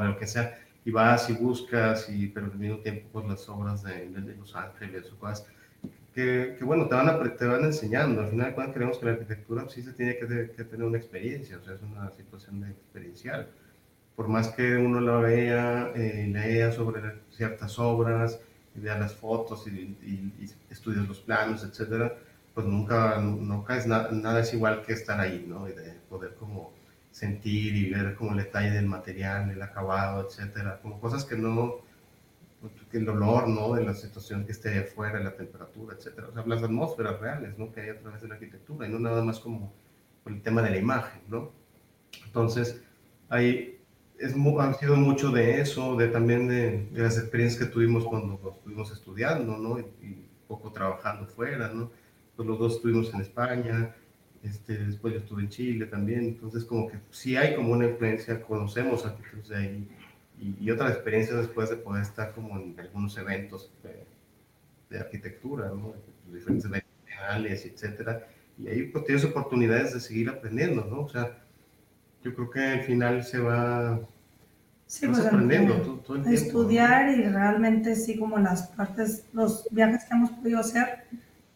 de 0.00 0.08
lo 0.08 0.18
que 0.18 0.26
sea, 0.26 0.58
y 0.84 0.90
vas 0.90 1.30
y 1.30 1.34
buscas, 1.34 2.08
y, 2.08 2.26
pero 2.26 2.46
al 2.46 2.58
mismo 2.58 2.78
tiempo 2.78 3.08
pues 3.12 3.26
las 3.26 3.48
obras 3.48 3.82
de, 3.84 4.08
de 4.08 4.36
Los 4.36 4.54
Ángeles 4.56 5.10
o 5.12 5.18
cosas 5.18 5.46
que, 6.14 6.58
bueno, 6.62 6.88
te 6.88 6.94
van, 6.94 7.08
a, 7.08 7.36
te 7.36 7.46
van 7.46 7.64
enseñando. 7.64 8.22
Al 8.22 8.30
final 8.30 8.54
cuando 8.54 8.74
creemos 8.74 8.98
que 8.98 9.06
la 9.06 9.12
arquitectura 9.12 9.68
sí 9.68 9.82
se 9.82 9.92
tiene 9.92 10.16
que, 10.16 10.26
tener 10.64 10.86
una 10.86 10.98
experiencia, 10.98 11.58
o 11.58 11.64
sea, 11.64 11.74
es 11.74 11.82
una 11.82 12.10
situación 12.12 12.60
de 12.60 12.70
experiencial. 12.70 13.48
Por 14.16 14.28
más 14.28 14.48
que 14.48 14.76
uno 14.76 15.00
la 15.00 15.16
vea, 15.16 15.92
eh, 15.94 16.28
lea 16.30 16.70
sobre 16.72 17.00
ciertas 17.30 17.78
obras, 17.78 18.40
vea 18.74 18.98
las 18.98 19.14
fotos 19.14 19.66
y, 19.66 19.70
y, 19.70 20.50
estudies 20.70 21.08
los 21.08 21.20
planos, 21.20 21.64
etcétera, 21.64 22.14
pues 22.54 22.66
nunca, 22.66 23.18
nunca 23.18 23.76
es 23.76 23.86
nada 23.86 24.40
es 24.40 24.52
igual 24.54 24.82
que 24.82 24.92
estar 24.92 25.18
ahí, 25.20 25.46
¿no? 25.48 25.68
Y 25.68 25.72
de 25.72 25.94
poder 26.08 26.34
como 26.34 26.72
sentir 27.10 27.76
y 27.76 27.90
ver 27.90 28.14
como 28.14 28.32
el 28.32 28.38
detalle 28.38 28.70
del 28.70 28.86
material, 28.86 29.50
el 29.50 29.62
acabado, 29.62 30.26
etcétera, 30.26 30.78
como 30.82 31.00
cosas 31.00 31.24
que 31.24 31.36
no, 31.36 31.80
el 32.92 33.08
olor, 33.08 33.48
¿no? 33.48 33.74
De 33.74 33.84
la 33.84 33.94
situación 33.94 34.44
que 34.44 34.52
esté 34.52 34.78
afuera, 34.78 35.20
la 35.20 35.36
temperatura, 35.36 35.96
etcétera. 35.96 36.28
O 36.28 36.32
sea, 36.32 36.44
las 36.46 36.62
atmósferas 36.62 37.20
reales, 37.20 37.58
¿no? 37.58 37.72
Que 37.72 37.80
hay 37.80 37.88
a 37.90 37.98
través 37.98 38.22
de 38.22 38.28
la 38.28 38.34
arquitectura 38.34 38.86
y 38.86 38.90
no 38.90 38.98
nada 38.98 39.22
más 39.24 39.40
como 39.40 39.72
el 40.26 40.42
tema 40.42 40.62
de 40.62 40.70
la 40.70 40.76
imagen, 40.76 41.22
¿no? 41.28 41.52
Entonces, 42.26 42.82
hay, 43.28 43.80
es, 44.18 44.34
ha 44.34 44.74
sido 44.74 44.96
mucho 44.96 45.30
de 45.30 45.60
eso, 45.60 45.96
de 45.96 46.08
también 46.08 46.48
de, 46.48 46.88
las 46.92 47.18
experiencias 47.18 47.64
que 47.64 47.72
tuvimos 47.72 48.04
cuando 48.04 48.40
estuvimos 48.56 48.92
estudiando, 48.92 49.56
¿no? 49.58 49.78
Y, 49.78 50.28
poco 50.46 50.70
trabajando 50.70 51.26
fuera, 51.26 51.68
¿no? 51.68 51.90
Pues 52.36 52.46
los 52.46 52.58
dos 52.58 52.74
estuvimos 52.74 53.14
en 53.14 53.22
España, 53.22 53.96
este, 54.42 54.76
después 54.76 55.14
yo 55.14 55.20
estuve 55.20 55.44
en 55.44 55.48
Chile 55.48 55.86
también, 55.86 56.24
entonces 56.24 56.66
como 56.66 56.88
que 56.88 56.98
sí 57.10 57.36
hay 57.36 57.56
como 57.56 57.72
una 57.72 57.86
influencia, 57.86 58.42
conocemos 58.42 59.06
arquitectos 59.06 59.48
de 59.48 59.56
ahí, 59.56 59.88
y, 60.42 60.70
otras 60.70 60.92
experiencias 60.92 61.38
después 61.38 61.70
de 61.70 61.76
poder 61.76 62.02
estar 62.02 62.32
como 62.32 62.58
en 62.58 62.78
algunos 62.78 63.16
eventos 63.16 63.70
de, 63.82 64.98
arquitectura, 64.98 65.68
¿no? 65.68 65.94
diferentes 66.30 66.66
eventos 66.66 67.64
etcétera, 67.64 68.26
y 68.58 68.68
ahí 68.68 68.82
pues 68.84 69.04
tienes 69.04 69.24
oportunidades 69.24 69.94
de 69.94 70.00
seguir 70.00 70.28
aprendiendo, 70.28 70.84
¿no? 70.84 71.02
O 71.02 71.08
sea, 71.08 71.38
yo 72.22 72.34
creo 72.34 72.50
que 72.50 72.60
al 72.60 72.82
final 72.82 73.24
se 73.24 73.38
va 73.38 74.00
sí, 74.86 75.06
pues, 75.06 75.24
aprendiendo 75.24 75.74
todo, 75.74 76.16
el 76.16 76.22
tiempo, 76.22 76.30
Estudiar 76.30 77.08
y 77.08 77.22
realmente 77.24 77.96
sí 77.96 78.18
como 78.18 78.38
las 78.38 78.68
partes, 78.68 79.24
los 79.32 79.66
viajes 79.70 80.04
que 80.04 80.14
hemos 80.14 80.30
podido 80.32 80.60
hacer, 80.60 81.04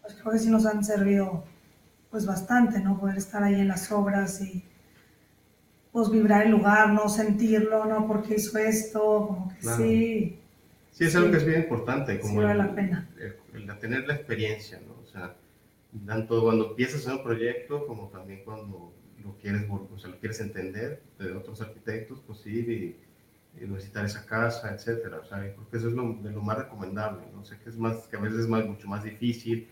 pues 0.00 0.14
creo 0.14 0.32
que 0.32 0.38
sí 0.38 0.50
nos 0.50 0.64
han 0.64 0.82
servido 0.82 1.44
pues 2.11 2.24
bastante, 2.24 2.80
¿no? 2.80 2.98
Poder 2.98 3.18
estar 3.18 3.42
ahí 3.42 3.61
en 3.61 3.68
las 3.68 3.92
obras 3.92 4.40
y 4.40 4.64
pues 5.97 6.11
vibrar 6.11 6.44
el 6.44 6.51
lugar, 6.51 6.92
no 6.92 7.09
sentirlo, 7.09 7.86
no 7.86 8.07
porque 8.07 8.34
hizo 8.34 8.59
esto, 8.59 9.01
como 9.01 9.49
que 9.49 9.62
sí. 9.62 10.38
Sí, 10.90 11.05
es 11.05 11.16
algo 11.16 11.30
que 11.30 11.38
es 11.38 11.47
bien 11.47 11.62
importante, 11.62 12.20
como 12.20 12.42
vale 12.42 12.55
la 12.55 12.74
pena. 12.74 13.09
El, 13.55 13.78
tener 13.78 14.07
la 14.07 14.16
experiencia, 14.16 14.78
¿no? 14.86 14.92
O 15.03 15.07
sea, 15.07 15.34
tanto 16.05 16.42
cuando 16.42 16.68
empiezas 16.68 17.07
en 17.07 17.12
un 17.12 17.22
proyecto 17.22 17.86
como 17.86 18.09
también 18.09 18.42
cuando 18.44 18.92
lo 19.24 19.38
quieres, 19.40 19.62
o 19.70 19.99
sea, 19.99 20.11
lo 20.11 20.18
quieres 20.18 20.38
entender 20.40 21.01
de 21.18 21.32
otros 21.32 21.62
arquitectos, 21.62 22.20
pues 22.26 22.40
sí, 22.40 22.94
y, 23.59 23.64
visitar 23.64 24.05
esa 24.05 24.26
casa, 24.26 24.74
etcétera, 24.74 25.20
o 25.20 25.24
sea, 25.24 25.51
porque 25.57 25.78
eso 25.78 25.88
es 25.88 25.94
lo, 25.94 26.12
de 26.22 26.30
lo 26.30 26.42
más 26.42 26.59
recomendable, 26.59 27.22
¿no? 27.34 27.42
sé 27.42 27.57
que 27.64 27.70
es 27.70 27.78
más, 27.78 28.07
que 28.07 28.18
a 28.18 28.20
veces 28.20 28.40
es 28.40 28.49
más, 28.49 28.66
mucho 28.66 28.86
más 28.86 29.03
difícil, 29.03 29.70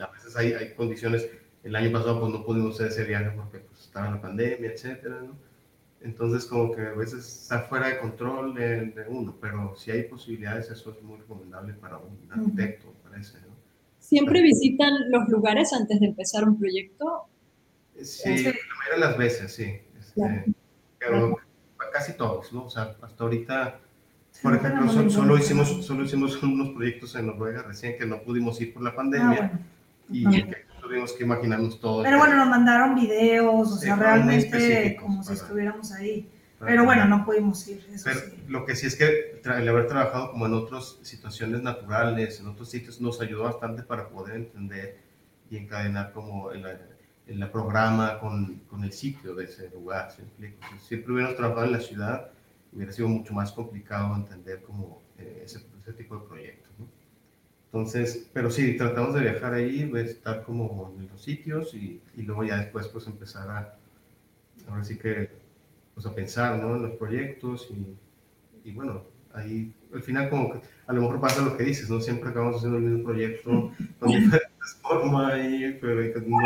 a 0.00 0.06
veces 0.08 0.34
hay, 0.34 0.54
hay 0.54 0.74
condiciones, 0.74 1.28
el 1.66 1.74
año 1.74 1.90
pasado 1.90 2.20
pues 2.20 2.32
no 2.32 2.44
pudimos 2.44 2.76
hacer 2.76 2.88
ese 2.88 3.04
viaje 3.04 3.32
porque 3.34 3.58
pues, 3.58 3.80
estaba 3.80 4.10
la 4.10 4.20
pandemia, 4.20 4.70
etcétera, 4.70 5.20
¿no? 5.20 5.36
Entonces, 6.00 6.44
como 6.46 6.70
que 6.70 6.82
a 6.82 6.92
veces 6.92 7.26
está 7.26 7.62
fuera 7.62 7.88
de 7.88 7.98
control 7.98 8.54
de, 8.54 8.92
uno, 9.08 9.36
pero 9.40 9.74
si 9.76 9.90
hay 9.90 10.04
posibilidades, 10.04 10.70
eso 10.70 10.92
es 10.92 11.02
muy 11.02 11.18
recomendable 11.18 11.72
para 11.74 11.98
un 11.98 12.16
arquitecto, 12.30 12.94
parece, 13.02 13.38
¿no? 13.40 13.56
¿Siempre 13.98 14.40
visitan 14.42 14.92
los 15.10 15.28
lugares 15.28 15.72
antes 15.72 15.98
de 15.98 16.06
empezar 16.06 16.44
un 16.44 16.56
proyecto? 16.56 17.24
Sí, 18.00 18.28
la 18.28 18.52
mayoría 18.52 18.94
de 18.94 18.98
las 19.00 19.18
veces, 19.18 19.52
sí. 19.52 19.80
Este, 19.98 20.44
pero 20.98 21.36
casi 21.92 22.12
todos, 22.12 22.52
¿no? 22.52 22.66
O 22.66 22.70
sea, 22.70 22.94
hasta 23.02 23.24
ahorita 23.24 23.80
Por 24.42 24.54
ejemplo, 24.54 25.10
solo, 25.10 25.36
hicimos, 25.36 25.84
solo 25.84 26.04
hicimos 26.04 26.40
unos 26.42 26.68
proyectos 26.68 27.16
en 27.16 27.26
Noruega 27.26 27.62
recién 27.62 27.98
que 27.98 28.06
no 28.06 28.22
pudimos 28.22 28.60
ir 28.60 28.72
por 28.72 28.82
la 28.82 28.94
pandemia 28.94 29.50
ah, 29.52 29.58
y 30.12 30.24
tuvimos 30.86 31.12
que 31.12 31.24
imaginarnos 31.24 31.80
todo. 31.80 32.02
Pero 32.02 32.18
bueno, 32.18 32.36
nos 32.36 32.48
mandaron 32.48 32.94
videos, 32.94 33.72
o 33.72 33.76
sea, 33.76 33.96
realmente 33.96 34.96
como 35.00 35.22
si 35.22 35.32
estuviéramos 35.32 35.92
ahí. 35.92 36.30
Pero 36.58 36.84
bueno, 36.84 37.04
no 37.04 37.24
pudimos 37.24 37.66
ir. 37.68 37.84
Pero 38.02 38.20
lo 38.48 38.64
que 38.64 38.76
sí 38.76 38.86
es 38.86 38.96
que 38.96 39.40
el 39.44 39.68
haber 39.68 39.86
trabajado 39.86 40.30
como 40.30 40.46
en 40.46 40.54
otras 40.54 40.98
situaciones 41.02 41.62
naturales, 41.62 42.40
en 42.40 42.48
otros 42.48 42.70
sitios, 42.70 43.00
nos 43.00 43.20
ayudó 43.20 43.44
bastante 43.44 43.82
para 43.82 44.08
poder 44.08 44.36
entender 44.36 44.98
y 45.50 45.58
encadenar 45.58 46.12
como 46.12 46.50
el, 46.52 46.64
el 47.26 47.50
programa 47.50 48.18
con, 48.18 48.60
con, 48.70 48.84
el 48.84 48.92
sitio 48.92 49.34
de 49.34 49.44
ese 49.44 49.68
lugar. 49.70 50.10
Si 50.12 50.22
siempre 50.80 51.12
hubiéramos 51.12 51.36
trabajado 51.36 51.66
en 51.66 51.72
la 51.72 51.80
ciudad, 51.80 52.30
hubiera 52.72 52.92
sido 52.92 53.08
mucho 53.08 53.34
más 53.34 53.52
complicado 53.52 54.14
entender 54.16 54.62
como 54.62 55.02
eh, 55.18 55.42
ese, 55.44 55.60
ese, 55.80 55.92
tipo 55.92 56.16
de 56.16 56.26
proyectos. 56.26 56.65
Entonces, 57.66 58.28
pero 58.32 58.50
sí, 58.50 58.76
tratamos 58.76 59.14
de 59.14 59.20
viajar 59.22 59.54
ahí, 59.54 59.90
de 59.90 60.02
estar 60.02 60.42
como 60.44 60.94
en 60.98 61.08
los 61.08 61.22
sitios 61.22 61.74
y, 61.74 62.00
y 62.16 62.22
luego 62.22 62.44
ya 62.44 62.58
después 62.58 62.88
pues 62.88 63.06
empezar 63.06 63.50
a, 63.50 63.74
ahora 64.68 64.84
sí 64.84 64.96
que, 64.96 65.30
pues 65.94 66.06
a 66.06 66.14
pensar, 66.14 66.58
¿no? 66.58 66.76
En 66.76 66.82
los 66.82 66.92
proyectos 66.92 67.68
y, 67.70 68.68
y 68.68 68.72
bueno, 68.72 69.02
ahí 69.34 69.72
al 69.94 70.02
final 70.02 70.28
como 70.30 70.52
que 70.52 70.60
a 70.86 70.92
lo 70.92 71.02
mejor 71.02 71.20
pasa 71.20 71.42
lo 71.42 71.56
que 71.56 71.64
dices, 71.64 71.90
¿no? 71.90 72.00
Siempre 72.00 72.30
acabamos 72.30 72.56
haciendo 72.56 72.78
el 72.78 72.84
mismo 72.84 73.04
proyecto 73.04 73.72
con 73.98 74.08
diferentes 74.08 74.78
formas 74.82 75.38
y 75.44 75.72
pero 75.80 76.02
no, 76.26 76.38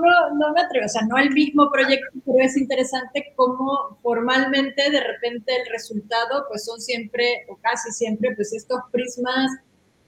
no, 0.00 0.34
no, 0.34 0.52
me 0.52 0.60
atrevo, 0.60 0.86
o 0.86 0.88
sea, 0.88 1.02
no 1.06 1.18
el 1.18 1.30
mismo 1.30 1.70
proyecto, 1.70 2.18
pero 2.24 2.38
es 2.40 2.56
interesante 2.56 3.32
cómo 3.36 3.98
formalmente 4.02 4.90
de 4.90 5.00
repente 5.00 5.52
el 5.56 5.70
resultado 5.70 6.46
pues 6.48 6.64
son 6.64 6.80
siempre 6.80 7.46
o 7.48 7.56
casi 7.56 7.90
siempre 7.90 8.34
pues 8.34 8.52
estos 8.52 8.80
prismas 8.90 9.50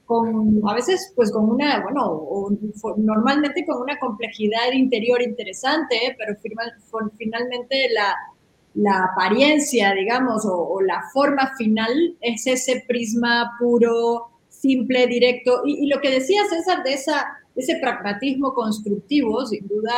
con, 0.05 0.61
a 0.67 0.73
veces 0.73 1.13
pues 1.15 1.31
con 1.31 1.49
una, 1.49 1.81
bueno, 1.81 2.05
o, 2.05 2.51
normalmente 2.97 3.65
con 3.65 3.81
una 3.81 3.97
complejidad 3.99 4.71
interior 4.73 5.21
interesante, 5.21 5.95
¿eh? 5.95 6.15
pero 6.17 6.35
finalmente 7.17 7.89
la, 7.93 8.15
la 8.75 9.05
apariencia, 9.11 9.93
digamos, 9.93 10.45
o, 10.45 10.81
la 10.81 11.03
forma 11.13 11.51
final 11.57 12.17
es 12.21 12.47
ese 12.47 12.83
prisma 12.87 13.51
puro, 13.59 14.29
simple, 14.49 15.07
directo. 15.07 15.61
Y, 15.65 15.87
lo 15.87 15.99
que 16.01 16.11
decía 16.11 16.41
César 16.49 16.83
de 16.83 16.93
esa, 16.93 17.25
ese 17.55 17.77
pragmatismo 17.79 18.53
constructivo, 18.53 19.45
sin 19.45 19.67
duda, 19.67 19.93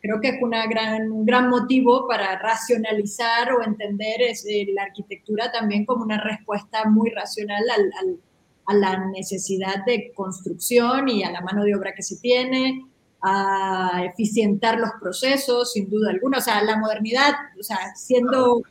creo 0.00 0.20
que 0.20 0.30
es 0.30 0.42
una 0.42 0.66
gran, 0.66 1.12
un 1.12 1.24
gran 1.24 1.48
motivo 1.48 2.08
para 2.08 2.38
racionalizar 2.38 3.52
o 3.52 3.62
entender 3.62 4.20
eh, 4.20 4.66
la 4.74 4.82
arquitectura 4.82 5.52
también 5.52 5.86
como 5.86 6.02
una 6.04 6.22
respuesta 6.22 6.84
muy 6.88 7.10
racional 7.10 7.62
al, 7.70 8.18
a 8.66 8.74
la 8.74 9.06
necesidad 9.06 9.84
de 9.84 10.12
construcción 10.14 11.08
y 11.08 11.24
a 11.24 11.30
la 11.30 11.40
mano 11.40 11.64
de 11.64 11.74
obra 11.74 11.94
que 11.94 12.02
se 12.02 12.16
tiene, 12.16 12.86
a 13.20 14.04
eficientar 14.04 14.78
los 14.78 14.90
procesos, 15.00 15.72
sin 15.72 15.88
duda 15.88 16.10
alguna. 16.10 16.38
O 16.38 16.40
sea, 16.40 16.62
la 16.62 16.76
modernidad, 16.76 17.34
o 17.58 17.62
sea, 17.62 17.94
siendo, 17.94 18.62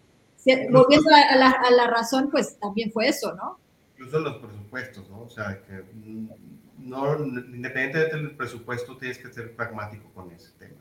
volviendo 0.71 1.09
a 1.09 1.35
la, 1.35 1.49
a 1.51 1.71
la 1.71 1.87
razón, 1.87 2.29
pues 2.31 2.57
también 2.59 2.91
fue 2.91 3.07
eso, 3.07 3.33
¿no? 3.35 3.59
Incluso 3.93 4.19
los 4.19 4.37
presupuestos, 4.37 5.09
¿no? 5.09 5.21
O 5.21 5.29
sea, 5.29 5.61
que 5.61 5.83
no, 6.77 7.17
independientemente 7.23 8.17
del 8.17 8.35
presupuesto, 8.35 8.97
tienes 8.97 9.17
que 9.17 9.31
ser 9.31 9.55
pragmático 9.55 10.09
con 10.13 10.31
ese 10.31 10.51
tema. 10.57 10.79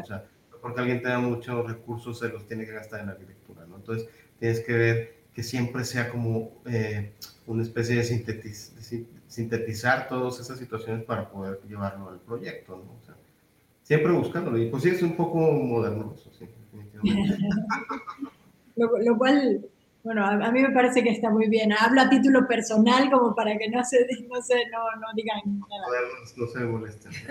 O 0.00 0.06
sea, 0.06 0.24
porque 0.60 0.80
alguien 0.80 1.02
tenga 1.02 1.18
muchos 1.18 1.66
recursos, 1.66 2.18
se 2.18 2.28
los 2.28 2.46
tiene 2.46 2.64
que 2.64 2.72
gastar 2.72 3.00
en 3.00 3.06
la 3.06 3.12
arquitectura, 3.12 3.66
¿no? 3.66 3.76
Entonces, 3.76 4.08
tienes 4.38 4.60
que 4.60 4.72
ver 4.72 5.20
que 5.34 5.42
siempre 5.42 5.84
sea 5.84 6.10
como 6.10 6.50
eh, 6.66 7.12
una 7.52 7.62
especie 7.62 7.96
de, 7.96 8.04
sintetizar 9.26 10.08
todas 10.08 10.40
esas 10.40 10.58
situaciones 10.58 11.04
para 11.04 11.30
poder 11.30 11.60
llevarlo 11.68 12.10
al 12.10 12.20
proyecto, 12.20 12.76
¿no? 12.76 12.92
O 13.00 13.04
sea, 13.04 13.16
siempre 13.82 14.12
buscándolo. 14.12 14.58
Y 14.58 14.70
pues 14.70 14.82
sí, 14.82 14.90
es 14.90 15.02
un 15.02 15.16
poco 15.16 15.38
moderno 15.38 16.14
eso, 16.14 16.30
sí, 16.32 16.48
lo, 18.76 18.98
lo, 18.98 19.18
cual 19.18 19.64
bueno, 20.02 20.24
a, 20.24 20.50
mí 20.50 20.62
me 20.62 20.70
parece 20.70 21.02
que 21.02 21.10
está 21.10 21.28
muy 21.28 21.48
bien. 21.48 21.72
Hablo 21.78 22.00
a 22.00 22.08
título 22.08 22.48
personal 22.48 23.10
como 23.10 23.34
para 23.34 23.58
que 23.58 23.68
no 23.68 23.84
se, 23.84 24.06
no 24.28 24.40
se, 24.40 24.54
no, 24.70 24.78
no 24.98 25.08
digan 25.14 25.40
nada. 25.44 25.86
No, 26.36 26.46
se 26.46 26.58
molesten. 26.60 27.12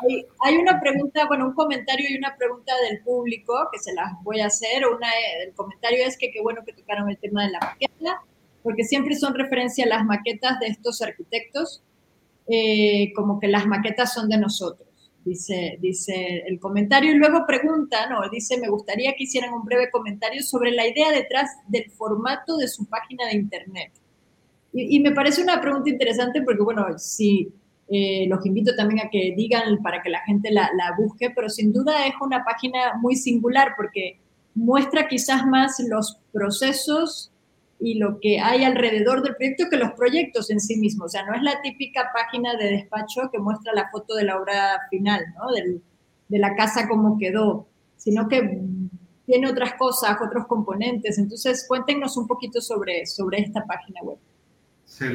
Hay, 0.00 0.24
hay, 0.44 0.56
una 0.56 0.80
pregunta, 0.80 1.26
bueno, 1.26 1.48
un 1.48 1.54
comentario 1.54 2.06
y 2.08 2.16
una 2.16 2.36
pregunta 2.36 2.72
del 2.88 3.00
público 3.02 3.52
que 3.72 3.80
se 3.80 3.92
las 3.92 4.12
voy 4.22 4.38
a 4.38 4.46
hacer. 4.46 4.86
Una, 4.86 5.08
el 5.44 5.52
comentario 5.54 6.04
es 6.06 6.16
que 6.16 6.30
qué 6.30 6.40
bueno 6.40 6.62
que 6.64 6.72
tocaron 6.72 7.10
el 7.10 7.18
tema 7.18 7.44
de 7.44 7.50
la 7.50 7.58
maqueta, 7.58 8.22
porque 8.68 8.84
siempre 8.84 9.16
son 9.16 9.34
referencia 9.34 9.86
a 9.86 9.88
las 9.88 10.04
maquetas 10.04 10.60
de 10.60 10.66
estos 10.66 11.00
arquitectos, 11.00 11.82
eh, 12.46 13.14
como 13.14 13.40
que 13.40 13.48
las 13.48 13.64
maquetas 13.64 14.12
son 14.12 14.28
de 14.28 14.36
nosotros 14.36 14.88
dice, 15.24 15.78
dice 15.80 16.44
el 16.46 16.58
comentario. 16.58 17.12
Y 17.12 17.16
luego 17.16 17.46
pregunta, 17.46 18.08
¿no? 18.08 18.28
Dice, 18.30 18.58
me 18.58 18.68
gustaría 18.68 19.14
que 19.14 19.24
hicieran 19.24 19.52
un 19.52 19.64
breve 19.64 19.90
comentario 19.90 20.42
sobre 20.42 20.72
la 20.72 20.86
idea 20.86 21.10
detrás 21.12 21.50
del 21.68 21.90
formato 21.90 22.56
de 22.56 22.68
su 22.68 22.86
página 22.86 23.26
de 23.26 23.36
internet. 23.36 23.92
Y, 24.72 25.00
me 25.00 25.12
parece 25.12 25.42
una 25.42 25.60
pregunta 25.60 25.88
interesante 25.88 26.42
porque, 26.42 26.62
bueno, 26.62 26.86
sí, 26.98 27.48
eh, 27.88 28.26
los 28.28 28.44
invito 28.44 28.76
también 28.76 29.06
a 29.06 29.10
que 29.10 29.34
digan 29.34 29.82
para 29.82 30.02
que 30.02 30.10
la 30.10 30.20
gente 30.20 30.50
la, 30.50 30.70
la 30.76 30.94
busque, 30.96 31.30
pero 31.30 31.48
sin 31.48 31.72
duda 31.72 32.06
es 32.06 32.14
una 32.20 32.44
página 32.44 32.94
muy 33.00 33.16
singular 33.16 33.72
porque 33.76 34.18
muestra 34.54 35.08
quizás 35.08 35.46
más 35.46 35.80
los 35.88 36.18
procesos 36.32 37.32
y 37.80 37.98
lo 37.98 38.18
que 38.20 38.40
hay 38.40 38.64
alrededor 38.64 39.22
del 39.22 39.36
proyecto 39.36 39.66
que 39.70 39.76
los 39.76 39.92
proyectos 39.92 40.50
en 40.50 40.60
sí 40.60 40.76
mismos. 40.76 41.06
O 41.06 41.08
sea, 41.10 41.24
no 41.24 41.34
es 41.34 41.42
la 41.42 41.60
típica 41.62 42.10
página 42.12 42.56
de 42.56 42.72
despacho 42.72 43.30
que 43.30 43.38
muestra 43.38 43.72
la 43.72 43.88
foto 43.90 44.14
de 44.14 44.24
la 44.24 44.36
obra 44.36 44.80
final, 44.90 45.24
¿no? 45.36 45.52
de 46.28 46.38
la 46.38 46.56
casa 46.56 46.88
como 46.88 47.18
quedó, 47.18 47.66
sino 47.96 48.28
que 48.28 48.60
tiene 49.24 49.48
otras 49.48 49.74
cosas, 49.74 50.16
otros 50.20 50.46
componentes. 50.46 51.18
Entonces, 51.18 51.64
cuéntenos 51.68 52.16
un 52.16 52.26
poquito 52.26 52.60
sobre, 52.60 53.06
sobre 53.06 53.40
esta 53.40 53.64
página 53.64 54.00
web. 54.02 54.18
Sí, 54.84 55.06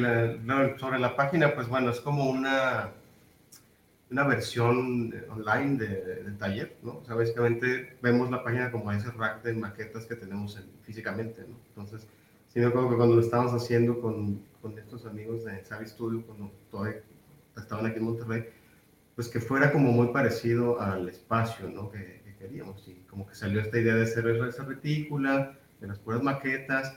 sobre 0.78 0.98
la 0.98 1.16
página, 1.16 1.54
pues 1.54 1.68
bueno, 1.68 1.90
es 1.90 2.00
como 2.00 2.30
una, 2.30 2.92
una 4.10 4.24
versión 4.24 5.12
online 5.30 5.76
del 5.76 6.38
taller, 6.38 6.76
¿no? 6.82 6.98
O 6.98 7.04
sea, 7.04 7.16
básicamente 7.16 7.96
vemos 8.00 8.30
la 8.30 8.42
página 8.42 8.70
como 8.70 8.90
ese 8.92 9.10
rack 9.10 9.42
de 9.42 9.52
maquetas 9.54 10.06
que 10.06 10.14
tenemos 10.14 10.58
físicamente, 10.82 11.42
¿no? 11.42 11.56
Entonces, 11.68 12.06
Sí, 12.54 12.60
me 12.60 12.66
acuerdo 12.66 12.90
que 12.90 12.96
cuando 12.96 13.16
lo 13.16 13.20
estábamos 13.20 13.52
haciendo 13.52 14.00
con, 14.00 14.40
con 14.62 14.78
estos 14.78 15.04
amigos 15.06 15.44
de 15.44 15.64
Savi 15.64 15.88
Studio, 15.88 16.24
cuando 16.24 16.52
todavía 16.70 17.02
estaban 17.56 17.84
aquí 17.84 17.98
en 17.98 18.04
Monterrey, 18.04 18.44
pues 19.16 19.26
que 19.26 19.40
fuera 19.40 19.72
como 19.72 19.90
muy 19.90 20.08
parecido 20.08 20.80
al 20.80 21.08
espacio 21.08 21.68
¿no? 21.68 21.90
que, 21.90 22.22
queríamos. 22.38 22.86
Y 22.86 22.94
como 23.08 23.26
que 23.26 23.34
salió 23.34 23.60
esta 23.60 23.80
idea 23.80 23.96
de 23.96 24.04
hacer 24.04 24.28
esa 24.28 24.64
retícula, 24.64 25.58
de 25.80 25.88
las 25.88 25.98
puras 25.98 26.22
maquetas. 26.22 26.94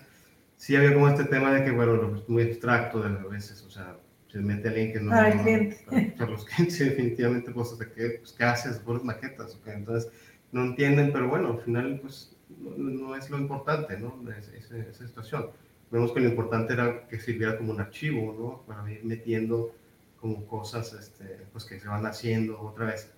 Sí 0.58 0.76
había 0.76 0.93
como 0.93 1.08
este 1.10 1.24
tema 1.24 1.51
de 1.51 1.64
que, 1.64 1.72
bueno, 1.72 2.16
es 2.16 2.30
muy 2.30 2.43
abstracto 2.43 3.01
de 3.01 3.18
a 3.18 3.24
veces, 3.24 3.64
o 3.64 3.72
sea, 3.72 3.97
se 4.28 4.38
mete 4.39 4.68
alguien 4.68 4.93
que 4.93 4.99
no... 4.99 5.10
Para 5.10 5.30
el 5.30 5.41
cliente. 5.41 6.14
Para, 6.18 6.32
los 6.32 6.45
clientes, 6.45 6.78
definitivamente, 6.78 7.51
pues, 7.51 7.78
¿de 7.80 7.91
qué, 7.91 8.10
pues, 8.20 8.34
¿qué 8.34 8.43
haces? 8.43 8.78
Puras 8.78 9.03
maquetas, 9.03 9.55
¿ok? 9.55 9.68
Entonces, 9.70 10.12
no 10.51 10.64
entienden, 10.64 11.12
pero 11.12 11.28
bueno, 11.28 11.53
al 11.53 11.60
final, 11.62 11.99
pues, 11.99 12.36
no, 12.50 13.16
es 13.16 13.30
lo 13.30 13.38
importante, 13.38 13.98
¿no? 14.00 14.24
Esa, 14.32 14.78
esa, 14.78 15.08
situación. 15.08 15.50
Vemos 15.91 16.12
que 16.12 16.20
lo 16.20 16.30
importante 16.30 16.74
era 16.74 17.08
que 17.08 17.20
sirviera 17.20 17.58
como 17.58 17.72
un 17.72 17.80
archivo, 17.80 18.36
¿no? 18.38 18.64
Para 18.66 18.91
ir 18.91 19.04
metiendo 19.06 19.74
como 20.20 20.45
cosas 20.45 20.93
este, 20.93 21.45
pues 21.52 21.66
que 21.66 21.80
se 21.80 21.88
van 21.88 22.06
haciendo 22.06 22.60
otra 22.60 22.88
vez. 22.88 23.14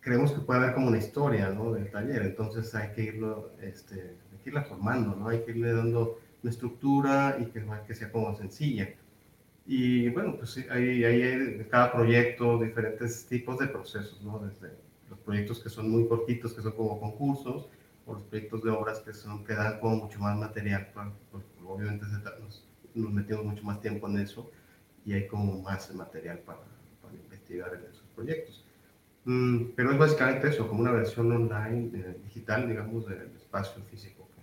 Creemos 0.00 0.32
que 0.32 0.40
puede 0.40 0.60
haber 0.60 0.74
como 0.74 0.88
una 0.88 0.98
historia, 0.98 1.50
¿no? 1.50 1.72
Del 1.72 1.90
taller, 1.90 2.22
entonces 2.22 2.74
hay 2.74 2.92
que 2.92 3.02
irlo, 3.02 3.52
este, 3.60 3.94
hay 4.32 4.38
que 4.42 4.50
irla 4.50 4.62
formando, 4.62 5.14
¿no? 5.16 5.28
Hay 5.28 5.42
que 5.44 5.50
irle 5.50 5.72
dando 5.72 6.20
una 6.42 6.50
estructura 6.50 7.36
y 7.40 7.46
que, 7.46 7.64
que 7.86 7.94
sea 7.94 8.10
como 8.10 8.36
sencilla. 8.36 8.88
Y 9.66 10.08
bueno, 10.10 10.36
pues 10.36 10.64
hay, 10.70 11.04
hay 11.04 11.66
cada 11.68 11.92
proyecto 11.92 12.58
diferentes 12.58 13.26
tipos 13.26 13.58
de 13.58 13.66
procesos, 13.66 14.22
¿no? 14.22 14.38
Desde 14.38 14.70
los 15.10 15.18
proyectos 15.20 15.60
que 15.60 15.68
son 15.68 15.90
muy 15.90 16.06
cortitos, 16.06 16.54
que 16.54 16.62
son 16.62 16.72
como 16.72 17.00
concursos, 17.00 17.68
por 18.06 18.22
proyectos 18.22 18.62
de 18.62 18.70
obras 18.70 19.00
que, 19.00 19.12
son, 19.12 19.44
que 19.44 19.52
dan 19.52 19.80
como 19.80 19.96
mucho 19.96 20.20
más 20.20 20.38
material, 20.38 20.88
pues, 21.30 21.44
obviamente 21.66 22.06
nos, 22.40 22.64
nos, 22.94 23.12
metimos 23.12 23.44
mucho 23.44 23.64
más 23.64 23.80
tiempo 23.80 24.08
en 24.08 24.20
eso 24.20 24.48
y 25.04 25.12
hay 25.12 25.26
como 25.26 25.60
más 25.60 25.92
material 25.92 26.38
para, 26.38 26.60
para 27.02 27.14
investigar 27.14 27.74
en 27.74 27.90
esos 27.90 28.06
proyectos. 28.14 28.64
Mm, 29.24 29.72
pero 29.74 29.90
es 29.90 29.98
básicamente 29.98 30.48
eso, 30.48 30.68
como 30.68 30.82
una 30.82 30.92
versión 30.92 31.32
online, 31.32 31.90
eh, 31.98 32.16
digital, 32.22 32.68
digamos, 32.68 33.06
del 33.06 33.32
espacio 33.34 33.82
físico, 33.90 34.28
que, 34.28 34.40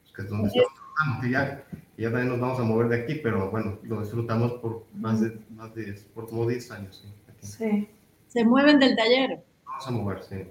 pues, 0.00 0.12
que 0.12 0.22
es 0.22 0.28
donde 0.28 0.48
estamos 0.48 0.74
trabajando, 0.74 1.22
que 1.22 1.30
ya, 1.30 1.64
ya 1.96 2.10
también 2.10 2.28
nos 2.30 2.40
vamos 2.40 2.58
a 2.58 2.64
mover 2.64 2.88
de 2.88 3.02
aquí, 3.02 3.14
pero 3.14 3.48
bueno, 3.48 3.78
lo 3.84 4.00
disfrutamos 4.00 4.54
por 4.54 4.86
más 4.92 5.20
de, 5.20 5.38
más 5.50 5.72
de 5.76 5.92
por 6.12 6.28
como 6.28 6.48
10 6.48 6.70
años. 6.72 7.08
Sí, 7.40 7.48
sí. 7.48 7.88
Se 8.26 8.44
mueven 8.44 8.80
del 8.80 8.96
taller. 8.96 9.44
Vamos 9.66 9.86
a 9.86 9.90
mover, 9.92 10.22
sí. 10.24 10.44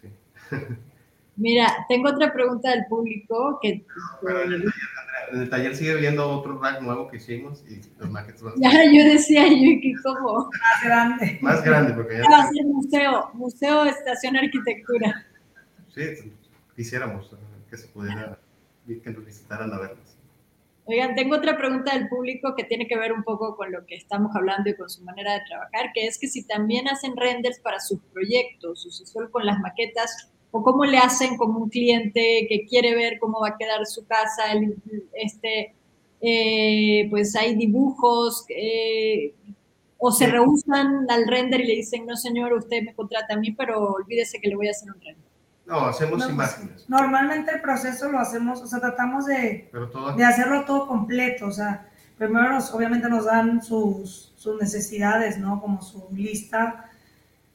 sí. 0.00 0.08
Mira, 1.36 1.86
tengo 1.88 2.10
otra 2.10 2.32
pregunta 2.32 2.70
del 2.70 2.84
público 2.86 3.58
que... 3.62 3.84
en 5.32 5.40
el 5.40 5.48
taller 5.48 5.74
sigue 5.74 5.94
viendo 5.94 6.28
otro 6.28 6.58
rack 6.60 6.82
nuevo 6.82 7.08
que 7.08 7.16
hicimos 7.16 7.64
y 7.68 7.80
los 7.98 8.10
maquetes 8.10 8.42
Ya, 8.56 8.70
yo 8.84 9.04
decía, 9.04 9.46
yo 9.48 9.80
que 9.80 9.94
como... 10.02 10.50
Más 10.50 10.84
grande. 10.84 11.38
Más 11.40 11.64
grande, 11.64 11.94
porque 11.94 12.18
ya... 12.18 12.24
Va 12.30 12.42
a 12.42 12.48
ser 12.48 12.66
museo, 12.66 13.30
museo, 13.32 13.84
estación, 13.86 14.36
arquitectura. 14.36 15.26
Sí, 15.94 16.32
quisiéramos 16.76 17.34
que 17.70 17.78
se 17.78 17.88
pudiera, 17.88 18.38
que 18.86 19.10
nos 19.10 19.24
visitaran 19.24 19.72
a 19.72 19.78
vernos. 19.78 20.12
Oigan, 20.84 21.14
tengo 21.14 21.36
otra 21.36 21.56
pregunta 21.56 21.94
del 21.94 22.08
público 22.08 22.54
que 22.56 22.64
tiene 22.64 22.88
que 22.88 22.98
ver 22.98 23.12
un 23.12 23.22
poco 23.22 23.56
con 23.56 23.70
lo 23.70 23.86
que 23.86 23.94
estamos 23.94 24.34
hablando 24.34 24.68
y 24.68 24.74
con 24.74 24.90
su 24.90 25.02
manera 25.04 25.34
de 25.34 25.40
trabajar, 25.48 25.92
que 25.94 26.06
es 26.06 26.18
que 26.18 26.26
si 26.26 26.44
también 26.44 26.88
hacen 26.88 27.16
renders 27.16 27.60
para 27.60 27.78
sus 27.78 28.00
proyectos, 28.12 28.84
o 28.84 28.90
si 28.90 29.06
solo 29.06 29.30
con 29.30 29.46
las 29.46 29.60
maquetas, 29.60 30.31
o 30.52 30.62
cómo 30.62 30.84
le 30.84 30.98
hacen 30.98 31.36
como 31.36 31.58
un 31.58 31.70
cliente 31.70 32.46
que 32.48 32.66
quiere 32.68 32.94
ver 32.94 33.18
cómo 33.18 33.40
va 33.40 33.48
a 33.48 33.56
quedar 33.56 33.84
su 33.86 34.06
casa, 34.06 34.44
este, 35.14 35.74
eh, 36.20 37.08
pues 37.10 37.34
hay 37.34 37.56
dibujos, 37.56 38.44
eh, 38.50 39.34
o 39.98 40.12
se 40.12 40.26
rehusan 40.26 41.06
al 41.08 41.26
render 41.26 41.62
y 41.62 41.66
le 41.66 41.74
dicen, 41.76 42.06
no 42.06 42.16
señor, 42.16 42.52
usted 42.52 42.82
me 42.82 42.94
contrata 42.94 43.34
a 43.34 43.38
mí, 43.38 43.52
pero 43.52 43.94
olvídese 43.94 44.40
que 44.40 44.48
le 44.48 44.56
voy 44.56 44.68
a 44.68 44.72
hacer 44.72 44.90
un 44.90 45.00
render. 45.00 45.32
No, 45.64 45.86
hacemos 45.86 46.18
pues, 46.18 46.30
imágenes. 46.30 46.88
Normalmente 46.88 47.52
el 47.52 47.60
proceso 47.62 48.10
lo 48.10 48.18
hacemos, 48.18 48.60
o 48.60 48.66
sea, 48.66 48.80
tratamos 48.80 49.26
de, 49.26 49.70
de 50.16 50.24
hacerlo 50.24 50.64
todo 50.66 50.86
completo, 50.86 51.46
o 51.46 51.52
sea, 51.52 51.88
primero 52.18 52.58
obviamente 52.74 53.08
nos 53.08 53.24
dan 53.24 53.62
sus, 53.62 54.34
sus, 54.36 54.60
necesidades, 54.60 55.38
¿no? 55.38 55.60
Como 55.62 55.80
su 55.80 56.08
lista, 56.12 56.90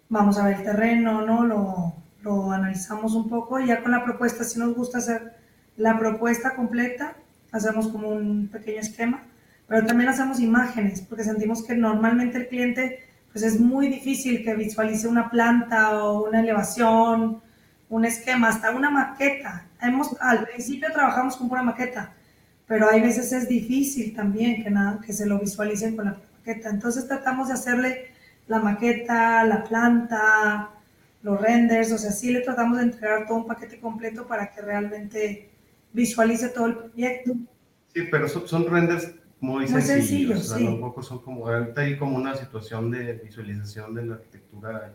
vamos 0.09 0.39
a 0.39 0.45
ver 0.45 0.57
el 0.57 0.63
terreno, 0.63 1.21
¿no? 1.21 1.45
Lo, 1.45 1.93
lo 2.27 2.51
analizamos 2.51 3.13
un 3.13 3.29
poco 3.29 3.59
y 3.59 3.67
ya 3.67 3.81
con 3.81 3.91
la 3.91 4.03
propuesta, 4.03 4.43
si 4.43 4.59
nos 4.59 4.75
gusta 4.75 4.97
hacer 4.97 5.33
la 5.77 5.97
propuesta 5.97 6.55
completa, 6.55 7.15
hacemos 7.51 7.87
como 7.87 8.09
un 8.09 8.49
pequeño 8.49 8.81
esquema, 8.81 9.23
pero 9.67 9.85
también 9.85 10.09
hacemos 10.09 10.39
imágenes, 10.39 11.01
porque 11.01 11.23
sentimos 11.23 11.63
que 11.63 11.75
normalmente 11.75 12.37
el 12.37 12.47
cliente, 12.47 12.99
pues 13.31 13.43
es 13.45 13.59
muy 13.59 13.87
difícil 13.87 14.43
que 14.43 14.55
visualice 14.55 15.07
una 15.07 15.29
planta 15.29 16.03
o 16.03 16.27
una 16.27 16.41
elevación, 16.41 17.41
un 17.89 18.05
esquema, 18.05 18.49
hasta 18.49 18.71
una 18.71 18.89
maqueta. 18.89 19.65
Hemos, 19.81 20.15
al 20.19 20.45
principio 20.45 20.91
trabajamos 20.91 21.37
con 21.37 21.47
pura 21.47 21.63
maqueta, 21.63 22.13
pero 22.67 22.89
hay 22.89 22.99
veces 22.99 23.31
es 23.31 23.47
difícil 23.47 24.13
también 24.13 24.63
que, 24.63 24.69
nada, 24.69 24.99
que 25.05 25.13
se 25.13 25.25
lo 25.25 25.39
visualicen 25.39 25.95
con 25.95 26.05
la 26.05 26.17
maqueta. 26.37 26.69
Entonces 26.69 27.07
tratamos 27.07 27.47
de 27.47 27.53
hacerle 27.53 28.11
la 28.47 28.59
maqueta, 28.59 29.43
la 29.45 29.63
planta, 29.63 30.69
los 31.27 31.41
renders, 31.41 31.91
o 31.91 31.97
sea, 31.97 32.11
sí 32.11 32.31
le 32.31 32.39
tratamos 32.39 32.77
de 32.77 32.83
entregar 32.85 33.27
todo 33.27 33.39
un 33.39 33.47
paquete 33.47 33.79
completo 33.79 34.25
para 34.25 34.49
que 34.49 34.61
realmente 34.61 35.49
visualice 35.91 36.49
todo 36.49 36.67
el 36.67 36.77
proyecto. 36.77 37.33
Sí, 37.93 38.03
pero 38.09 38.29
son, 38.29 38.65
renders 38.65 39.13
muy, 39.41 39.67
sencillos, 39.67 40.47
son 40.47 41.19
como, 41.19 41.47
ahorita 41.47 41.81
hay 41.81 41.97
como 41.97 42.15
una 42.15 42.35
situación 42.35 42.91
de 42.91 43.13
visualización 43.13 43.93
de 43.93 44.05
la 44.05 44.15
arquitectura 44.15 44.93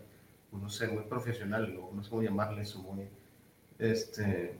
no 0.61 0.69
sé, 0.69 0.87
muy 0.87 1.03
profesional, 1.03 1.73
no 1.93 2.03
sé 2.03 2.09
cómo 2.09 2.21
llamarle 2.21 2.61
eso, 2.61 2.79
muy, 2.79 3.07
este, 3.79 4.55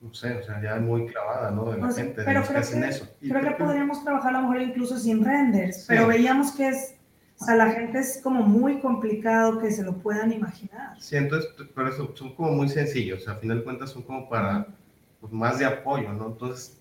no 0.00 0.12
sé, 0.12 0.34
o 0.34 0.42
sea, 0.42 0.60
ya 0.62 0.76
muy 0.76 1.06
clavada, 1.06 1.50
¿no? 1.50 1.70
De 1.70 1.78
la 1.78 1.92
gente, 1.92 2.22
pero 2.24 2.46
que 2.46 2.56
hacen 2.56 2.84
eso. 2.84 3.08
creo 3.20 3.40
que 3.40 3.50
podríamos 3.52 4.02
trabajar 4.02 4.34
a 4.34 4.40
lo 4.40 4.48
mejor 4.48 4.62
incluso 4.62 4.98
sin 4.98 5.24
renders, 5.24 5.84
pero 5.86 6.06
veíamos 6.06 6.52
que 6.52 6.68
es, 6.68 6.96
o 7.42 7.44
sea, 7.44 7.56
la 7.56 7.72
gente 7.72 7.98
es 7.98 8.20
como 8.22 8.42
muy 8.42 8.78
complicado 8.78 9.58
que 9.58 9.72
se 9.72 9.82
lo 9.82 9.94
puedan 9.94 10.32
imaginar. 10.32 10.94
Sí, 11.00 11.16
entonces, 11.16 11.50
pero 11.74 11.88
eso, 11.88 12.12
son 12.14 12.36
como 12.36 12.52
muy 12.52 12.68
sencillos, 12.68 13.22
o 13.22 13.24
sea, 13.24 13.32
a 13.34 13.36
final 13.36 13.58
de 13.58 13.64
cuentas 13.64 13.90
son 13.90 14.02
como 14.02 14.28
para, 14.28 14.68
pues, 15.20 15.32
más 15.32 15.58
de 15.58 15.64
apoyo, 15.64 16.12
¿no? 16.12 16.28
Entonces, 16.28 16.80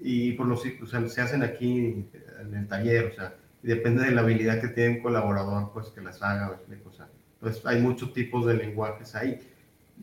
y 0.00 0.32
por 0.32 0.46
los, 0.46 0.64
o 0.82 0.86
sea, 0.86 1.08
se 1.08 1.20
hacen 1.20 1.44
aquí 1.44 2.08
en 2.40 2.54
el 2.54 2.66
taller, 2.66 3.12
o 3.12 3.14
sea, 3.14 3.34
depende 3.62 4.02
de 4.02 4.10
la 4.10 4.22
habilidad 4.22 4.60
que 4.60 4.68
tiene 4.68 4.96
un 4.96 5.02
colaborador, 5.02 5.70
pues 5.72 5.90
que 5.90 6.00
las 6.00 6.20
haga, 6.20 6.58
o 6.84 6.92
sea, 6.92 7.06
pues 7.38 7.64
hay 7.64 7.80
muchos 7.80 8.12
tipos 8.12 8.44
de 8.44 8.54
lenguajes 8.54 9.14
ahí. 9.14 9.38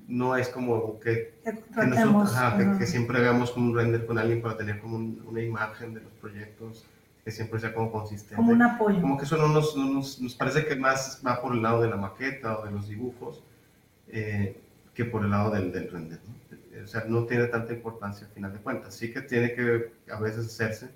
No 0.08 0.38
es 0.38 0.47
como 0.47 0.97
que, 1.02 1.34
que, 1.43 2.86
siempre 2.86 3.18
hagamos 3.18 3.52
como 3.52 3.72
un 3.72 3.76
render 3.76 4.06
con 4.06 4.18
alguien 4.18 4.41
para 4.41 4.56
tener 4.56 4.80
como 4.80 4.95
una 4.95 5.41
imagen 5.41 5.93
de 5.93 6.00
los 6.00 6.14
proyectos 6.14 6.86
que 7.24 7.32
siempre 7.32 7.59
sea 7.59 7.74
como 7.74 7.91
consistente. 7.91 8.36
Como 8.36 8.51
un 8.51 8.61
apoyo. 8.61 9.01
Como 9.01 9.17
que 9.17 9.26
eso 9.26 9.38
no 9.38 9.47
nos, 9.47 9.76
nos, 9.76 10.22
nos 10.22 10.36
parece 10.36 10.65
que 10.65 10.76
más 10.76 11.22
va 11.26 11.41
por 11.41 11.53
el 11.53 11.61
lado 11.61 11.82
de 11.82 11.89
la 11.89 11.97
maqueta 11.97 12.59
o 12.59 12.65
de 12.65 12.72
los 12.72 12.88
dibujos 12.88 13.43
eh, 14.07 14.59
que 14.93 15.05
por 15.05 15.24
el 15.24 15.32
lado 15.32 15.51
del, 15.51 15.72
del 15.72 15.91
render. 15.91 16.20
O 16.84 16.88
sea, 16.88 17.03
no 17.07 17.26
tiene 17.26 17.47
tanta 17.47 17.74
importancia 17.74 18.28
al 18.28 18.34
final 18.34 18.53
de 18.53 18.59
cuentas. 18.59 18.95
Sí 18.95 19.11
que 19.11 19.22
tiene 19.22 19.53
que 19.53 19.91
a 20.11 20.20
veces 20.20 20.45
hacerse. 20.45 20.89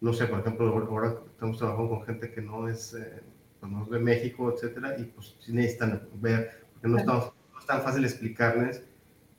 No 0.00 0.12
sé, 0.12 0.26
por 0.26 0.40
ejemplo, 0.40 0.66
ahora 0.68 1.14
estamos 1.32 1.58
trabajando 1.58 1.90
con 1.90 2.04
gente 2.04 2.30
que 2.32 2.42
no 2.42 2.68
es... 2.68 2.94
Eh, 2.94 3.22
pues, 3.62 3.90
de 3.90 3.98
México, 4.00 4.52
etcétera, 4.52 4.98
y 4.98 5.04
pues 5.04 5.36
si 5.38 5.52
necesitan 5.52 6.02
ver, 6.14 6.64
porque 6.72 6.88
no, 6.88 6.98
es 6.98 7.66
tan 7.66 7.82
fácil 7.82 8.04
explicarles, 8.04 8.82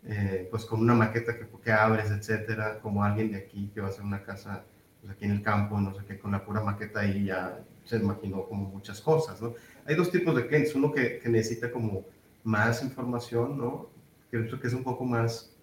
eh, 0.06 0.48
pues 0.50 0.66
con 0.66 0.80
una 0.80 0.94
maqueta 0.94 1.38
que, 1.38 1.46
que, 1.62 1.72
abres, 1.72 2.10
etcétera, 2.10 2.80
como 2.80 3.04
alguien 3.04 3.32
de 3.32 3.40
aquí 3.40 3.70
que 3.74 3.82
va 3.82 3.88
a 3.88 3.90
hacer 3.90 4.04
una 4.04 4.24
casa 4.24 4.64
pues, 5.04 5.14
aquí 5.14 5.26
en 5.26 5.32
el 5.32 5.42
campo, 5.42 5.80
no 5.80 5.94
sé 5.94 6.02
qué, 6.08 6.18
con 6.18 6.32
la 6.32 6.46
pura 6.46 6.62
maqueta 6.62 7.02
ahí 7.02 7.26
ya 7.26 7.60
se 7.84 7.98
imaginó 7.98 8.46
como 8.48 8.70
muchas 8.70 9.02
cosas, 9.02 9.42
¿no? 9.42 9.54
Hay 9.86 9.96
dos 9.96 10.10
tipos 10.10 10.34
de 10.34 10.48
clientes, 10.48 10.74
uno 10.74 10.94
que, 10.94 11.20
que 11.20 11.28
necesita 11.28 11.70
como 11.70 12.06
más 12.44 12.82
información, 12.82 13.58
¿no? 13.58 13.90
Creo 14.32 14.60
que 14.60 14.68
es 14.68 14.74
un 14.74 14.84
poco 14.84 15.04
más, 15.04 15.54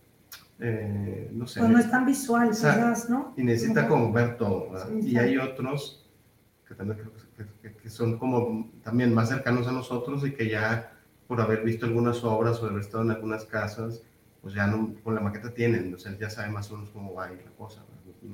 eh, 0.58 1.30
no 1.32 1.46
sé. 1.46 1.60
Pues 1.60 1.72
no 1.72 1.78
es 1.78 1.90
tan 1.90 2.04
visual, 2.04 2.50
¿no? 3.08 3.32
Y 3.36 3.42
necesita 3.42 3.88
como 3.88 4.12
ver 4.12 4.36
todo, 4.36 4.70
y 5.00 5.16
hay 5.16 5.38
otros 5.38 6.06
que 6.68 6.74
también 6.74 6.98
creo 6.98 7.12
que 7.14 7.20
que, 7.82 7.90
son 7.90 8.18
como 8.18 8.70
también 8.82 9.14
más 9.14 9.28
cercanos 9.28 9.66
a 9.66 9.72
nosotros 9.72 10.24
y 10.26 10.32
que 10.32 10.48
ya 10.48 10.92
por 11.26 11.40
haber 11.40 11.62
visto 11.62 11.86
algunas 11.86 12.22
obras 12.24 12.60
o 12.60 12.66
haber 12.66 12.80
estado 12.80 13.04
en 13.04 13.10
algunas 13.10 13.44
casas, 13.44 14.02
pues 14.42 14.54
ya 14.54 14.66
no, 14.66 14.94
con 15.02 15.14
la 15.14 15.20
maqueta 15.20 15.52
tienen, 15.52 15.94
o 15.94 15.98
sea, 15.98 16.16
ya 16.18 16.30
sabe 16.30 16.50
más 16.50 16.70
o 16.70 16.76
menos 16.76 16.90
cómo 16.90 17.14
va 17.14 17.26
a 17.26 17.32
ir 17.32 17.42
la 17.44 17.50
cosa, 17.52 17.80
no, 17.80 17.89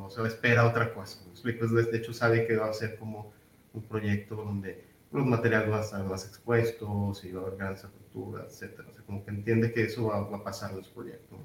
se 0.09 0.27
espera 0.27 0.67
otra 0.67 0.93
cosa, 0.93 1.19
pues 1.43 1.91
de 1.91 1.97
hecho 1.99 2.13
sabe 2.13 2.47
que 2.47 2.57
va 2.57 2.71
a 2.71 2.73
ser 2.73 2.99
como 2.99 3.33
un 3.73 3.83
proyecto 3.83 4.37
donde 4.37 4.85
los 5.13 5.27
materiales 5.27 5.71
van 5.71 5.81
a 5.81 5.83
estar 5.83 6.05
más 6.05 6.27
expuestos 6.27 7.25
y 7.25 7.33
va 7.33 7.43
a 7.43 7.47
haber 7.47 7.59
grandes 7.59 7.85
aperturas, 7.85 8.47
etcétera, 8.47 8.89
o 8.91 8.95
sea, 8.95 9.03
como 9.05 9.25
que 9.25 9.31
entiende 9.31 9.73
que 9.73 9.85
eso 9.85 10.07
va, 10.07 10.19
a 10.19 10.45
pasar 10.45 10.73
en 10.73 10.85
su 10.85 10.93
proyecto. 10.93 11.37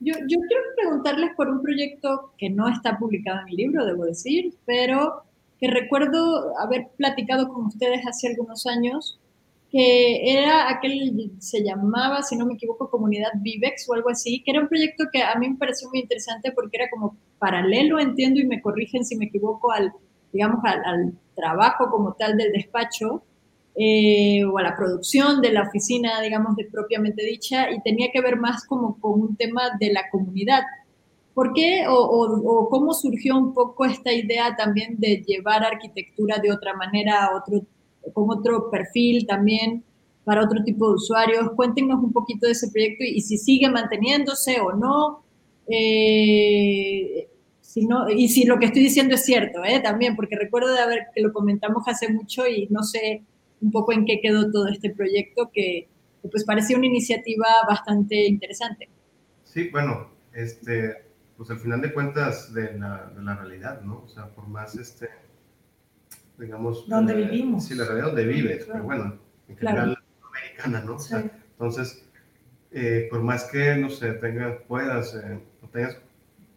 Yo, 0.00 0.14
yo 0.14 0.38
quiero 0.46 0.62
preguntarles 0.76 1.34
por 1.36 1.48
un 1.48 1.60
proyecto 1.60 2.32
que 2.38 2.50
no 2.50 2.68
está 2.68 2.98
publicado 2.98 3.40
en 3.40 3.48
el 3.48 3.56
libro, 3.56 3.84
debo 3.84 4.04
decir, 4.04 4.54
pero 4.64 5.24
que 5.58 5.68
recuerdo 5.68 6.56
haber 6.58 6.88
platicado 6.96 7.48
con 7.48 7.66
ustedes 7.66 8.06
hace 8.06 8.28
algunos 8.28 8.66
años, 8.66 9.18
que 9.70 10.32
era 10.32 10.70
aquel, 10.70 11.32
se 11.38 11.62
llamaba, 11.62 12.22
si 12.22 12.36
no 12.36 12.46
me 12.46 12.54
equivoco, 12.54 12.90
Comunidad 12.90 13.32
Vivex 13.40 13.88
o 13.88 13.94
algo 13.94 14.10
así, 14.10 14.42
que 14.42 14.52
era 14.52 14.60
un 14.60 14.68
proyecto 14.68 15.04
que 15.12 15.22
a 15.22 15.34
mí 15.36 15.50
me 15.50 15.56
pareció 15.56 15.88
muy 15.90 16.00
interesante 16.00 16.52
porque 16.52 16.78
era 16.78 16.90
como 16.90 17.16
paralelo, 17.38 17.98
entiendo, 17.98 18.40
y 18.40 18.46
me 18.46 18.62
corrigen 18.62 19.04
si 19.04 19.16
me 19.16 19.26
equivoco, 19.26 19.70
al, 19.70 19.92
digamos, 20.32 20.60
al, 20.64 21.12
trabajo 21.34 21.88
como 21.88 22.14
tal 22.14 22.36
del 22.36 22.50
despacho, 22.50 23.22
eh, 23.76 24.44
o 24.44 24.58
a 24.58 24.62
la 24.62 24.76
producción 24.76 25.40
de 25.40 25.52
la 25.52 25.62
oficina, 25.62 26.20
digamos, 26.20 26.56
de 26.56 26.64
propiamente 26.64 27.24
dicha, 27.24 27.70
y 27.70 27.80
tenía 27.82 28.08
que 28.12 28.20
ver 28.20 28.36
más 28.36 28.64
como 28.66 28.98
con 28.98 29.20
un 29.20 29.36
tema 29.36 29.70
de 29.78 29.92
la 29.92 30.10
comunidad. 30.10 30.62
¿Por 31.34 31.52
qué 31.52 31.84
o, 31.88 32.68
cómo 32.68 32.92
surgió 32.92 33.38
un 33.38 33.54
poco 33.54 33.84
esta 33.84 34.12
idea 34.12 34.56
también 34.56 34.98
de 34.98 35.22
llevar 35.24 35.62
arquitectura 35.62 36.38
de 36.38 36.50
otra 36.50 36.74
manera, 36.74 37.30
otro, 37.36 37.62
con 38.12 38.30
otro 38.30 38.70
perfil 38.70 39.26
también 39.26 39.84
para 40.24 40.44
otro 40.44 40.62
tipo 40.64 40.88
de 40.88 40.94
usuarios? 40.94 41.50
Cuéntenos 41.56 42.02
un 42.02 42.12
poquito 42.12 42.46
de 42.46 42.52
ese 42.52 42.70
proyecto 42.70 43.04
y, 43.04 43.20
si 43.20 43.38
sigue 43.38 43.68
manteniéndose 43.70 44.60
o 44.60 44.72
no. 44.72 45.22
Eh, 45.68 47.28
si 47.60 47.86
no, 47.86 48.08
y 48.08 48.28
si 48.28 48.44
lo 48.44 48.58
que 48.58 48.66
estoy 48.66 48.82
diciendo 48.82 49.14
es 49.14 49.24
cierto, 49.24 49.62
¿eh? 49.62 49.80
también, 49.80 50.16
porque 50.16 50.36
recuerdo 50.36 50.72
de 50.72 50.80
haber 50.80 51.08
que 51.14 51.20
lo 51.20 51.34
comentamos 51.34 51.86
hace 51.86 52.10
mucho 52.10 52.46
y 52.46 52.66
no 52.70 52.82
sé 52.82 53.22
un 53.60 53.70
poco 53.70 53.92
en 53.92 54.06
qué 54.06 54.20
quedó 54.22 54.50
todo 54.50 54.68
este 54.68 54.88
proyecto 54.88 55.50
que, 55.52 55.86
que 56.22 56.28
pues 56.28 56.44
parecía 56.44 56.78
una 56.78 56.86
iniciativa 56.86 57.46
bastante 57.68 58.26
interesante. 58.26 58.88
Sí, 59.44 59.68
bueno, 59.70 60.08
este, 60.32 60.94
pues 61.36 61.50
al 61.50 61.58
final 61.58 61.80
de 61.80 61.92
cuentas 61.92 62.52
de 62.52 62.78
la, 62.78 63.12
de 63.14 63.22
la 63.22 63.36
realidad, 63.36 63.82
¿no? 63.82 64.02
O 64.04 64.08
sea, 64.08 64.28
por 64.28 64.48
más, 64.48 64.74
este, 64.76 65.08
digamos... 66.38 66.88
Donde 66.88 67.12
eh, 67.14 67.16
vivimos. 67.16 67.64
Sí, 67.64 67.74
la 67.74 67.84
realidad 67.84 68.06
donde 68.06 68.26
vives, 68.26 68.66
pero 68.66 68.84
bueno, 68.84 69.18
en 69.48 69.56
general 69.56 69.98
americana, 70.22 70.82
¿no? 70.84 70.96
O 70.96 70.98
sea, 70.98 71.30
entonces, 71.52 72.04
eh, 72.70 73.08
por 73.10 73.22
más 73.22 73.44
que, 73.44 73.76
no 73.76 73.90
sé, 73.90 74.12
tengas, 74.14 74.60
puedas, 74.66 75.14
eh, 75.14 75.40
o 75.62 75.68
tengas 75.68 75.98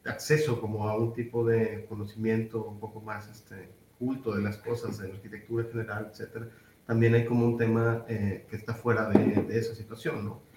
acceso 0.05 0.59
como 0.59 0.87
a 0.87 0.97
un 0.97 1.13
tipo 1.13 1.45
de 1.45 1.85
conocimiento 1.87 2.63
un 2.63 2.79
poco 2.79 3.01
más 3.01 3.29
este, 3.29 3.69
culto 3.99 4.35
de 4.35 4.41
las 4.41 4.57
cosas, 4.57 4.97
de 4.97 5.09
la 5.09 5.15
arquitectura 5.15 5.65
general, 5.71 6.07
etcétera, 6.11 6.47
también 6.85 7.13
hay 7.13 7.25
como 7.25 7.45
un 7.45 7.57
tema 7.57 8.05
que 8.07 8.47
está 8.51 8.73
fuera 8.73 9.07
de, 9.09 9.43
de 9.43 9.59
esa 9.59 9.75
situación, 9.75 10.25
¿no? 10.25 10.51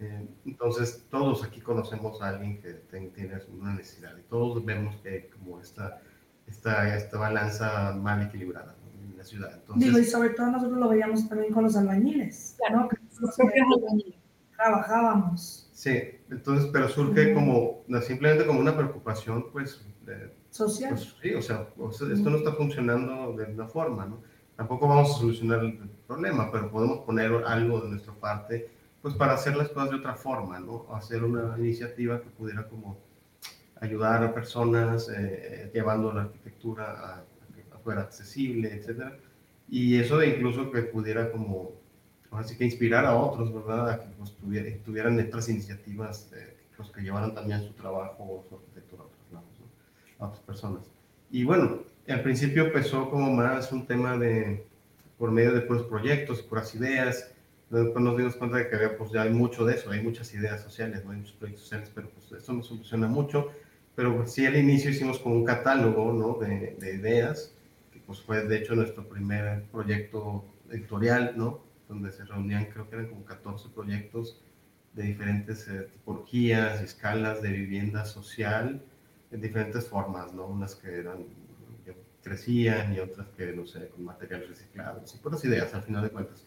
Eh, 0.00 0.26
entonces, 0.46 1.04
todos 1.10 1.44
aquí 1.44 1.60
conocemos 1.60 2.22
a 2.22 2.30
alguien 2.30 2.60
que 2.62 2.72
tiene 2.90 3.34
una 3.52 3.74
necesidad 3.74 4.16
y 4.16 4.22
todos 4.22 4.64
vemos 4.64 4.96
que 5.02 5.28
como 5.28 5.60
esta, 5.60 6.00
esta, 6.50 6.96
esta 6.96 7.18
balanza 7.18 7.94
mal 7.94 8.22
equilibrada 8.22 8.74
en 9.02 9.16
la 9.16 9.24
ciudad. 9.24 9.54
Entonces, 9.54 9.86
Digo, 9.86 9.98
y 9.98 10.04
sobre 10.04 10.30
todo 10.30 10.50
nosotros 10.50 10.78
lo 10.78 10.88
veíamos 10.88 11.28
también 11.28 11.52
con 11.52 11.64
los 11.64 11.76
albañiles, 11.76 12.56
claro, 12.58 12.82
¿no? 12.82 12.88
Que 12.88 12.96
trabajábamos. 14.56 15.70
Sí, 15.72 15.98
entonces, 16.30 16.68
pero 16.72 16.88
surge 16.88 17.32
como, 17.32 17.84
simplemente 18.02 18.46
como 18.46 18.60
una 18.60 18.76
preocupación, 18.76 19.46
pues, 19.52 19.80
social. 20.50 20.90
Pues, 20.90 21.16
sí, 21.22 21.34
o 21.34 21.42
sea, 21.42 21.66
esto 21.90 22.30
no 22.30 22.36
está 22.36 22.52
funcionando 22.52 23.34
de 23.34 23.44
una 23.44 23.66
forma, 23.66 24.04
¿no? 24.06 24.20
Tampoco 24.56 24.88
vamos 24.88 25.10
a 25.10 25.18
solucionar 25.20 25.64
el 25.64 25.78
problema, 26.06 26.50
pero 26.52 26.70
podemos 26.70 26.98
poner 27.06 27.32
algo 27.46 27.80
de 27.80 27.88
nuestra 27.88 28.12
parte, 28.12 28.68
pues, 29.00 29.14
para 29.14 29.32
hacer 29.32 29.56
las 29.56 29.70
cosas 29.70 29.90
de 29.90 29.96
otra 29.96 30.14
forma, 30.14 30.60
¿no? 30.60 30.86
Hacer 30.94 31.24
una 31.24 31.58
iniciativa 31.58 32.20
que 32.20 32.28
pudiera 32.28 32.68
como 32.68 32.98
ayudar 33.80 34.22
a 34.22 34.34
personas, 34.34 35.08
eh, 35.08 35.70
llevando 35.72 36.12
la 36.12 36.22
arquitectura 36.22 36.84
a, 36.84 37.24
a, 37.74 37.78
fuera 37.82 38.02
accesible, 38.02 38.72
etcétera. 38.74 39.16
Y 39.68 39.98
eso 39.98 40.18
de 40.18 40.28
incluso 40.28 40.70
que 40.70 40.82
pudiera 40.82 41.30
como 41.30 41.80
así 42.32 42.56
que 42.56 42.64
inspirar 42.64 43.04
a 43.04 43.16
otros, 43.16 43.52
¿verdad? 43.52 43.90
A 43.90 44.00
que 44.00 44.06
pues, 44.18 44.36
tuvieran 44.84 45.18
otras 45.18 45.48
iniciativas, 45.48 46.30
eh, 46.34 46.56
los 46.78 46.90
que 46.90 47.02
llevaran 47.02 47.34
también 47.34 47.62
su 47.62 47.72
trabajo 47.72 48.22
o 48.22 48.44
su 48.48 48.54
arquitectura 48.56 49.02
a 49.02 49.06
otros 49.06 49.32
lados, 49.32 49.48
¿no? 49.58 50.24
a 50.24 50.28
otras 50.28 50.42
personas. 50.44 50.90
Y 51.30 51.44
bueno, 51.44 51.80
al 52.08 52.22
principio 52.22 52.66
empezó 52.66 53.10
como 53.10 53.30
más 53.30 53.70
un 53.72 53.86
tema 53.86 54.16
de, 54.16 54.64
por 55.18 55.30
medio 55.30 55.52
de 55.52 55.60
puros 55.60 55.84
proyectos 55.84 56.42
puras 56.42 56.74
ideas, 56.74 57.30
después 57.68 58.02
nos 58.04 58.16
dimos 58.16 58.34
cuenta 58.36 58.56
de 58.56 58.68
que 58.68 58.76
pues, 58.90 59.10
ya 59.12 59.22
hay 59.22 59.30
mucho 59.30 59.64
de 59.64 59.74
eso, 59.74 59.90
hay 59.90 60.02
muchas 60.02 60.32
ideas 60.34 60.62
sociales, 60.62 61.04
¿no? 61.04 61.10
hay 61.10 61.18
muchos 61.18 61.34
proyectos 61.34 61.64
sociales, 61.64 61.90
pero 61.94 62.08
pues 62.08 62.42
eso 62.42 62.52
no 62.52 62.62
soluciona 62.62 63.06
mucho, 63.06 63.50
pero 64.00 64.26
sí 64.26 64.46
al 64.46 64.56
inicio 64.56 64.88
hicimos 64.88 65.18
como 65.18 65.34
un 65.34 65.44
catálogo 65.44 66.10
¿no? 66.14 66.38
de, 66.38 66.74
de 66.80 66.94
ideas, 66.94 67.52
que 67.92 68.00
pues 68.00 68.22
fue 68.22 68.46
de 68.46 68.56
hecho 68.56 68.74
nuestro 68.74 69.06
primer 69.06 69.64
proyecto 69.64 70.42
editorial, 70.70 71.34
¿no? 71.36 71.60
donde 71.86 72.10
se 72.10 72.24
reunían, 72.24 72.64
creo 72.72 72.88
que 72.88 72.96
eran 72.96 73.08
como 73.10 73.26
14 73.26 73.68
proyectos 73.68 74.40
de 74.94 75.02
diferentes 75.02 75.68
eh, 75.68 75.82
tipologías 75.92 76.80
y 76.80 76.84
escalas 76.84 77.42
de 77.42 77.52
vivienda 77.52 78.06
social 78.06 78.82
en 79.32 79.40
diferentes 79.42 79.86
formas, 79.86 80.32
¿no? 80.32 80.46
Unas 80.46 80.76
que 80.76 81.00
eran 81.00 81.26
que 81.84 81.94
crecían 82.22 82.94
y 82.94 83.00
otras 83.00 83.28
que, 83.36 83.52
no 83.52 83.66
sé, 83.66 83.88
con 83.88 84.02
materiales 84.02 84.48
reciclados 84.48 85.14
y 85.14 85.18
puras 85.18 85.44
ideas 85.44 85.74
al 85.74 85.82
final 85.82 86.04
de 86.04 86.08
cuentas. 86.08 86.46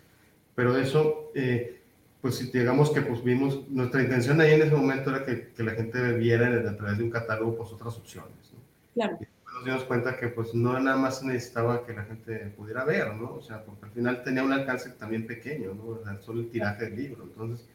Pero 0.56 0.76
eso, 0.76 1.32
eh, 1.36 1.83
pues 2.24 2.52
digamos 2.52 2.90
que 2.90 3.02
pues 3.02 3.24
vimos, 3.24 3.70
nuestra 3.70 4.02
intención 4.02 4.42
ahí 4.42 4.54
en 4.54 4.64
ese 4.64 4.76
momento 4.76 5.12
era 5.12 5.24
que, 5.24 5.50
que 5.50 5.62
la 5.62 5.74
gente 5.74 6.14
viera 6.14 6.48
a 6.48 6.76
través 6.76 6.98
de 6.98 7.04
un 7.04 7.12
catálogo 7.12 7.58
pues 7.58 7.72
otras 7.72 7.96
opciones, 7.98 8.52
¿no? 8.52 8.60
Claro 8.96 9.20
nos 9.54 9.66
dimos 9.66 9.84
cuenta 9.84 10.18
que 10.18 10.28
pues 10.28 10.54
no 10.54 10.80
nada 10.80 10.98
más 10.98 11.24
necesitaba 11.24 11.86
que 11.86 11.94
la 11.94 12.04
gente 12.04 12.54
pudiera 12.58 12.84
ver, 12.84 13.16
¿no? 13.16 13.36
O 13.36 13.42
sea, 13.42 13.64
porque 13.64 13.86
al 13.86 13.92
final 13.92 14.24
tenía 14.24 14.44
un 14.44 14.52
alcance 14.52 14.90
también 14.92 15.28
pequeño, 15.28 15.74
¿no? 15.74 15.88
O 15.90 16.04
sea, 16.04 16.20
solo 16.22 16.42
el 16.42 16.50
tiraje 16.50 16.86
del 16.86 16.96
libro. 16.96 17.24
Entonces 17.24 17.68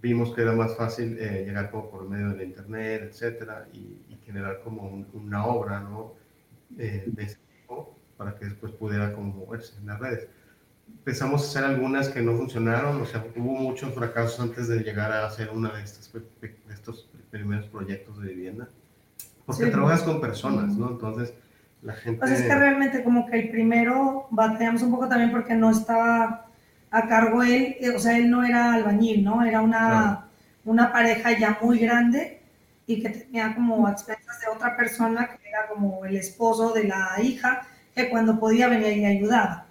vimos 0.00 0.34
que 0.34 0.42
era 0.42 0.52
más 0.52 0.76
fácil 0.76 1.18
eh, 1.18 1.44
llegar 1.44 1.70
como 1.70 1.90
por 1.90 2.08
medio 2.08 2.30
de 2.30 2.44
internet, 2.44 3.02
etcétera, 3.04 3.68
y, 3.72 3.96
generar 4.24 4.60
como 4.62 5.06
una 5.14 5.46
obra, 5.46 5.80
¿no? 5.80 6.12
Eh, 6.76 7.02
de 7.06 7.22
ese 7.22 7.38
tipo 7.38 7.96
para 8.18 8.34
que 8.34 8.44
después 8.44 8.72
pudiera 8.72 9.14
como 9.14 9.32
moverse 9.32 9.78
en 9.78 9.86
las 9.86 9.98
redes. 9.98 10.28
Empezamos 10.98 11.42
a 11.42 11.44
hacer 11.46 11.64
algunas 11.64 12.08
que 12.08 12.20
no 12.20 12.36
funcionaron, 12.36 13.00
o 13.00 13.06
sea, 13.06 13.24
hubo 13.36 13.54
muchos 13.54 13.94
fracasos 13.94 14.40
antes 14.40 14.68
de 14.68 14.80
llegar 14.80 15.10
a 15.10 15.26
hacer 15.26 15.50
una 15.50 15.72
de, 15.72 15.82
estas, 15.82 16.12
de 16.12 16.74
estos 16.74 17.08
primeros 17.30 17.66
proyectos 17.66 18.20
de 18.20 18.28
vivienda 18.28 18.68
porque 19.48 19.70
trabajas 19.70 20.02
con 20.02 20.20
personas, 20.20 20.76
¿no? 20.76 20.90
Entonces, 20.90 21.32
la 21.80 21.94
gente... 21.94 22.20
Pues 22.20 22.32
es 22.32 22.42
que 22.42 22.54
realmente 22.54 23.02
como 23.02 23.24
que 23.24 23.38
el 23.38 23.48
primero 23.48 24.26
batallamos 24.30 24.82
un 24.82 24.90
poco 24.90 25.08
también 25.08 25.30
porque 25.30 25.54
no 25.54 25.70
estaba 25.70 26.44
a 26.90 27.08
cargo 27.08 27.42
él, 27.42 27.76
eh, 27.80 27.88
o 27.96 27.98
sea, 27.98 28.18
él 28.18 28.30
no 28.30 28.44
era 28.44 28.74
albañil, 28.74 29.24
¿no? 29.24 29.42
Era 29.42 29.62
una, 29.62 30.28
una 30.66 30.92
pareja 30.92 31.38
ya 31.38 31.58
muy 31.62 31.78
grande 31.78 32.42
y 32.86 33.00
que 33.00 33.08
tenía 33.08 33.54
como 33.54 33.88
expensas 33.88 34.38
de 34.38 34.48
otra 34.48 34.76
persona 34.76 35.28
que 35.28 35.48
era 35.48 35.66
como 35.66 36.04
el 36.04 36.16
esposo 36.18 36.74
de 36.74 36.84
la 36.84 37.14
hija, 37.22 37.62
que 37.94 38.10
cuando 38.10 38.38
podía 38.38 38.68
venía 38.68 38.92
y 38.92 39.06
ayudaba. 39.06 39.67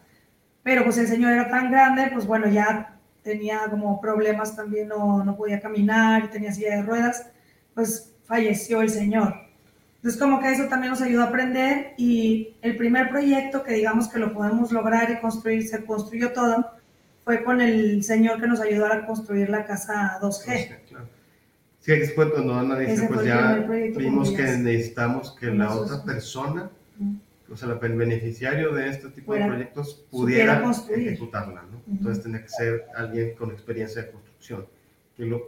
Pero 0.68 0.84
pues 0.84 0.98
el 0.98 1.08
señor 1.08 1.32
era 1.32 1.50
tan 1.50 1.72
grande, 1.72 2.10
pues 2.12 2.28
bueno, 2.28 2.46
ya 2.50 2.94
tenía 3.24 3.62
como 3.70 4.02
problemas 4.02 4.54
también, 4.54 4.90
no, 4.90 5.24
no 5.24 5.38
podía 5.38 5.62
caminar, 5.62 6.30
tenía 6.30 6.52
silla 6.52 6.76
de 6.76 6.82
ruedas, 6.82 7.26
pues 7.74 8.14
falleció 8.26 8.82
el 8.82 8.90
señor. 8.90 9.34
Entonces, 9.96 10.20
como 10.20 10.42
que 10.42 10.52
eso 10.52 10.66
también 10.66 10.92
nos 10.92 11.02
ayudó 11.02 11.22
a 11.22 11.28
aprender 11.28 11.94
y 11.96 12.58
el 12.62 12.76
primer 12.76 13.08
proyecto 13.08 13.64
que 13.64 13.76
digamos 13.76 14.10
que 14.10 14.20
lo 14.20 14.34
podemos 14.34 14.74
lograr 14.74 15.10
y 15.10 15.22
construir, 15.22 15.66
se 15.66 15.86
construyó 15.86 16.34
todo, 16.34 16.70
fue 17.24 17.46
con 17.46 17.62
el 17.62 18.04
señor 18.04 18.42
que 18.42 18.48
nos 18.48 18.60
ayudó 18.60 18.88
a 18.88 19.06
construir 19.06 19.50
la 19.50 19.64
casa 19.66 20.20
2G. 20.22 20.80
Sí, 21.80 21.92
después 21.94 22.28
cuando 22.34 22.56
Ana 22.56 22.78
dice, 22.78 23.08
pues 23.08 23.26
ya 23.26 23.66
vimos 23.96 24.32
que 24.32 24.44
necesitamos 24.44 25.34
que 25.40 25.46
la 25.46 25.74
otra 25.74 26.04
persona, 26.04 26.70
o 27.52 27.56
sea, 27.56 27.70
el 27.70 27.96
beneficiario 27.96 28.74
de 28.74 28.90
este 28.90 29.10
tipo 29.10 29.34
de 29.34 29.46
proyectos 29.46 30.06
pudiera 30.12 30.64
ejecutarla, 30.90 31.64
¿no? 31.64 31.82
Entonces 31.88 32.24
tenía 32.24 32.42
que 32.42 32.50
ser 32.50 32.86
alguien 32.96 33.36
con 33.36 33.52
experiencia 33.52 34.04
de 34.04 34.12
construcción, 34.12 34.68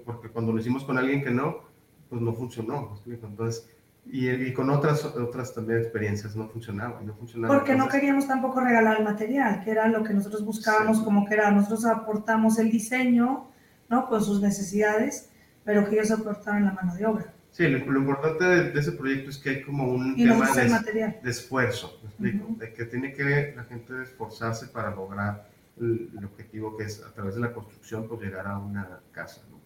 porque 0.06 0.30
cuando 0.30 0.52
lo 0.52 0.60
hicimos 0.60 0.84
con 0.84 0.98
alguien 0.98 1.24
que 1.24 1.32
no, 1.32 1.64
pues 2.10 2.22
no 2.22 2.34
funcionó, 2.34 3.00
Entonces 3.06 3.70
y, 4.12 4.54
con 4.54 4.70
otras, 4.72 5.06
otras 5.06 5.54
también 5.54 5.80
experiencias 5.80 6.36
no 6.36 6.48
funcionaba. 6.48 7.00
No 7.02 7.14
funcionaba 7.14 7.54
Porque 7.54 7.76
no 7.76 7.88
queríamos 7.88 8.28
tampoco 8.28 8.60
regalar 8.60 8.98
el 8.98 9.04
material, 9.04 9.62
que 9.64 9.72
era 9.72 9.88
lo 9.88 10.04
que 10.04 10.14
nosotros 10.14 10.44
buscábamos, 10.44 11.02
como 11.02 11.26
que 11.26 11.36
era, 11.36 11.52
nosotros 11.52 11.86
aportamos 11.86 12.58
el 12.58 12.72
diseño, 12.72 13.48
¿no? 13.88 14.08
Con 14.08 14.24
sus 14.24 14.42
necesidades, 14.42 15.30
pero 15.64 15.88
que 15.88 15.96
ellos 15.96 16.12
aportaran 16.12 16.66
la 16.66 16.72
mano 16.72 16.96
de 16.96 17.06
obra. 17.06 17.34
Sí, 17.52 17.68
lo, 17.68 17.78
importante 17.78 18.46
de, 18.46 18.80
ese 18.80 18.92
proyecto 18.94 19.30
es 19.32 19.38
que 19.38 19.50
hay 19.50 19.62
como 19.64 19.92
un 19.92 20.16
tema 20.16 20.50
de, 20.52 21.20
de, 21.22 21.30
esfuerzo, 21.30 22.00
¿me 22.04 22.10
explico? 22.10 22.48
De 22.58 22.74
que 22.74 22.86
tiene 22.86 23.14
que 23.14 23.54
la 23.56 23.64
gente 23.64 24.04
esforzarse 24.04 24.68
para 24.68 24.96
lograr 24.96 25.50
el, 25.80 26.10
objetivo 26.24 26.78
que 26.78 26.84
es 26.84 27.04
a 27.04 27.12
través 27.14 27.36
de 27.36 27.42
la 27.42 27.52
construcción, 27.52 28.08
pues 28.08 28.22
llegar 28.22 28.48
a 28.48 28.58
una 28.60 29.02
casa, 29.12 29.42
¿no? 29.50 29.60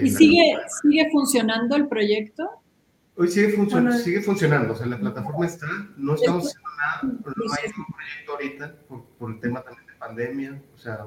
¿Y 0.00 0.10
sigue, 0.10 0.56
sigue 0.82 1.08
funcionando 1.10 1.74
el 1.74 1.88
proyecto? 1.88 2.48
Hoy 3.16 3.28
sigue, 3.28 3.50
sigue 4.04 4.22
funcionando, 4.22 4.74
o 4.74 4.76
sea, 4.76 4.86
la 4.86 4.98
plataforma 4.98 5.44
está, 5.44 5.66
no 5.96 6.14
estamos 6.14 6.46
haciendo 6.46 6.70
nada, 6.78 7.18
pero 7.24 7.34
no 7.36 7.52
hay 7.52 7.70
un 7.76 7.86
proyecto 7.92 8.32
ahorita 8.32 8.74
por, 9.18 9.30
el 9.32 9.40
tema 9.40 9.62
también 9.62 9.86
de 9.88 9.94
pandemia, 9.94 10.62
o 10.72 10.78
sea, 10.78 11.04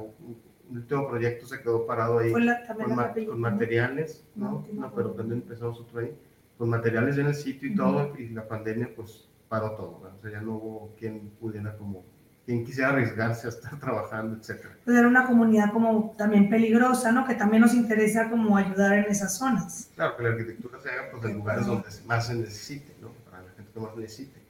un, 0.71 0.77
último 0.77 1.07
proyecto 1.07 1.45
se 1.45 1.61
quedó 1.61 1.85
parado 1.85 2.19
ahí 2.19 2.31
con, 2.31 3.39
materiales, 3.39 4.23
¿no? 4.35 4.65
no, 4.71 4.93
pero 4.93 5.11
también 5.11 5.41
empezamos 5.41 5.79
otro 5.79 5.99
ahí, 5.99 6.15
con 6.57 6.69
materiales 6.69 7.17
en 7.17 7.27
el 7.27 7.35
sitio 7.35 7.69
y 7.69 7.75
todo, 7.75 8.13
y 8.17 8.29
la 8.29 8.47
pandemia 8.47 8.89
pues 8.95 9.27
paró 9.49 9.71
todo, 9.71 10.01
o 10.17 10.21
sea, 10.21 10.31
ya 10.31 10.41
no 10.41 10.55
hubo 10.55 10.95
quien 10.97 11.31
pudiera 11.39 11.75
como 11.77 12.05
quien 12.45 12.65
quisiera 12.65 12.89
arriesgarse 12.89 13.47
a 13.47 13.49
estar 13.49 13.79
trabajando, 13.79 14.37
etcétera. 14.37 14.77
Pues 14.83 14.97
era 14.97 15.07
una 15.07 15.25
comunidad 15.25 15.71
como 15.71 16.15
también 16.17 16.49
peligrosa, 16.49 17.11
¿no? 17.11 17.25
Que 17.25 17.35
también 17.35 17.61
nos 17.61 17.73
interesa 17.73 18.29
como 18.29 18.57
ayudar 18.57 18.93
en 18.93 19.05
esas 19.05 19.37
zonas. 19.37 19.91
Claro, 19.95 20.17
que 20.17 20.23
la 20.23 20.29
arquitectura 20.29 20.79
se 20.79 20.89
haga 20.89 21.11
pues, 21.11 21.25
en 21.25 21.37
lugares 21.37 21.65
donde 21.65 21.87
más 22.05 22.27
se 22.27 22.35
necesite, 22.35 22.95
¿no? 23.01 23.09
Para 23.29 23.43
la 23.43 23.51
gente 23.51 23.71
que 23.71 23.79
más 23.79 23.95
necesite. 23.95 24.41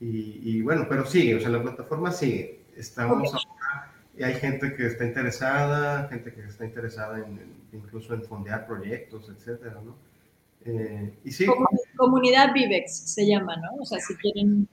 Y, 0.00 0.40
y 0.42 0.62
bueno, 0.62 0.86
pero 0.88 1.06
sigue, 1.06 1.36
o 1.36 1.40
sea, 1.40 1.48
la 1.48 1.62
plataforma 1.62 2.10
sigue. 2.10 2.64
Estamos 2.76 3.32
ahora, 3.32 3.53
y 4.16 4.22
hay 4.22 4.34
gente 4.34 4.74
que 4.74 4.86
está 4.86 5.04
interesada, 5.04 6.08
gente 6.08 6.32
que 6.32 6.42
está 6.42 6.64
interesada 6.64 7.18
en, 7.18 7.66
incluso 7.72 8.14
en 8.14 8.22
fondear 8.22 8.66
proyectos, 8.66 9.28
etcétera, 9.28 9.80
¿no? 9.84 9.96
Eh, 10.64 11.18
y 11.24 11.30
sí. 11.32 11.46
Comunidad 11.96 12.54
Vivex 12.54 13.12
se 13.12 13.26
llama, 13.26 13.56
¿no? 13.56 13.82
O 13.82 13.84
sea, 13.84 13.98
si 14.00 14.14
quieren 14.16 14.68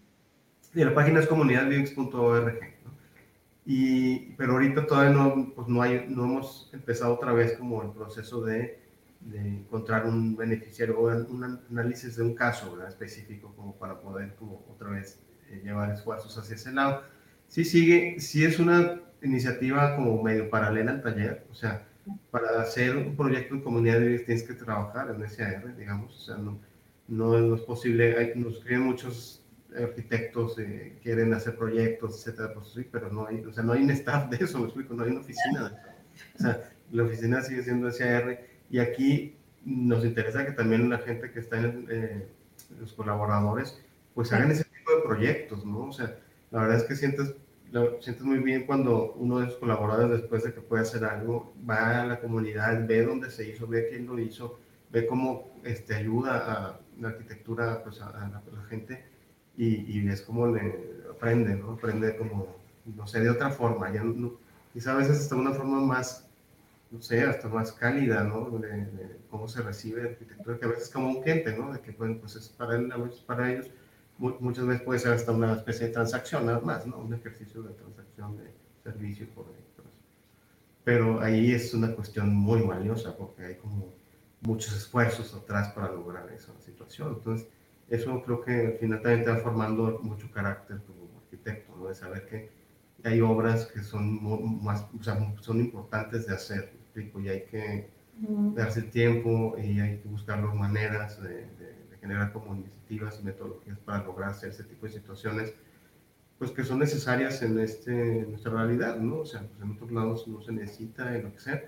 y 0.73 0.83
la 0.83 0.93
página 0.93 1.19
es 1.19 1.27
comunidadvivix.org. 1.27 2.59
¿no? 2.85 2.91
Y, 3.65 4.31
pero 4.37 4.53
ahorita 4.53 4.87
todavía 4.87 5.11
no, 5.11 5.53
pues 5.53 5.67
no, 5.67 5.81
hay, 5.81 6.05
no 6.07 6.25
hemos 6.25 6.69
empezado 6.73 7.13
otra 7.13 7.33
vez 7.33 7.57
como 7.57 7.83
el 7.83 7.91
proceso 7.91 8.41
de, 8.41 8.79
de 9.19 9.39
encontrar 9.39 10.05
un 10.05 10.35
beneficiario 10.35 10.97
o 10.99 11.07
un 11.07 11.59
análisis 11.69 12.15
de 12.15 12.23
un 12.23 12.35
caso 12.35 12.77
específico 12.87 13.53
como 13.55 13.75
para 13.75 13.99
poder 13.99 14.35
como 14.35 14.65
otra 14.73 14.89
vez 14.89 15.19
eh, 15.49 15.61
llevar 15.63 15.91
esfuerzos 15.91 16.37
hacia 16.37 16.55
ese 16.55 16.71
lado. 16.71 17.03
Sí 17.47 17.65
sigue, 17.65 18.19
sí 18.19 18.45
es 18.45 18.59
una 18.59 19.01
iniciativa 19.21 19.95
como 19.95 20.21
medio 20.21 20.49
paralela 20.49 20.91
al 20.91 21.01
taller, 21.01 21.45
o 21.51 21.53
sea, 21.53 21.87
para 22.31 22.61
hacer 22.61 22.97
un 22.97 23.15
proyecto 23.15 23.55
en 23.55 23.61
comunidad 23.61 23.99
tienes 23.99 24.43
que 24.43 24.53
trabajar 24.53 25.13
en 25.15 25.29
SAR, 25.29 25.75
digamos, 25.75 26.15
o 26.15 26.25
sea, 26.25 26.37
no, 26.37 26.59
no 27.07 27.55
es 27.55 27.61
posible, 27.61 28.17
hay, 28.17 28.33
nos 28.35 28.55
escriben 28.55 28.83
muchos 28.83 29.41
arquitectos 29.77 30.59
eh, 30.59 30.97
quieren 31.01 31.33
hacer 31.33 31.55
proyectos, 31.55 32.15
etcétera, 32.15 32.53
pues 32.53 32.69
sí, 32.73 32.87
pero 32.91 33.11
no 33.11 33.27
hay, 33.27 33.39
o 33.41 33.53
sea, 33.53 33.63
no 33.63 33.73
hay 33.73 33.83
un 33.83 33.91
staff 33.91 34.29
de 34.29 34.43
eso, 34.43 34.59
me 34.59 34.65
explico, 34.65 34.93
no 34.93 35.03
hay 35.03 35.11
una 35.11 35.21
oficina 35.21 35.69
de 35.69 35.75
eso. 35.75 35.81
O 36.35 36.41
sea, 36.41 36.71
la 36.91 37.03
oficina 37.03 37.41
sigue 37.41 37.63
siendo 37.63 37.91
SAR 37.91 38.41
y 38.69 38.79
aquí 38.79 39.35
nos 39.63 40.03
interesa 40.03 40.45
que 40.45 40.51
también 40.51 40.89
la 40.89 40.97
gente 40.99 41.31
que 41.31 41.39
está 41.39 41.59
en 41.59 41.87
eh, 41.89 42.27
los 42.79 42.93
colaboradores, 42.93 43.79
pues 44.13 44.31
hagan 44.33 44.51
ese 44.51 44.65
tipo 44.65 44.95
de 44.95 45.01
proyectos, 45.03 45.65
¿no? 45.65 45.85
O 45.85 45.93
sea, 45.93 46.17
la 46.51 46.61
verdad 46.61 46.77
es 46.77 46.83
que 46.83 46.95
sientes, 46.95 47.33
lo, 47.71 48.01
sientes 48.01 48.23
muy 48.23 48.39
bien 48.39 48.65
cuando 48.65 49.13
uno 49.13 49.39
de 49.39 49.45
los 49.47 49.55
colaboradores, 49.55 50.21
después 50.21 50.43
de 50.43 50.53
que 50.53 50.61
puede 50.61 50.83
hacer 50.83 51.05
algo, 51.05 51.53
va 51.67 52.01
a 52.01 52.05
la 52.05 52.19
comunidad, 52.19 52.85
ve 52.87 53.03
dónde 53.03 53.31
se 53.31 53.49
hizo, 53.49 53.67
ve 53.67 53.87
quién 53.89 54.07
lo 54.07 54.19
hizo, 54.19 54.59
ve 54.91 55.07
cómo 55.07 55.51
este, 55.63 55.95
ayuda 55.95 56.37
a 56.37 56.79
la 56.99 57.09
arquitectura 57.09 57.83
pues, 57.83 58.01
a, 58.01 58.11
la, 58.11 58.63
gente 58.69 59.03
y, 59.57 59.97
y 59.97 60.05
ves 60.05 60.21
cómo 60.21 60.47
le 60.47 61.01
aprende, 61.09 61.55
¿no? 61.55 61.73
Aprende 61.73 62.15
como, 62.17 62.55
no 62.85 63.07
sé, 63.07 63.21
de 63.21 63.29
otra 63.29 63.51
forma. 63.51 63.93
Ya 63.93 64.03
no, 64.03 64.33
quizá 64.73 64.93
a 64.93 64.97
veces 64.97 65.19
hasta 65.19 65.35
una 65.35 65.51
forma 65.51 65.79
más, 65.79 66.27
no 66.89 67.01
sé, 67.01 67.21
hasta 67.21 67.47
más 67.47 67.71
cálida, 67.71 68.23
¿no? 68.23 68.49
De, 68.57 69.19
cómo 69.29 69.47
se 69.47 69.61
recibe 69.61 70.09
arquitectura, 70.09 70.57
que 70.57 70.65
a 70.65 70.69
veces 70.69 70.85
es 70.85 70.89
como 70.89 71.09
un 71.09 71.21
cliente, 71.21 71.55
¿no? 71.55 71.71
De 71.71 71.79
que, 71.79 71.93
pueden, 71.93 72.19
pues 72.19 72.35
es 72.35 72.49
para, 72.49 72.75
él, 72.75 72.91
para 73.25 73.51
ellos, 73.51 73.71
muchas 74.39 74.65
veces 74.65 74.83
puede 74.83 74.99
ser 74.99 75.13
hasta 75.13 75.31
una 75.31 75.53
especie 75.53 75.87
de 75.87 75.93
transacción, 75.93 76.45
nada 76.45 76.59
más, 76.59 76.85
¿no? 76.85 76.97
Un 76.97 77.13
ejercicio 77.13 77.63
de 77.63 77.73
transacción 77.73 78.37
de 78.37 78.53
servicio 78.83 79.27
por 79.29 79.47
ahí. 79.47 79.61
Pero 80.83 81.21
ahí 81.21 81.51
es 81.51 81.73
una 81.73 81.93
cuestión 81.93 82.33
muy 82.33 82.61
valiosa 82.61 83.15
porque 83.15 83.45
hay 83.45 83.55
como 83.55 83.93
muchos 84.41 84.75
esfuerzos 84.75 85.33
atrás 85.35 85.69
para 85.73 85.91
lograr 85.91 86.31
esa 86.31 86.51
situación. 86.59 87.15
Entonces, 87.17 87.47
eso 87.87 88.21
creo 88.23 88.41
que 88.41 88.67
al 88.67 88.73
final 88.73 89.01
también 89.01 89.23
te 89.25 89.31
va 89.31 89.37
formando 89.37 89.99
mucho 90.01 90.31
carácter 90.31 90.81
como 90.87 91.19
arquitecto, 91.19 91.75
¿no? 91.75 91.87
De 91.87 91.95
saber 91.95 92.25
que 92.27 92.49
hay 93.03 93.21
obras 93.21 93.65
que 93.65 93.83
son 93.83 94.63
más, 94.63 94.87
o 94.99 95.03
sea, 95.03 95.33
son 95.41 95.59
importantes 95.59 96.27
de 96.27 96.33
hacer, 96.33 96.73
y 96.95 97.29
hay 97.29 97.45
que 97.45 97.89
darse 98.55 98.81
el 98.81 98.91
tiempo 98.91 99.55
y 99.57 99.79
hay 99.79 99.97
que 99.99 100.07
buscar 100.07 100.43
las 100.43 100.53
maneras 100.53 101.21
de, 101.21 101.47
generar 102.01 102.33
como 102.33 102.55
iniciativas 102.55 103.19
y 103.21 103.23
metodologías 103.23 103.77
para 103.79 104.03
lograr 104.03 104.31
hacer 104.31 104.49
ese 104.49 104.63
tipo 104.63 104.87
de 104.87 104.91
situaciones, 104.91 105.53
pues 106.39 106.51
que 106.51 106.63
son 106.63 106.79
necesarias 106.79 107.41
en, 107.43 107.59
este, 107.59 108.25
nuestra 108.27 108.51
realidad, 108.51 108.97
¿no? 108.97 109.19
O 109.19 109.25
sea, 109.25 109.41
pues 109.41 109.61
en 109.61 109.71
otros 109.71 109.91
lados 109.91 110.27
no 110.27 110.41
se 110.41 110.51
necesita 110.51 111.15
y 111.15 111.21
lo 111.21 111.31
que 111.31 111.39
sea, 111.39 111.63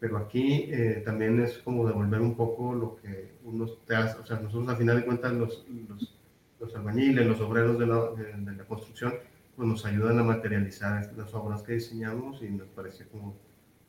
pero 0.00 0.16
aquí 0.16 0.70
eh, 0.72 1.02
también 1.04 1.40
es 1.40 1.58
como 1.58 1.86
devolver 1.86 2.22
un 2.22 2.34
poco 2.34 2.74
lo 2.74 2.96
que 2.96 3.34
uno 3.44 3.66
te 3.86 3.94
hace, 3.94 4.18
o 4.18 4.26
sea, 4.26 4.40
nosotros 4.40 4.68
al 4.70 4.76
final 4.78 4.96
de 4.96 5.04
cuentas 5.04 5.32
los, 5.32 5.66
los, 5.88 6.18
los 6.58 6.74
albañiles, 6.74 7.26
los 7.26 7.40
obreros 7.40 7.78
de 7.78 7.86
la, 7.86 8.10
de 8.12 8.56
la 8.56 8.64
construcción, 8.64 9.14
pues 9.54 9.68
nos 9.68 9.84
ayudan 9.84 10.18
a 10.18 10.22
materializar 10.22 11.12
las 11.16 11.34
obras 11.34 11.62
que 11.62 11.74
diseñamos 11.74 12.42
y 12.42 12.50
nos 12.50 12.68
parece 12.68 13.06
como 13.06 13.36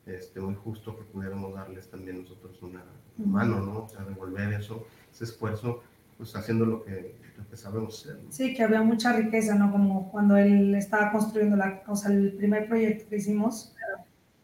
este, 0.08 0.40
muy 0.40 0.54
justo 0.54 0.96
que 0.96 1.04
pudiéramos 1.04 1.54
darles 1.54 1.88
también 1.88 2.22
nosotros 2.22 2.60
una 2.62 2.84
mano, 3.16 3.60
¿no? 3.60 3.84
O 3.84 3.88
sea, 3.88 4.04
devolver 4.04 4.52
eso, 4.52 4.86
ese 5.12 5.24
esfuerzo, 5.24 5.82
pues 6.16 6.34
haciendo 6.34 6.64
lo 6.64 6.84
que, 6.84 7.16
lo 7.36 7.48
que 7.48 7.56
sabemos 7.56 8.00
hacer. 8.00 8.20
Sí, 8.30 8.54
que 8.54 8.62
había 8.62 8.82
mucha 8.82 9.12
riqueza, 9.12 9.54
¿no? 9.54 9.70
Como 9.70 10.10
cuando 10.10 10.36
él 10.36 10.74
estaba 10.74 11.12
construyendo 11.12 11.56
la, 11.56 11.82
o 11.86 11.96
sea, 11.96 12.10
el 12.10 12.32
primer 12.32 12.68
proyecto 12.68 13.08
que 13.08 13.16
hicimos, 13.16 13.74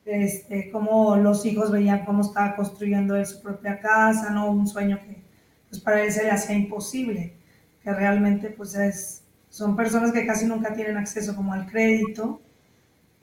este, 0.04 0.70
como 0.70 1.16
los 1.16 1.44
hijos 1.46 1.70
veían 1.70 2.04
cómo 2.04 2.22
estaba 2.22 2.56
construyendo 2.56 3.16
él 3.16 3.26
su 3.26 3.40
propia 3.42 3.80
casa, 3.80 4.30
¿no? 4.30 4.50
Un 4.50 4.66
sueño 4.66 5.00
que 5.06 5.24
pues 5.68 5.80
para 5.80 6.04
él 6.04 6.12
se 6.12 6.24
le 6.24 6.30
hacía 6.30 6.54
imposible, 6.56 7.34
que 7.82 7.92
realmente 7.92 8.50
pues 8.50 8.74
es 8.74 9.24
son 9.48 9.76
personas 9.76 10.10
que 10.10 10.26
casi 10.26 10.46
nunca 10.46 10.74
tienen 10.74 10.96
acceso 10.96 11.36
como 11.36 11.52
al 11.52 11.66
crédito 11.66 12.40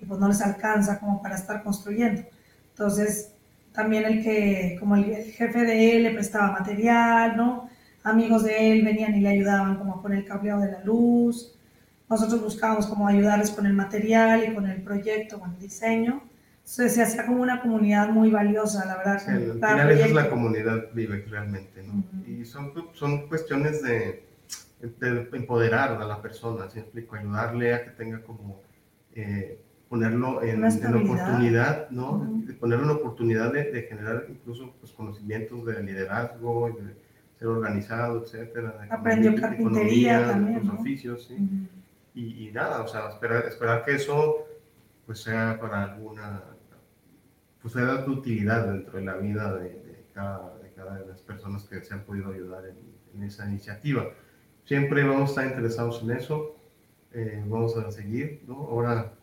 y 0.02 0.06
pues 0.06 0.20
no 0.20 0.28
les 0.28 0.42
alcanza 0.42 1.00
como 1.00 1.22
para 1.22 1.36
estar 1.36 1.64
construyendo. 1.64 2.24
Entonces, 2.72 3.34
también 3.72 4.06
el 4.06 4.24
que, 4.24 4.78
como 4.80 4.96
el, 4.96 5.06
jefe 5.06 5.60
de 5.60 5.96
él 5.96 6.04
le 6.04 6.12
prestaba 6.12 6.52
material, 6.52 7.38
¿no? 7.38 7.70
Amigos 8.04 8.44
de 8.44 8.72
él 8.72 8.84
venían 8.84 9.16
y 9.16 9.22
le 9.22 9.30
ayudaban 9.30 9.78
como 9.78 10.02
con 10.02 10.14
el 10.14 10.26
cableado 10.26 10.62
de 10.62 10.72
la 10.72 10.84
luz. 10.84 11.56
Nosotros 12.10 12.42
buscábamos 12.42 12.88
como 12.88 13.08
ayudarles 13.08 13.52
con 13.52 13.66
el 13.66 13.74
material 13.74 14.44
y 14.44 14.54
con 14.54 14.68
el 14.68 14.82
proyecto, 14.82 15.40
con 15.40 15.52
el 15.52 15.60
diseño. 15.60 16.24
Entonces 16.58 16.94
se 16.94 17.04
hacía 17.04 17.26
como 17.26 17.42
una 17.42 17.62
comunidad 17.62 18.10
muy 18.10 18.30
valiosa, 18.30 18.86
la 18.86 18.98
verdad. 18.98 19.20
Sí, 19.20 19.32
al 19.32 19.52
final 19.52 19.92
esa 19.92 20.06
es 20.06 20.14
la 20.14 20.30
comunidad 20.30 20.86
vive 20.94 21.26
realmente, 21.30 21.84
¿no? 21.84 22.04
Y 22.28 22.46
son, 22.46 22.74
son 22.94 23.28
cuestiones 23.28 23.82
de, 23.82 24.26
de 24.82 25.30
empoderar 25.34 26.02
a 26.02 26.06
la 26.06 26.22
persona, 26.22 26.70
¿sí 26.70 26.80
explico? 26.80 27.16
Ayudarle 27.16 27.74
a 27.74 27.84
que 27.84 27.92
tenga 27.92 28.22
como, 28.22 28.62
eh, 29.14 29.60
ponerlo 29.92 30.42
en, 30.42 30.64
en, 30.64 30.96
oportunidad, 30.96 31.90
¿no? 31.90 32.42
Ponerlo 32.62 32.86
en 32.86 32.92
oportunidad 32.92 33.52
de, 33.52 33.72
de 33.72 33.82
generar 33.84 34.26
incluso 34.30 34.74
pues, 34.80 34.94
conocimientos 34.94 35.66
de 35.66 35.84
liderazgo, 35.84 36.70
de 36.70 36.96
ser 37.38 37.50
organizado, 37.50 38.24
etcétera. 38.24 38.88
Aprendió 38.90 39.36
carpintería 39.36 40.28
también, 40.28 40.66
Los 40.66 40.80
oficios, 40.80 41.26
¿sí? 41.26 41.36
y, 42.16 42.48
y, 42.48 42.52
nada, 42.54 42.82
o 42.82 42.88
sea, 42.88 43.10
esperar, 43.10 43.46
esperar 43.46 43.84
que 43.84 43.96
eso 43.96 44.48
pues 45.06 45.20
sea 45.20 45.60
para 45.60 45.84
alguna, 45.84 46.42
pues 47.62 47.74
sea 47.74 47.98
de 47.98 48.10
utilidad 48.10 48.68
dentro 48.72 48.98
de 48.98 49.06
la 49.06 49.18
vida 49.18 49.54
de, 49.56 49.70
de, 49.70 50.06
cada, 50.14 50.58
de 50.60 50.72
cada 50.72 51.00
de 51.00 51.06
las 51.06 51.22
personas 51.22 51.66
que 51.66 51.84
se 51.84 51.94
han 51.94 52.06
podido 52.06 52.32
ayudar 52.32 52.64
en, 52.66 52.78
en 53.14 53.24
esa 53.24 53.46
iniciativa 53.46 54.08
siempre 54.64 55.04
vamos 55.04 55.30
a 55.30 55.32
estar 55.32 55.46
interesados 55.48 56.02
en 56.04 56.12
eso, 56.12 56.56
eh, 57.14 57.44
vamos 57.46 57.76
a 57.76 57.92
seguir, 57.92 58.42
¿no? 58.48 58.56
Ahora, 58.56 59.14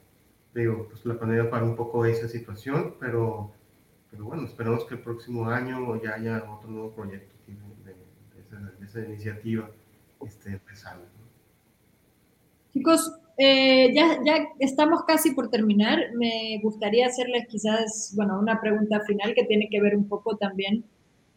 digo, 0.60 0.88
pues 0.88 1.04
la 1.04 1.18
pandemia 1.18 1.50
para 1.50 1.64
un 1.64 1.76
poco 1.76 2.04
esa 2.04 2.28
situación, 2.28 2.94
pero, 3.00 3.52
pero 4.10 4.24
bueno, 4.24 4.44
esperamos 4.44 4.84
que 4.84 4.94
el 4.94 5.02
próximo 5.02 5.48
año 5.48 6.00
ya 6.02 6.14
haya 6.14 6.50
otro 6.50 6.70
nuevo 6.70 6.90
proyecto 6.92 7.34
de, 7.46 7.92
de, 7.92 8.84
esa, 8.84 9.00
iniciativa 9.00 9.70
este, 10.24 10.50
empezando. 10.50 11.06
Chicos, 12.72 13.12
eh, 13.38 13.92
ya, 13.94 14.18
ya 14.24 14.48
estamos 14.58 15.02
casi 15.04 15.32
por 15.32 15.48
terminar. 15.48 15.98
Me 16.14 16.60
gustaría 16.62 17.06
hacerles 17.06 17.46
quizás, 17.48 18.12
bueno, 18.16 18.38
una 18.38 18.60
pregunta 18.60 19.00
final 19.06 19.34
que 19.34 19.44
tiene 19.44 19.68
que 19.70 19.80
ver 19.80 19.96
un 19.96 20.08
poco 20.08 20.36
también 20.36 20.84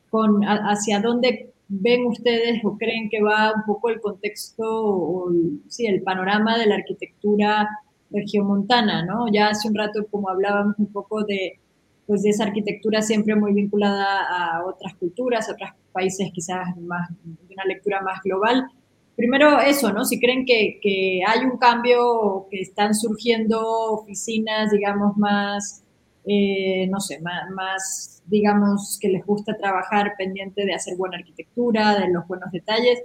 con 0.09 0.43
hacia 0.43 0.99
dónde 0.99 1.51
ven 1.69 2.05
ustedes 2.05 2.59
o 2.65 2.77
creen 2.77 3.09
que 3.09 3.21
va 3.21 3.53
un 3.55 3.63
poco 3.65 3.89
el 3.89 4.01
contexto 4.01 4.63
o, 4.65 5.31
sí, 5.67 5.85
el 5.87 6.03
panorama 6.03 6.57
de 6.57 6.65
la 6.65 6.75
arquitectura 6.75 7.69
regiomontana, 8.11 9.05
¿no? 9.05 9.25
Ya 9.31 9.49
hace 9.49 9.67
un 9.67 9.75
rato 9.75 10.05
como 10.09 10.29
hablábamos 10.29 10.75
un 10.77 10.87
poco 10.87 11.23
de, 11.23 11.59
pues 12.05 12.23
de 12.23 12.29
esa 12.29 12.45
arquitectura 12.45 13.01
siempre 13.01 13.35
muy 13.35 13.53
vinculada 13.53 14.25
a 14.29 14.65
otras 14.65 14.95
culturas, 14.95 15.49
a 15.49 15.53
otros 15.53 15.69
países 15.91 16.29
quizás 16.33 16.75
más, 16.77 17.09
de 17.23 17.53
una 17.53 17.65
lectura 17.65 18.01
más 18.01 18.21
global. 18.23 18.67
Primero 19.15 19.59
eso, 19.59 19.91
¿no? 19.91 20.03
Si 20.05 20.19
creen 20.19 20.45
que, 20.45 20.79
que 20.81 21.21
hay 21.25 21.45
un 21.45 21.57
cambio 21.57 22.47
que 22.49 22.61
están 22.61 22.95
surgiendo 22.95 23.61
oficinas, 23.91 24.71
digamos, 24.71 25.15
más, 25.17 25.83
eh, 26.25 26.87
no 26.87 26.99
sé, 26.99 27.19
más, 27.21 27.49
más 27.51 28.23
digamos, 28.25 28.97
que 28.99 29.09
les 29.09 29.25
gusta 29.25 29.55
trabajar 29.57 30.13
pendiente 30.17 30.65
de 30.65 30.73
hacer 30.73 30.97
buena 30.97 31.17
arquitectura, 31.17 31.99
de 31.99 32.09
los 32.09 32.27
buenos 32.27 32.51
detalles. 32.51 33.03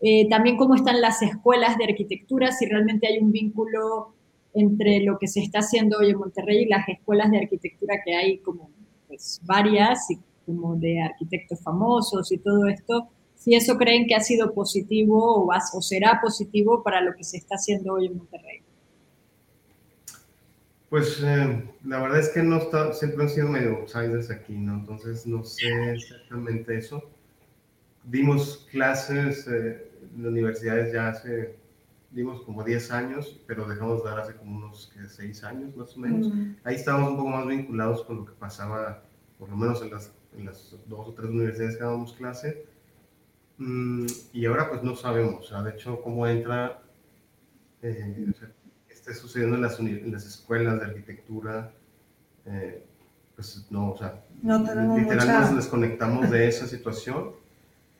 Eh, 0.00 0.28
también 0.28 0.56
cómo 0.56 0.74
están 0.74 1.00
las 1.00 1.22
escuelas 1.22 1.78
de 1.78 1.84
arquitectura, 1.84 2.50
si 2.50 2.66
realmente 2.66 3.06
hay 3.06 3.18
un 3.18 3.30
vínculo 3.30 4.14
entre 4.54 5.00
lo 5.00 5.18
que 5.18 5.28
se 5.28 5.40
está 5.40 5.60
haciendo 5.60 5.98
hoy 5.98 6.10
en 6.10 6.18
Monterrey 6.18 6.62
y 6.62 6.66
las 6.66 6.88
escuelas 6.88 7.30
de 7.30 7.38
arquitectura 7.38 7.96
que 8.04 8.14
hay 8.14 8.38
como 8.38 8.70
pues, 9.08 9.40
varias, 9.44 10.10
y 10.10 10.18
como 10.44 10.76
de 10.76 11.00
arquitectos 11.00 11.60
famosos 11.60 12.30
y 12.32 12.38
todo 12.38 12.66
esto, 12.66 13.08
si 13.36 13.54
eso 13.54 13.76
creen 13.76 14.06
que 14.06 14.14
ha 14.14 14.20
sido 14.20 14.54
positivo 14.54 15.42
o, 15.42 15.46
va, 15.46 15.58
o 15.74 15.82
será 15.82 16.20
positivo 16.22 16.82
para 16.82 17.00
lo 17.00 17.14
que 17.14 17.24
se 17.24 17.38
está 17.38 17.56
haciendo 17.56 17.94
hoy 17.94 18.06
en 18.06 18.16
Monterrey. 18.16 18.60
Pues 20.88 21.22
eh, 21.24 21.64
la 21.84 22.02
verdad 22.02 22.20
es 22.20 22.28
que 22.28 22.42
no 22.42 22.58
está, 22.58 22.92
siempre 22.92 23.24
han 23.24 23.30
sido 23.30 23.48
medio 23.48 23.78
outsiders 23.78 24.30
aquí, 24.30 24.52
¿no? 24.52 24.74
Entonces 24.74 25.26
no 25.26 25.42
sé 25.42 25.92
exactamente 25.94 26.76
eso. 26.76 27.02
Dimos 28.04 28.66
clases 28.70 29.48
eh, 29.48 29.90
en 30.14 30.26
universidades 30.26 30.92
ya 30.92 31.08
hace, 31.08 31.56
dimos 32.12 32.42
como 32.42 32.62
10 32.62 32.90
años, 32.92 33.40
pero 33.46 33.66
dejamos 33.66 34.02
de 34.02 34.10
dar 34.10 34.20
hace 34.20 34.36
como 34.36 34.56
unos 34.56 34.92
6 35.08 35.44
años 35.44 35.76
más 35.76 35.96
o 35.96 36.00
menos. 36.00 36.32
Ahí 36.64 36.76
estábamos 36.76 37.10
un 37.10 37.16
poco 37.16 37.30
más 37.30 37.46
vinculados 37.46 38.04
con 38.04 38.18
lo 38.18 38.24
que 38.26 38.32
pasaba, 38.32 39.02
por 39.38 39.48
lo 39.48 39.56
menos 39.56 39.82
en 39.82 39.90
las, 39.90 40.12
en 40.36 40.46
las 40.46 40.76
dos 40.86 41.08
o 41.08 41.12
tres 41.12 41.30
universidades 41.30 41.76
que 41.76 41.82
dábamos 41.82 42.12
clase. 42.14 42.66
Mm, 43.58 44.06
y 44.32 44.46
ahora 44.46 44.68
pues 44.68 44.82
no 44.82 44.96
sabemos, 44.96 45.46
o 45.46 45.48
sea, 45.48 45.62
de 45.62 45.70
hecho, 45.70 46.00
cómo 46.02 46.26
entra... 46.26 46.82
Eh, 47.82 48.32
esté 48.88 49.14
sucediendo 49.14 49.56
en 49.56 49.62
las, 49.62 49.80
en 49.80 50.12
las 50.12 50.24
escuelas 50.24 50.78
de 50.78 50.86
arquitectura, 50.86 51.72
eh, 52.46 52.84
pues 53.34 53.66
no, 53.70 53.90
o 53.90 53.96
sea, 53.98 54.22
literalmente 54.42 55.16
nos 55.16 55.56
desconectamos 55.56 56.30
de 56.30 56.46
esa 56.46 56.68
situación. 56.68 57.32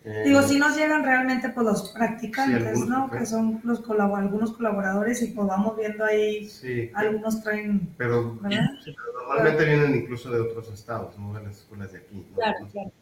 Eh, 0.05 0.25
Digo, 0.27 0.43
si 0.43 0.59
nos 0.59 0.77
llegan 0.77 1.05
realmente 1.05 1.49
pues 1.51 1.65
los 1.65 1.91
practicantes, 1.91 2.87
¿no? 2.87 3.09
Que 3.09 3.25
son 3.25 3.61
los 3.63 3.83
algunos 3.89 4.53
colaboradores 4.53 5.23
y 5.23 5.29
pues 5.29 5.47
vamos 5.47 5.77
viendo 5.77 6.05
ahí, 6.05 6.51
algunos 6.95 7.43
traen... 7.43 7.89
Pero, 7.97 8.39
normalmente 8.43 9.65
vienen 9.65 9.95
incluso 9.95 10.31
de 10.31 10.41
otros 10.41 10.73
estados, 10.73 11.17
no 11.19 11.33
de 11.35 11.45
las 11.45 11.59
escuelas 11.59 11.93
de 11.93 11.99
aquí. 11.99 12.27
Claro, 12.35 12.67
claro. 12.73 12.93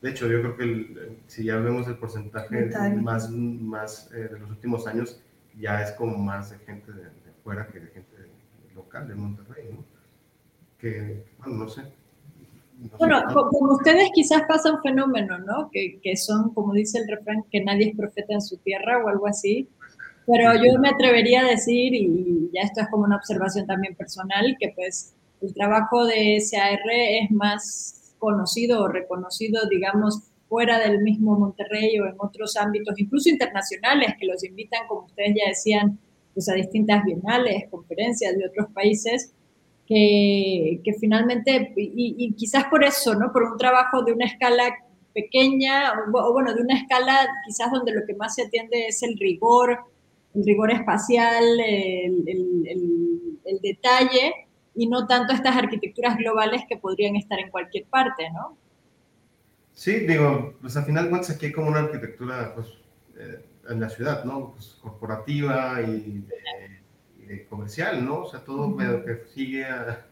De 0.00 0.10
hecho, 0.10 0.28
yo 0.28 0.40
creo 0.40 0.56
que 0.56 1.18
si 1.26 1.44
ya 1.44 1.56
vemos 1.56 1.88
el 1.88 1.96
porcentaje 1.96 2.70
más, 2.96 3.30
más 3.30 4.10
eh, 4.12 4.28
de 4.32 4.38
los 4.38 4.50
últimos 4.50 4.86
años, 4.86 5.20
ya 5.58 5.82
es 5.82 5.90
como 5.92 6.16
más 6.16 6.50
de 6.50 6.58
gente 6.58 6.92
de, 6.92 7.08
afuera 7.40 7.66
que 7.66 7.80
de 7.80 7.88
gente 7.88 8.16
local 8.74 9.08
de 9.08 9.14
Monterrey, 9.16 9.70
¿no? 9.72 9.84
Que, 10.78 11.24
bueno, 11.38 11.64
no 11.64 11.68
sé, 11.68 11.82
bueno, 12.98 13.22
como 13.32 13.74
ustedes 13.74 14.10
quizás 14.14 14.42
pasa 14.46 14.72
un 14.72 14.82
fenómeno, 14.82 15.38
¿no? 15.38 15.70
Que, 15.72 15.98
que, 16.02 16.16
son, 16.16 16.54
como 16.54 16.72
dice 16.72 16.98
el 16.98 17.08
refrán, 17.08 17.44
que 17.50 17.62
nadie 17.62 17.88
es 17.90 17.96
profeta 17.96 18.34
en 18.34 18.42
su 18.42 18.56
tierra 18.58 19.02
o 19.04 19.08
algo 19.08 19.26
así. 19.26 19.68
Pero 20.26 20.54
yo 20.54 20.78
me 20.78 20.90
atrevería 20.90 21.40
a 21.40 21.48
decir, 21.48 21.94
y 21.94 22.50
ya 22.52 22.62
esto 22.62 22.82
es 22.82 22.88
como 22.88 23.04
una 23.04 23.16
observación 23.16 23.66
también 23.66 23.94
personal, 23.94 24.56
que 24.60 24.72
pues 24.76 25.14
el 25.40 25.54
trabajo 25.54 26.04
de 26.04 26.40
SAR 26.40 26.80
es 26.90 27.30
más 27.30 28.14
conocido 28.18 28.82
o 28.82 28.88
reconocido, 28.88 29.66
digamos, 29.68 30.22
fuera 30.48 30.78
del 30.78 31.00
mismo 31.02 31.38
Monterrey 31.38 31.98
o 31.98 32.06
en 32.06 32.14
otros 32.18 32.56
ámbitos, 32.56 32.98
incluso 32.98 33.28
internacionales, 33.28 34.14
que 34.18 34.26
los 34.26 34.42
invitan, 34.44 34.86
como 34.86 35.06
ustedes 35.06 35.34
ya 35.36 35.48
decían, 35.48 35.98
pues 36.34 36.48
a 36.48 36.54
distintas 36.54 37.04
bienales, 37.04 37.68
conferencias 37.70 38.36
de 38.36 38.46
otros 38.46 38.68
países, 38.72 39.32
que, 39.88 40.82
que 40.84 40.92
finalmente, 41.00 41.72
y, 41.76 42.34
quizás 42.34 42.64
por 42.64 42.84
eso, 42.84 43.14
¿no? 43.14 43.32
Por 43.32 43.44
un 43.44 43.56
trabajo 43.56 44.02
de 44.02 44.12
una 44.12 44.26
escala 44.26 44.76
pequeña, 45.14 45.92
o, 46.12 46.32
bueno, 46.32 46.54
de 46.54 46.60
una 46.60 46.76
escala 46.76 47.26
quizás 47.46 47.72
donde 47.72 47.92
lo 47.92 48.04
que 48.06 48.14
más 48.14 48.34
se 48.34 48.42
atiende 48.42 48.88
es 48.88 49.02
el 49.02 49.18
rigor, 49.18 49.78
el 50.34 50.44
rigor 50.44 50.70
espacial, 50.70 51.42
el, 51.58 52.22
el, 52.28 53.38
el, 53.46 53.60
detalle, 53.62 54.34
y 54.74 54.86
no 54.86 55.06
tanto 55.06 55.32
estas 55.32 55.56
arquitecturas 55.56 56.18
globales 56.18 56.62
que 56.68 56.76
podrían 56.76 57.16
estar 57.16 57.40
en 57.40 57.50
cualquier 57.50 57.86
parte, 57.86 58.30
¿no? 58.30 58.58
Sí, 59.72 60.00
digo, 60.00 60.54
pues 60.60 60.76
al 60.76 60.84
final 60.84 61.08
cuentas 61.08 61.30
aquí 61.30 61.46
hay 61.46 61.52
como 61.52 61.68
una 61.68 61.80
arquitectura, 61.80 62.54
pues, 62.54 62.66
eh, 63.18 63.42
en 63.70 63.80
la 63.80 63.88
ciudad, 63.88 64.22
¿no? 64.24 64.52
Pues 64.52 64.78
corporativa 64.82 65.80
y 65.80 66.24
eh, 66.28 66.77
comercial, 67.48 68.04
¿no? 68.04 68.22
O 68.22 68.30
sea, 68.30 68.40
todo 68.40 68.76
que 68.76 69.24
sigue 69.34 69.64
a, 69.64 70.04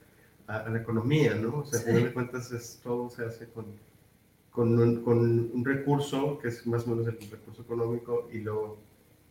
la 0.47 0.79
economía, 0.79 1.35
¿no? 1.35 1.59
O 1.59 1.64
sea, 1.64 1.81
al 1.81 1.87
final 1.87 2.05
de 2.05 2.12
cuentas 2.12 2.53
es, 2.53 2.81
todo 2.83 3.11
se 3.11 3.25
hace 3.25 3.47
con, 3.49 3.67
con, 4.51 4.79
un, 4.79 5.03
con, 5.03 5.19
un, 5.19 5.64
recurso 5.64 6.39
que 6.39 6.49
es 6.49 6.67
más 6.67 6.87
o 6.87 6.91
menos 6.91 7.07
el 7.09 7.19
recurso 7.31 7.62
económico 7.62 8.29
y 8.33 8.39
luego 8.39 8.79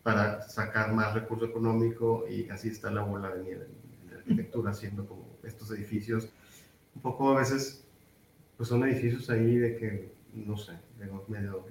para 0.04 0.42
sacar 0.44 0.94
más 0.94 1.14
recurso 1.14 1.46
económico 1.46 2.26
y 2.30 2.48
así 2.50 2.68
está 2.68 2.92
la 2.92 3.02
bola 3.02 3.34
de 3.34 3.44
nieve 3.44 3.68
en 4.04 4.12
la 4.12 4.18
arquitectura 4.18 4.72
haciendo 4.72 5.08
como 5.08 5.26
estos 5.44 5.72
edificios. 5.72 6.30
Un 6.96 7.02
poco 7.02 7.32
a 7.32 7.40
veces, 7.40 7.84
pues 8.58 8.70
son 8.70 8.84
edificios 8.84 9.30
ahí 9.30 9.56
de 9.56 9.78
que, 9.78 10.12
no 10.34 10.58
sé, 10.58 10.74
medio 11.28 11.66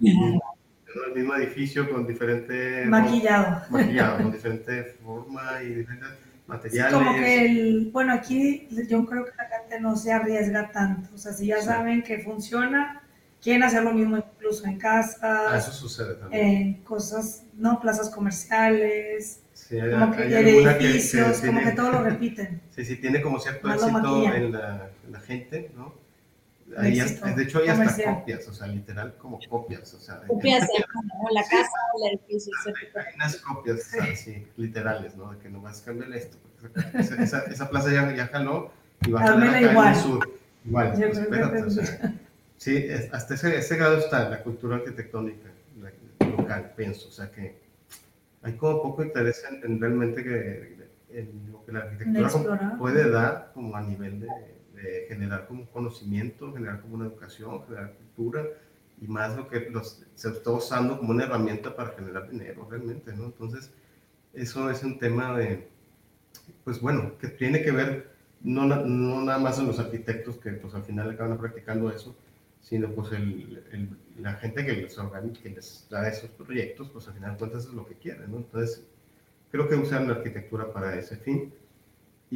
el 1.06 1.14
mismo 1.14 1.34
edificio 1.34 1.90
con 1.90 2.06
diferente... 2.06 2.84
Maquillado. 2.86 3.62
Maquillado, 3.70 4.22
con 4.22 4.32
diferente 4.32 4.84
forma 5.02 5.62
y 5.62 5.74
diferentes 5.74 6.10
materiales. 6.46 6.94
como 6.94 7.14
que, 7.14 7.46
el, 7.46 7.90
bueno, 7.92 8.12
aquí 8.12 8.68
yo 8.88 9.04
creo 9.06 9.24
que 9.24 9.32
la 9.36 9.48
gente 9.48 9.80
no 9.80 9.96
se 9.96 10.12
arriesga 10.12 10.70
tanto. 10.70 11.10
O 11.14 11.18
sea, 11.18 11.32
si 11.32 11.46
ya 11.46 11.60
saben 11.60 12.02
que 12.02 12.18
funciona, 12.20 13.02
quieren 13.42 13.62
hacer 13.62 13.82
lo 13.82 13.92
mismo 13.92 14.16
incluso 14.16 14.66
en 14.66 14.78
casa. 14.78 15.52
Ah, 15.52 15.58
eso 15.58 15.72
sucede 15.72 16.14
también. 16.14 16.46
En 16.46 16.74
cosas, 16.82 17.44
¿no? 17.54 17.80
Plazas 17.80 18.10
comerciales. 18.10 19.40
Sí, 19.52 19.78
hay, 19.78 19.90
como 19.92 20.16
que 20.16 20.22
hay 20.22 20.48
edificios, 20.48 21.40
como 21.40 21.60
que 21.62 21.72
todo 21.72 21.92
lo 21.92 22.02
repiten. 22.02 22.60
Sí, 22.74 22.84
sí, 22.84 22.96
tiene 22.96 23.22
como 23.22 23.38
cierto 23.38 23.72
éxito 23.72 24.24
en 24.32 24.52
la, 24.52 24.90
en 25.06 25.12
la 25.12 25.20
gente, 25.20 25.70
¿no? 25.76 26.03
De 26.66 27.42
hecho, 27.42 27.58
hay 27.58 27.68
hasta 27.68 28.14
copias, 28.14 28.48
o 28.48 28.52
sea, 28.52 28.66
literal 28.66 29.16
como 29.18 29.38
copias. 29.48 29.92
O 29.94 30.00
sea, 30.00 30.20
copias 30.26 30.66
de 30.68 30.84
la 31.32 31.42
casa 31.42 31.70
o 31.94 32.06
el 32.06 32.18
edificio. 32.18 32.52
Hay 32.96 33.14
unas 33.14 33.36
copias 33.36 33.94
así, 33.94 34.46
literales, 34.56 35.16
¿no? 35.16 35.32
De 35.32 35.38
que 35.38 35.48
nomás 35.50 35.82
cambian 35.82 36.12
esto. 36.14 36.38
Esa, 36.94 37.22
esa, 37.22 37.40
esa, 37.42 37.68
plaza 37.68 37.92
ya, 37.92 38.14
ya 38.14 38.26
jaló 38.28 38.72
y 39.06 39.10
va 39.10 39.20
a 39.20 39.24
acá 39.24 39.60
igual. 39.60 39.88
en 39.88 39.94
el 39.94 40.00
sur. 40.00 40.30
Igual, 40.64 40.98
Yo 40.98 41.06
espérate, 41.08 41.62
o 41.62 41.70
sea, 41.70 42.14
sí, 42.56 42.86
hasta 43.12 43.34
ese, 43.34 43.58
ese, 43.58 43.76
grado 43.76 43.98
está 43.98 44.30
la 44.30 44.42
cultura 44.42 44.76
arquitectónica 44.76 45.50
local, 46.20 46.72
pienso. 46.74 47.08
O 47.08 47.12
sea, 47.12 47.30
que 47.30 47.58
hay 48.42 48.54
como 48.54 48.82
poco 48.82 49.04
interés 49.04 49.44
en, 49.50 49.62
en 49.62 49.80
realmente 49.80 50.22
que, 50.22 50.88
en 51.10 51.52
lo 51.52 51.64
que 51.64 51.72
la 51.72 51.80
arquitectura 51.80 52.76
puede 52.78 53.10
dar 53.10 53.50
como 53.52 53.76
a 53.76 53.82
nivel 53.82 54.20
de 54.20 54.53
generar 55.08 55.46
como 55.46 55.66
conocimiento, 55.70 56.52
generar 56.52 56.80
como 56.80 56.94
una 56.94 57.06
educación, 57.06 57.64
generar 57.64 57.94
cultura 57.94 58.44
y 59.00 59.06
más 59.06 59.36
lo 59.36 59.48
que 59.48 59.70
los, 59.70 60.02
se 60.14 60.28
está 60.28 60.50
usando 60.50 60.98
como 60.98 61.10
una 61.10 61.24
herramienta 61.24 61.74
para 61.74 61.90
generar 61.90 62.30
dinero 62.30 62.66
realmente, 62.70 63.12
¿no? 63.14 63.26
Entonces, 63.26 63.70
eso 64.32 64.70
es 64.70 64.82
un 64.82 64.98
tema 64.98 65.36
de, 65.36 65.68
pues 66.64 66.80
bueno, 66.80 67.18
que 67.18 67.28
tiene 67.28 67.62
que 67.62 67.70
ver 67.70 68.14
no, 68.42 68.66
no 68.66 69.22
nada 69.22 69.38
más 69.38 69.58
en 69.58 69.66
los 69.66 69.78
arquitectos 69.78 70.36
que 70.36 70.50
pues 70.52 70.74
al 70.74 70.84
final 70.84 71.10
acaban 71.10 71.38
practicando 71.38 71.90
eso, 71.90 72.14
sino 72.60 72.90
pues 72.90 73.12
el, 73.12 73.96
la 74.18 74.34
gente 74.34 74.64
que 74.64 74.72
les, 74.72 74.98
organiza, 74.98 75.42
que 75.42 75.50
les 75.50 75.86
da 75.90 76.08
esos 76.08 76.30
proyectos, 76.30 76.90
pues 76.90 77.08
al 77.08 77.14
final 77.14 77.32
de 77.32 77.38
cuentas 77.38 77.66
es 77.66 77.72
lo 77.72 77.86
que 77.86 77.94
quieren, 77.94 78.30
¿no? 78.30 78.38
Entonces, 78.38 78.84
creo 79.50 79.68
que 79.68 79.76
usan 79.76 80.08
la 80.08 80.14
arquitectura 80.14 80.72
para 80.72 80.98
ese 80.98 81.16
fin. 81.16 81.52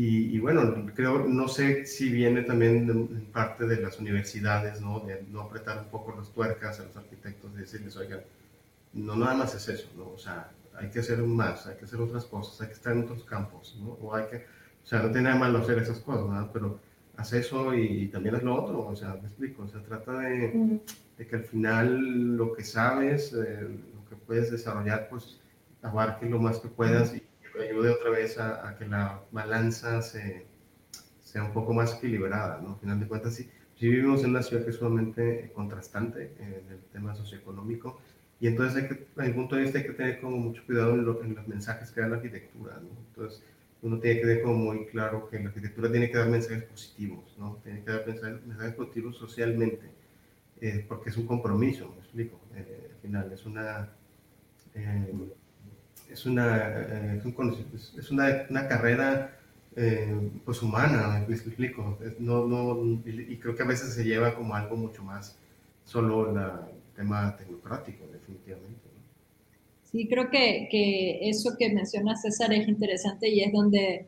Y, 0.01 0.39
bueno, 0.39 0.87
creo, 0.95 1.27
no 1.27 1.49
sé 1.49 1.85
si 1.85 2.09
viene 2.09 2.43
también 2.43 2.89
en 2.89 3.25
parte 3.33 3.67
de 3.67 3.81
las 3.81 3.99
universidades, 3.99 4.81
¿no? 4.81 5.01
De 5.01 5.25
no 5.29 5.41
apretar 5.41 5.77
un 5.79 5.91
poco 5.91 6.15
las 6.17 6.31
tuercas 6.31 6.79
a 6.79 6.85
los 6.85 6.97
arquitectos 6.97 7.51
y 7.57 7.59
decirles, 7.59 7.97
oigan, 7.97 8.21
no 8.93 9.17
nada 9.17 9.35
más 9.35 9.57
es 9.57 9.69
eso, 9.69 9.89
¿no? 9.97 10.11
O 10.11 10.17
sea, 10.17 10.53
hay 10.77 10.89
que 10.91 11.01
hacer 11.01 11.19
más, 11.25 11.67
hay 11.67 11.77
que 11.79 11.85
hacer 11.85 12.01
otras 12.01 12.27
cosas, 12.27 12.61
hay 12.61 12.69
que 12.69 12.75
estar 12.75 12.93
en 12.93 13.03
otros 13.03 13.25
campos, 13.25 13.77
¿no? 13.81 13.99
O 14.01 14.15
hay 14.15 14.27
que, 14.27 14.37
o 14.37 14.87
sea, 14.87 15.03
no 15.03 15.11
tiene 15.11 15.23
nada 15.31 15.41
malo 15.41 15.59
hacer 15.59 15.79
esas 15.79 15.99
cosas, 15.99 16.31
¿no? 16.31 16.53
Pero 16.53 16.79
haz 17.17 17.33
eso 17.33 17.75
y, 17.75 18.07
también 18.07 18.37
haz 18.37 18.45
lo 18.45 18.55
otro, 18.55 18.87
o 18.87 18.95
sea, 18.95 19.15
me 19.15 19.27
explico, 19.27 19.65
o 19.65 19.69
sea, 19.69 19.83
trata 19.83 20.21
de, 20.21 20.81
de 21.19 21.27
que 21.27 21.35
al 21.35 21.43
final 21.43 22.37
lo 22.37 22.53
que 22.53 22.63
sabes, 22.63 23.33
eh, 23.33 23.63
lo 23.63 24.09
que 24.09 24.15
puedes 24.15 24.53
desarrollar, 24.53 25.09
pues 25.11 25.41
abarque 25.83 26.27
lo 26.27 26.39
más 26.39 26.61
que 26.61 26.69
puedas 26.69 27.17
y 27.17 27.23
ayude 27.65 27.91
otra 27.91 28.11
vez 28.11 28.39
a, 28.39 28.77
que 28.79 28.87
la 28.87 29.23
balanza 29.31 30.03
se, 30.03 30.47
sea 31.21 31.45
un 31.45 31.53
poco 31.53 31.73
más 31.73 31.97
equilibrada, 31.97 32.61
¿no? 32.63 32.75
Al 32.75 32.81
final 32.81 33.01
de 33.01 33.09
cuentas, 33.09 33.35
sí, 33.35 33.51
vivimos 33.81 34.25
en 34.25 34.31
una 34.31 34.43
ciudad 34.43 34.65
que 34.65 34.71
es 34.71 34.77
sumamente 34.77 35.53
contrastante 35.55 36.35
en 36.39 36.73
el 36.73 36.81
tema 36.93 37.15
socioeconómico, 37.15 38.01
y 38.41 38.47
entonces 38.47 38.83
hay 38.83 38.89
que, 38.89 39.07
desde 39.17 39.31
el 39.31 39.35
punto 39.35 39.57
de 39.57 39.63
vista 39.63 39.79
hay 39.79 39.85
que 39.85 39.93
tener 39.93 40.21
como 40.21 40.37
mucho 40.37 40.65
cuidado 40.65 40.95
en, 40.95 41.05
los 41.05 41.49
mensajes 41.49 41.91
que 41.91 42.01
da 42.01 42.09
la 42.09 42.17
arquitectura, 42.17 42.81
¿no? 42.81 42.91
Entonces, 43.09 43.43
uno 43.83 43.99
tiene 43.99 44.21
que 44.21 44.27
tener 44.27 44.43
como 44.43 44.57
muy 44.57 44.87
claro 44.87 45.29
que 45.29 45.39
la 45.39 45.49
arquitectura 45.49 45.91
tiene 45.91 46.11
que 46.11 46.19
dar 46.19 46.29
mensajes 46.29 46.65
positivos, 46.65 47.37
¿no? 47.39 47.57
Tiene 47.65 47.83
que 47.83 47.91
dar 47.91 48.07
mensajes, 48.07 48.75
positivos 48.75 49.17
socialmente, 49.17 49.91
eh, 50.61 50.85
porque 50.89 51.11
es 51.11 51.17
un 51.17 51.27
compromiso, 51.27 51.93
me 51.93 51.99
explico. 51.99 52.41
Eh, 52.55 52.91
al 52.93 53.01
final, 53.01 53.33
es 53.33 53.47
una... 53.47 53.93
Eh, 54.75 55.13
es 56.11 56.27
una, 56.27 56.57
eh, 56.67 57.23
es 57.99 58.11
una, 58.11 58.47
una 58.49 58.69
carrera 58.69 59.39
eh, 59.77 60.31
pues 60.45 60.63
humana, 60.63 61.25
me 61.27 61.35
explico, 61.35 61.99
no, 62.19 62.47
no, 62.47 63.01
y 63.07 63.37
creo 63.37 63.55
que 63.55 63.63
a 63.63 63.67
veces 63.67 63.95
se 63.95 64.05
lleva 64.05 64.35
como 64.35 64.55
algo 64.55 64.77
mucho 64.77 65.03
más 65.05 65.37
solo 65.85 66.31
el 66.31 66.95
tema 66.97 67.37
tecnocrático, 67.37 68.05
definitivamente. 68.13 68.89
Sí, 69.85 70.07
creo 70.09 70.31
que, 70.31 70.69
que, 70.71 71.29
eso 71.29 71.57
que 71.59 71.73
menciona 71.73 72.17
César 72.17 72.53
es 72.53 72.69
interesante 72.69 73.29
y 73.29 73.41
es 73.41 73.53
donde 73.53 74.07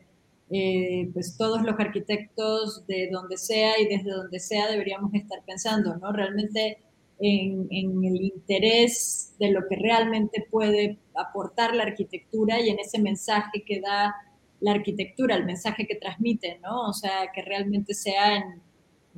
eh, 0.49 1.09
pues 1.13 1.37
todos 1.37 1.61
los 1.63 1.79
arquitectos 1.79 2.85
de 2.85 3.09
donde 3.09 3.37
sea 3.37 3.79
y 3.79 3.87
desde 3.87 4.11
donde 4.11 4.39
sea 4.39 4.69
deberíamos 4.69 5.13
estar 5.13 5.39
pensando, 5.45 5.95
¿no? 5.95 6.11
Realmente 6.11 6.77
en, 7.21 7.67
el 8.03 8.21
interés 8.21 9.35
de 9.39 9.51
lo 9.51 9.67
que 9.67 9.75
realmente 9.75 10.45
puede 10.49 10.97
aportar 11.15 11.75
la 11.75 11.83
arquitectura 11.83 12.59
y 12.59 12.69
en 12.69 12.79
ese 12.79 12.99
mensaje 12.99 13.63
que 13.65 13.79
da 13.79 14.15
la 14.59 14.71
arquitectura, 14.71 15.35
el 15.35 15.45
mensaje 15.45 15.87
que 15.87 15.95
transmite, 15.95 16.59
¿no? 16.61 16.89
O 16.89 16.93
sea, 16.93 17.31
que 17.33 17.41
realmente 17.41 17.93
sea 17.93 18.37
en, 18.37 18.61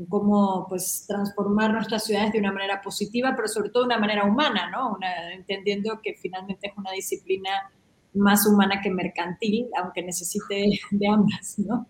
cómo 0.09 0.65
pues 0.67 1.05
transformar 1.07 1.71
nuestras 1.71 2.03
ciudades 2.05 2.31
de 2.31 2.39
una 2.39 2.51
manera 2.51 2.81
positiva, 2.81 3.33
pero 3.35 3.47
sobre 3.47 3.69
todo 3.69 3.83
de 3.83 3.87
una 3.87 3.99
manera 3.99 4.25
humana, 4.25 4.71
¿no? 4.71 4.97
entendiendo 5.33 5.99
que 6.01 6.15
finalmente 6.15 6.67
es 6.67 6.73
una 6.77 6.91
disciplina 6.91 7.71
más 8.13 8.47
humana 8.47 8.81
que 8.81 8.89
mercantil, 8.89 9.67
aunque 9.79 10.01
necesite 10.01 10.79
de 10.91 11.07
ambas, 11.07 11.59
¿no? 11.59 11.87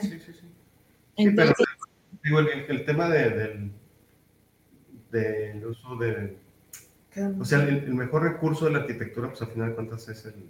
Sí, 0.00 0.18
sí, 0.20 0.32
sí. 0.32 0.46
Entonces, 1.16 1.66
digo, 2.22 2.38
el, 2.38 2.84
tema 2.84 3.08
de, 3.08 3.30
del 3.30 3.72
del 5.10 5.66
uso 5.66 5.96
de... 5.96 6.36
O 7.40 7.44
sea, 7.44 7.62
el, 7.64 7.92
mejor 7.92 8.22
recurso 8.22 8.66
de 8.66 8.72
la 8.72 8.78
arquitectura, 8.80 9.28
pues 9.28 9.42
al 9.42 9.48
final 9.48 9.70
de 9.70 9.74
cuentas 9.74 10.08
es, 10.08 10.26
el, 10.26 10.48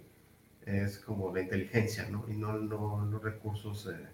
es 0.65 0.99
como 0.99 1.33
la 1.33 1.41
inteligencia, 1.41 2.07
¿no? 2.09 2.25
Y 2.29 2.37
no, 2.37 2.53
no 2.53 3.07
los 3.09 3.23
recursos, 3.23 3.87
eh, 3.91 4.07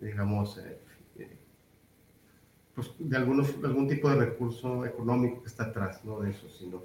digamos, 0.00 0.58
eh, 0.58 0.78
eh, 1.18 1.36
pues 2.74 2.90
de 2.98 3.16
algunos, 3.16 3.54
algún 3.62 3.86
tipo 3.86 4.10
de 4.10 4.16
recurso 4.16 4.84
económico 4.84 5.42
que 5.42 5.48
está 5.48 5.64
atrás, 5.64 6.04
¿no? 6.04 6.20
De 6.20 6.30
eso, 6.30 6.48
sino 6.48 6.82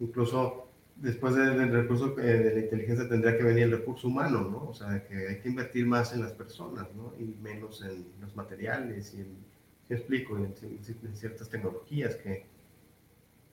incluso 0.00 0.68
después 0.96 1.36
del 1.36 1.70
recurso 1.70 2.08
de 2.14 2.54
la 2.54 2.60
inteligencia 2.60 3.08
tendría 3.08 3.36
que 3.36 3.44
venir 3.44 3.64
el 3.64 3.72
recurso 3.72 4.08
humano, 4.08 4.42
¿no? 4.50 4.68
O 4.68 4.74
sea, 4.74 5.04
que 5.06 5.28
hay 5.28 5.40
que 5.40 5.48
invertir 5.48 5.86
más 5.86 6.12
en 6.12 6.22
las 6.22 6.32
personas, 6.32 6.88
¿no? 6.94 7.14
Y 7.18 7.24
menos 7.40 7.84
en 7.84 8.04
los 8.20 8.34
materiales 8.34 9.14
y 9.14 9.20
en, 9.20 9.53
¿qué 9.88 9.94
explico? 9.94 10.36
En, 10.36 10.54
en, 10.62 11.16
ciertas 11.16 11.48
tecnologías 11.48 12.16
que, 12.16 12.46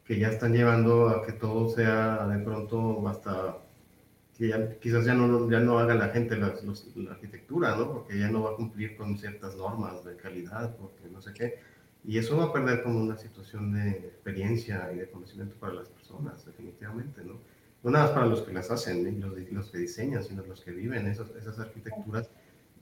que 0.04 0.20
ya 0.20 0.30
están 0.30 0.54
llevando 0.54 1.10
a 1.10 1.26
que 1.26 1.34
todo 1.34 1.70
sea 1.70 2.28
de 2.28 2.44
pronto 2.44 3.08
hasta 3.08 3.58
que 4.38 4.48
ya, 4.48 4.80
quizás 4.80 5.06
ya 5.06 5.14
no, 5.14 5.50
ya 5.50 5.60
no 5.60 5.78
haga 5.78 5.94
la 5.94 6.10
gente 6.10 6.36
la, 6.38 6.56
la 6.96 7.12
arquitectura, 7.12 7.76
¿no? 7.76 7.92
Porque 7.92 8.18
ya 8.18 8.30
no 8.30 8.44
va 8.44 8.52
a 8.52 8.56
cumplir 8.56 8.96
con 8.96 9.18
ciertas 9.18 9.56
normas 9.56 10.04
de 10.04 10.16
calidad, 10.16 10.76
porque 10.78 11.10
no 11.12 11.22
sé 11.22 11.34
qué. 11.34 11.60
Y 12.04 12.18
eso 12.18 12.36
va 12.38 12.46
a 12.46 12.54
perder 12.54 12.82
como 12.82 13.00
una 13.00 13.18
situación 13.18 13.74
de 13.74 13.90
experiencia 13.90 14.92
y 14.94 14.98
de 14.98 15.10
conocimiento 15.10 15.56
para 15.60 15.74
las 15.74 15.90
personas, 15.90 16.44
definitivamente, 16.46 17.24
¿no? 17.24 17.40
No 17.84 17.92
nada 17.92 18.06
más 18.06 18.14
para 18.14 18.26
los 18.26 18.42
que 18.42 18.54
las 18.54 18.72
hacen, 18.72 19.08
y 19.08 19.20
los, 19.20 19.38
los, 19.52 19.70
que 19.70 19.78
diseñan, 19.80 20.24
sino 20.24 20.44
los 20.44 20.62
que 20.62 20.72
viven 20.72 21.08
esas, 21.08 21.30
esas 21.36 21.60
arquitecturas, 21.60 22.30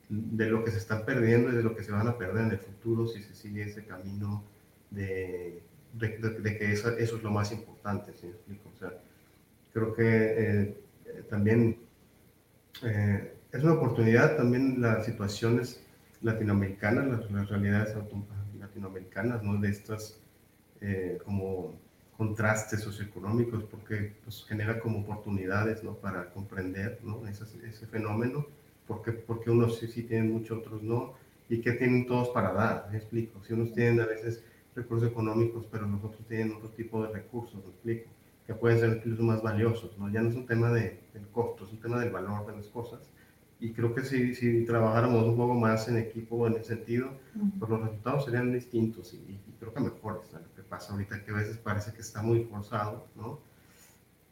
de 0.09 0.49
lo 0.49 0.63
que 0.63 0.71
se 0.71 0.77
están 0.77 1.05
perdiendo 1.05 1.51
y 1.51 1.55
de 1.55 1.63
lo 1.63 1.75
que 1.75 1.83
se 1.83 1.91
van 1.91 2.07
a 2.07 2.17
perder 2.17 2.45
en 2.45 2.51
el 2.51 2.59
futuro 2.59 3.07
si 3.07 3.21
se 3.21 3.35
sigue 3.35 3.63
ese 3.63 3.85
camino 3.85 4.43
de, 4.89 5.61
de, 5.93 6.57
que 6.57 6.71
eso, 6.73 6.89
eso, 6.97 7.17
es 7.17 7.23
lo 7.23 7.31
más 7.31 7.51
importante, 7.51 8.11
¿sí 8.13 8.27
explico? 8.27 8.69
O 8.75 8.77
sea, 8.77 8.91
creo 9.71 9.93
que 9.93 10.03
eh, 10.05 10.75
también 11.29 11.77
eh, 12.83 13.33
es 13.51 13.63
una 13.63 13.73
oportunidad, 13.73 14.35
también 14.35 14.81
las 14.81 15.05
situaciones 15.05 15.81
latinoamericanas, 16.21 17.07
las, 17.07 17.31
las 17.31 17.49
realidades 17.49 17.95
latinoamericanas, 18.59 19.43
¿no? 19.43 19.59
De 19.59 19.69
estas 19.69 20.19
eh, 20.81 21.19
como 21.23 21.73
contrastes 22.17 22.81
socioeconómicos, 22.81 23.63
porque 23.65 24.15
pues, 24.23 24.43
genera 24.47 24.79
como 24.79 24.99
oportunidades, 24.99 25.83
¿no? 25.83 25.95
Para 25.95 26.31
comprender, 26.31 26.99
¿no? 27.03 27.27
Ese, 27.27 27.45
ese 27.67 27.87
fenómeno, 27.87 28.45
porque, 28.89 29.11
porque 29.11 29.51
unos 29.51 29.77
sí, 29.77 29.87
sí 29.87 30.03
tienen 30.03 30.33
mucho, 30.33 30.57
otros 30.57 30.81
no, 30.81 31.13
y 31.47 31.61
que 31.61 31.73
tienen 31.73 32.07
todos 32.07 32.29
para 32.29 32.51
dar, 32.51 32.89
¿me 32.91 32.97
explico? 32.97 33.41
Si 33.43 33.53
unos 33.53 33.71
tienen 33.73 34.01
a 34.01 34.07
veces 34.07 34.43
recursos 34.75 35.07
económicos, 35.09 35.67
pero 35.71 35.87
los 35.87 36.03
otros 36.03 36.27
tienen 36.27 36.53
otro 36.53 36.69
tipo 36.69 37.03
de 37.03 37.13
recursos, 37.13 37.63
¿me 37.63 37.69
explico? 37.69 38.09
Que 38.47 38.55
pueden 38.55 38.79
ser 38.79 38.97
incluso 38.97 39.21
más 39.21 39.43
valiosos, 39.43 39.95
¿no? 39.99 40.09
Ya 40.09 40.21
no 40.21 40.29
es 40.29 40.35
un 40.35 40.47
tema 40.47 40.71
de, 40.71 40.99
del 41.13 41.27
costo, 41.31 41.65
es 41.65 41.71
un 41.71 41.79
tema 41.79 41.99
del 41.99 42.09
valor 42.09 42.47
de 42.47 42.57
las 42.57 42.65
cosas 42.65 42.99
y 43.59 43.73
creo 43.73 43.93
que 43.93 44.03
si, 44.03 44.33
si 44.33 44.65
trabajáramos 44.65 45.25
un 45.25 45.35
poco 45.35 45.53
más 45.53 45.87
en 45.89 45.97
equipo 45.97 46.47
en 46.47 46.53
ese 46.53 46.75
sentido, 46.75 47.11
pues 47.59 47.69
los 47.69 47.81
resultados 47.81 48.25
serían 48.25 48.53
distintos 48.53 49.13
y, 49.13 49.39
creo 49.59 49.73
que 49.73 49.81
mejores. 49.81 50.31
¿no? 50.33 50.39
Lo 50.39 50.55
que 50.55 50.63
pasa 50.63 50.93
ahorita 50.93 51.23
que 51.23 51.31
a 51.31 51.35
veces 51.35 51.57
parece 51.57 51.91
que 51.93 52.01
está 52.01 52.21
muy 52.21 52.45
forzado, 52.45 53.05
¿no? 53.15 53.39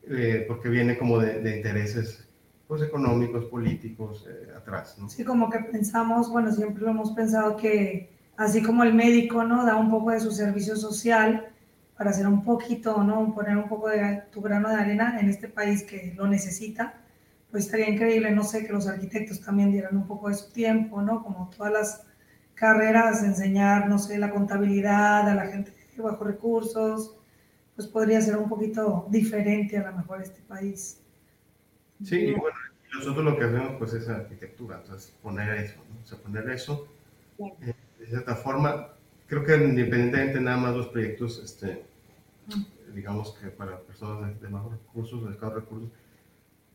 Eh, 0.10 0.46
porque 0.48 0.70
viene 0.70 0.98
como 0.98 1.20
de, 1.20 1.42
de, 1.42 1.58
intereses 1.58 2.27
pues 2.68 2.82
económicos, 2.82 3.46
políticos 3.46 4.28
eh, 4.30 4.52
atrás, 4.56 4.98
¿no? 4.98 5.10
Sí, 5.10 5.24
como 5.24 5.50
que 5.50 5.60
pensamos, 5.60 6.30
bueno, 6.30 6.52
siempre 6.52 6.84
lo 6.84 6.92
hemos 6.92 7.12
pensado 7.12 7.56
que 7.56 8.10
así 8.36 8.62
como 8.62 8.84
el 8.84 8.94
médico, 8.94 9.44
¿no? 9.44 9.66
Da 9.66 9.76
un 9.76 9.90
poco 9.90 10.12
de 10.12 10.20
su 10.20 10.32
servicio 10.32 10.76
social 10.76 11.48
para 11.98 12.10
hacer 12.10 12.28
un 12.28 12.44
poquito, 12.44 13.04
¿no? 13.04 13.34
Poner 13.34 13.58
un 13.58 13.70
poco 13.70 13.90
de 13.90 14.24
tu 14.32 14.42
grano 14.42 14.70
de 14.70 14.76
arena 14.76 15.18
en 15.20 15.30
este 15.30 15.48
país 15.48 15.84
que 15.84 16.14
lo 16.16 16.28
necesita 16.28 17.02
pues 17.52 17.66
estaría 17.66 17.90
increíble, 17.90 18.32
no 18.32 18.44
sé, 18.44 18.66
que 18.66 18.74
los 18.74 18.88
arquitectos 18.88 19.42
también 19.42 19.72
dieran 19.72 19.96
un 19.96 20.08
poco 20.08 20.30
de 20.30 20.36
su 20.36 20.52
tiempo, 20.52 21.02
¿no? 21.02 21.24
Como 21.24 21.50
todas 21.56 21.72
las 21.72 22.04
carreras, 22.54 23.24
enseñar, 23.24 23.88
no 23.88 24.00
sé, 24.00 24.18
la 24.18 24.32
contabilidad 24.32 25.30
a 25.30 25.36
la 25.36 25.48
gente 25.48 25.72
de 25.96 26.04
bajos 26.04 26.28
recursos, 26.28 27.16
pues 27.76 27.88
podría 27.88 28.22
ser 28.22 28.38
un 28.38 28.50
poquito 28.50 29.08
diferente 29.10 29.78
a 29.78 29.92
lo 29.92 29.98
mejor 29.98 30.22
este 30.22 30.42
país. 30.42 31.00
Sí, 32.04 32.18
y 32.18 32.34
bueno, 32.34 32.58
nosotros 32.94 33.26
lo 33.26 33.38
que 33.38 33.46
hacemos 33.46 33.76
pues 33.78 33.94
es 33.94 34.08
arquitectura, 34.08 34.78
entonces 34.82 35.14
poner 35.22 35.58
eso, 35.58 35.78
¿no? 35.90 36.02
O 36.04 36.06
sea, 36.06 36.18
poner 36.18 36.50
eso, 36.50 36.88
eh, 37.62 37.74
de 38.00 38.06
cierta 38.06 38.36
forma, 38.36 38.90
creo 39.28 39.44
que 39.44 39.56
independientemente 39.56 40.40
nada 40.40 40.58
más 40.58 40.76
los 40.76 40.88
proyectos, 40.88 41.42
este, 41.44 41.84
digamos 42.94 43.34
que 43.34 43.48
para 43.48 43.80
personas 43.80 44.40
de, 44.40 44.48
bajos 44.48 44.72
recursos, 44.72 45.26
de 45.26 45.32
escasos 45.32 45.56
recursos, 45.56 45.90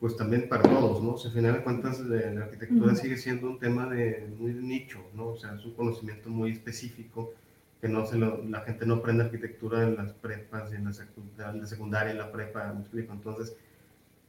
pues 0.01 0.17
también 0.17 0.49
para 0.49 0.63
todos, 0.63 1.03
¿no? 1.03 1.13
O 1.13 1.19
sea, 1.19 1.31
al 1.31 1.37
final 1.37 1.55
de 1.55 1.63
cuentas, 1.63 2.01
la 2.01 2.45
arquitectura 2.45 2.97
sigue 2.97 3.17
siendo 3.17 3.49
un 3.49 3.61
tema 3.61 3.87
de 3.87 4.29
muy 4.37 4.53
nicho, 4.53 4.99
¿no? 5.15 5.29
O 5.29 5.37
sea, 5.37 5.55
es 5.55 5.65
un 5.65 5.75
conocimiento 5.75 6.29
muy 6.29 6.51
específico 6.51 7.33
que 7.81 7.89
no 7.89 8.07
se 8.07 8.17
lo, 8.17 8.45
la 8.45 8.61
gente 8.61 8.87
no 8.87 8.95
aprende 8.95 9.25
arquitectura 9.25 9.83
en 9.83 9.97
las 9.97 10.13
prepas 10.13 10.73
en 10.73 10.85
la, 10.85 10.93
secundaria, 10.93 11.67
secundaria 11.67 12.13
en 12.13 12.19
la 12.19 12.31
prepa, 12.31 12.73
me 12.73 12.81
explico. 12.81 13.13
Entonces, 13.13 13.57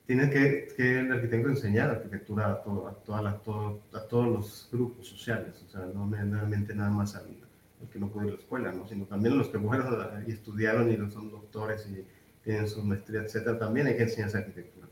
tiene 0.06 0.30
que, 0.30 0.68
que, 0.76 1.00
el 1.00 1.12
arquitecto 1.12 1.50
enseñar 1.50 1.90
arquitectura 1.90 2.52
a, 2.52 2.64
todo, 2.64 2.88
a, 2.88 2.94
toda 3.04 3.22
la, 3.22 3.30
a 3.32 4.08
todos 4.08 4.28
los 4.28 4.70
grupos 4.72 5.08
sociales, 5.08 5.64
o 5.66 5.70
sea, 5.70 5.86
no 5.94 6.10
realmente 6.10 6.76
nada 6.76 6.90
más 6.90 7.16
al, 7.16 7.28
que 7.92 8.00
no 8.00 8.10
puede 8.10 8.28
ir 8.28 8.34
a 8.34 8.36
la 8.36 8.42
escuela, 8.42 8.72
¿no? 8.72 8.88
sino 8.88 9.06
también 9.06 9.36
a 9.36 9.38
los 9.38 9.50
que 9.50 9.60
fueron 9.60 10.24
y 10.28 10.32
estudiaron 10.32 10.92
y 10.92 11.12
son 11.12 11.32
doctores 11.32 11.88
y 11.88 12.06
tienen 12.44 12.68
su 12.68 12.84
maestría, 12.84 13.22
etcétera, 13.22 13.58
también 13.58 13.88
hay 13.88 13.98
que 13.98 14.04
enseñar 14.04 14.36
arquitectura 14.36 14.88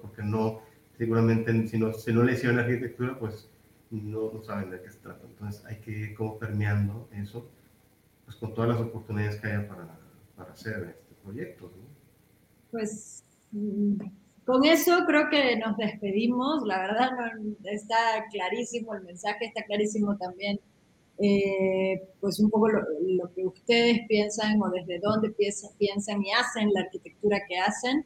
porque 0.00 0.22
no, 0.22 0.62
seguramente 0.96 1.66
si 1.66 1.78
no, 1.78 1.92
si 1.92 2.12
no 2.12 2.22
le 2.22 2.34
hicieron 2.34 2.58
arquitectura, 2.58 3.18
pues 3.18 3.48
no, 3.90 4.32
no, 4.32 4.42
saben 4.42 4.70
de 4.70 4.80
qué 4.80 4.90
se 4.90 4.98
trata. 4.98 5.26
Entonces 5.26 5.64
hay 5.66 5.76
que 5.76 5.90
ir 5.90 6.14
como 6.14 6.38
permeando 6.38 7.08
eso, 7.12 7.48
pues 8.24 8.36
con 8.36 8.54
todas 8.54 8.70
las 8.70 8.80
oportunidades 8.80 9.40
que 9.40 9.48
haya 9.48 9.68
para, 9.68 9.98
para 10.36 10.52
hacer 10.52 10.96
este 10.98 11.14
proyecto. 11.22 11.70
Pues 12.70 13.24
mm, 13.52 14.00
con 14.46 14.64
eso 14.64 15.04
creo 15.06 15.28
que 15.28 15.56
nos 15.56 15.76
despedimos. 15.76 16.62
La 16.64 16.78
verdad 16.78 17.10
está 17.64 18.24
clarísimo 18.30 18.94
el 18.94 19.02
mensaje, 19.02 19.46
está 19.46 19.62
clarísimo 19.64 20.16
también 20.16 20.60
eh, 21.18 22.02
pues 22.20 22.38
un 22.40 22.50
poco 22.50 22.68
lo, 22.68 23.32
que 23.34 23.46
ustedes 23.46 24.00
piensan 24.06 24.60
o 24.62 24.68
desde 24.68 24.98
dónde 24.98 25.30
piensan, 25.30 25.70
piensan 25.78 26.22
y 26.22 26.30
hacen 26.32 26.72
la 26.72 26.80
arquitectura 26.80 27.40
que 27.48 27.58
hacen. 27.58 28.04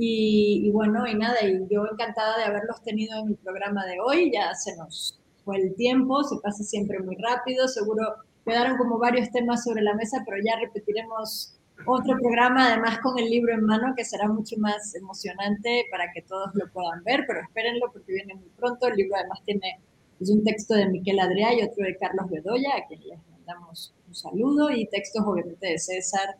Y, 0.00 0.70
bueno, 0.72 1.06
y 1.08 1.14
nada, 1.14 1.36
y 1.42 1.66
yo 1.68 1.84
encantada 1.90 2.38
de 2.38 2.44
haberlos 2.44 2.82
tenido 2.84 3.18
en 3.18 3.28
mi 3.30 3.34
programa 3.34 3.84
de 3.84 3.98
hoy, 4.00 4.30
ya 4.32 4.54
se 4.54 4.76
nos 4.76 5.18
fue 5.44 5.56
el 5.56 5.74
tiempo, 5.74 6.22
se 6.22 6.36
pasa 6.40 6.62
siempre 6.62 7.00
muy 7.00 7.16
rápido, 7.16 7.66
seguro 7.66 8.02
quedaron 8.46 8.76
como 8.78 8.98
varios 8.98 9.30
temas 9.32 9.64
sobre 9.64 9.82
la 9.82 9.94
mesa, 9.94 10.22
pero 10.24 10.38
ya 10.44 10.56
repetiremos 10.60 11.57
otro 11.88 12.16
programa, 12.18 12.68
además 12.68 12.98
con 13.00 13.18
el 13.18 13.28
libro 13.28 13.54
en 13.54 13.64
mano, 13.64 13.94
que 13.96 14.04
será 14.04 14.28
mucho 14.28 14.56
más 14.58 14.94
emocionante 14.94 15.84
para 15.90 16.12
que 16.12 16.22
todos 16.22 16.50
lo 16.54 16.70
puedan 16.70 17.02
ver, 17.04 17.24
pero 17.26 17.40
espérenlo 17.40 17.90
porque 17.92 18.12
viene 18.12 18.34
muy 18.34 18.50
pronto. 18.56 18.86
El 18.86 18.96
libro 18.96 19.16
además 19.16 19.40
tiene 19.44 19.80
es 20.20 20.30
un 20.30 20.42
texto 20.42 20.74
de 20.74 20.88
Miquel 20.88 21.20
Adrià 21.20 21.54
y 21.54 21.62
otro 21.62 21.84
de 21.84 21.96
Carlos 21.96 22.28
Bedoya, 22.28 22.76
a 22.76 22.86
quien 22.88 23.00
les 23.06 23.18
mandamos 23.30 23.94
un 24.08 24.14
saludo, 24.14 24.70
y 24.70 24.86
textos 24.88 25.22
obviamente 25.24 25.68
de 25.68 25.78
César 25.78 26.36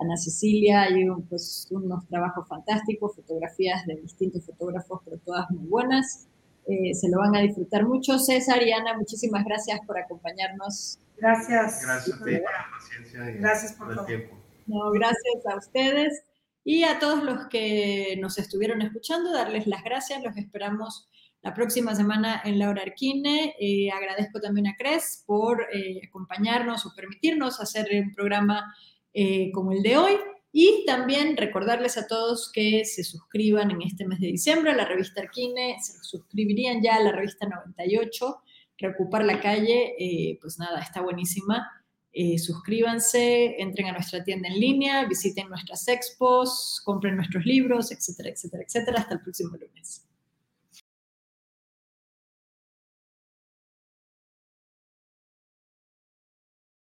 Ana 0.00 0.16
Cecilia, 0.16 0.82
hay 0.82 1.06
pues, 1.28 1.68
unos 1.70 2.06
trabajos 2.08 2.48
fantásticos, 2.48 3.14
fotografías 3.14 3.84
de 3.86 3.96
distintos 3.96 4.44
fotógrafos, 4.44 5.00
pero 5.04 5.18
todas 5.18 5.50
muy 5.50 5.68
buenas. 5.68 6.26
Eh, 6.66 6.94
se 6.94 7.08
lo 7.10 7.18
van 7.18 7.36
a 7.36 7.40
disfrutar 7.40 7.86
mucho. 7.86 8.18
César 8.18 8.62
y 8.62 8.72
Ana, 8.72 8.96
muchísimas 8.96 9.44
gracias 9.44 9.80
por 9.86 9.98
acompañarnos. 9.98 10.98
Gracias. 11.18 11.82
Gracias 11.82 11.90
a 11.90 12.04
ti 12.04 12.12
por 12.18 12.30
la 12.32 12.40
paciencia 12.78 13.30
y 13.30 13.34
gracias 13.38 13.72
por, 13.74 13.92
el 13.92 14.06
tiempo. 14.06 14.39
No, 14.66 14.90
gracias 14.92 15.46
a 15.50 15.56
ustedes 15.56 16.24
y 16.64 16.84
a 16.84 16.98
todos 16.98 17.22
los 17.22 17.46
que 17.48 18.16
nos 18.20 18.38
estuvieron 18.38 18.82
escuchando, 18.82 19.32
darles 19.32 19.66
las 19.66 19.82
gracias. 19.82 20.22
Los 20.22 20.36
esperamos 20.36 21.08
la 21.42 21.54
próxima 21.54 21.94
semana 21.94 22.42
en 22.44 22.58
Laura 22.58 22.82
Arquine. 22.82 23.54
Eh, 23.58 23.90
agradezco 23.90 24.40
también 24.40 24.66
a 24.66 24.76
Cres 24.76 25.24
por 25.26 25.66
eh, 25.72 26.00
acompañarnos 26.06 26.86
o 26.86 26.94
permitirnos 26.94 27.60
hacer 27.60 27.88
un 27.92 28.12
programa 28.12 28.74
eh, 29.14 29.50
como 29.52 29.72
el 29.72 29.82
de 29.82 29.96
hoy. 29.96 30.12
Y 30.52 30.84
también 30.84 31.36
recordarles 31.36 31.96
a 31.96 32.08
todos 32.08 32.50
que 32.52 32.84
se 32.84 33.04
suscriban 33.04 33.70
en 33.70 33.82
este 33.82 34.06
mes 34.06 34.18
de 34.20 34.26
diciembre 34.26 34.72
a 34.72 34.76
la 34.76 34.84
revista 34.84 35.20
Arquine, 35.20 35.76
se 35.80 35.92
suscribirían 36.02 36.82
ya 36.82 36.96
a 36.96 37.00
la 37.00 37.12
revista 37.12 37.46
98, 37.46 38.42
Reocupar 38.80 39.24
la 39.24 39.40
calle, 39.40 39.94
eh, 39.98 40.38
pues 40.40 40.58
nada, 40.58 40.80
está 40.80 41.02
buenísima. 41.02 41.70
Eh, 42.12 42.38
suscríbanse, 42.38 43.56
entren 43.60 43.86
a 43.86 43.92
nuestra 43.92 44.24
tienda 44.24 44.48
en 44.48 44.58
línea, 44.58 45.04
visiten 45.04 45.48
nuestras 45.48 45.86
expos, 45.86 46.82
compren 46.84 47.16
nuestros 47.16 47.44
libros, 47.44 47.92
etcétera, 47.92 48.30
etcétera, 48.30 48.64
etcétera. 48.64 48.98
Hasta 48.98 49.14
el 49.14 49.20
próximo 49.20 49.56
lunes. 49.56 50.09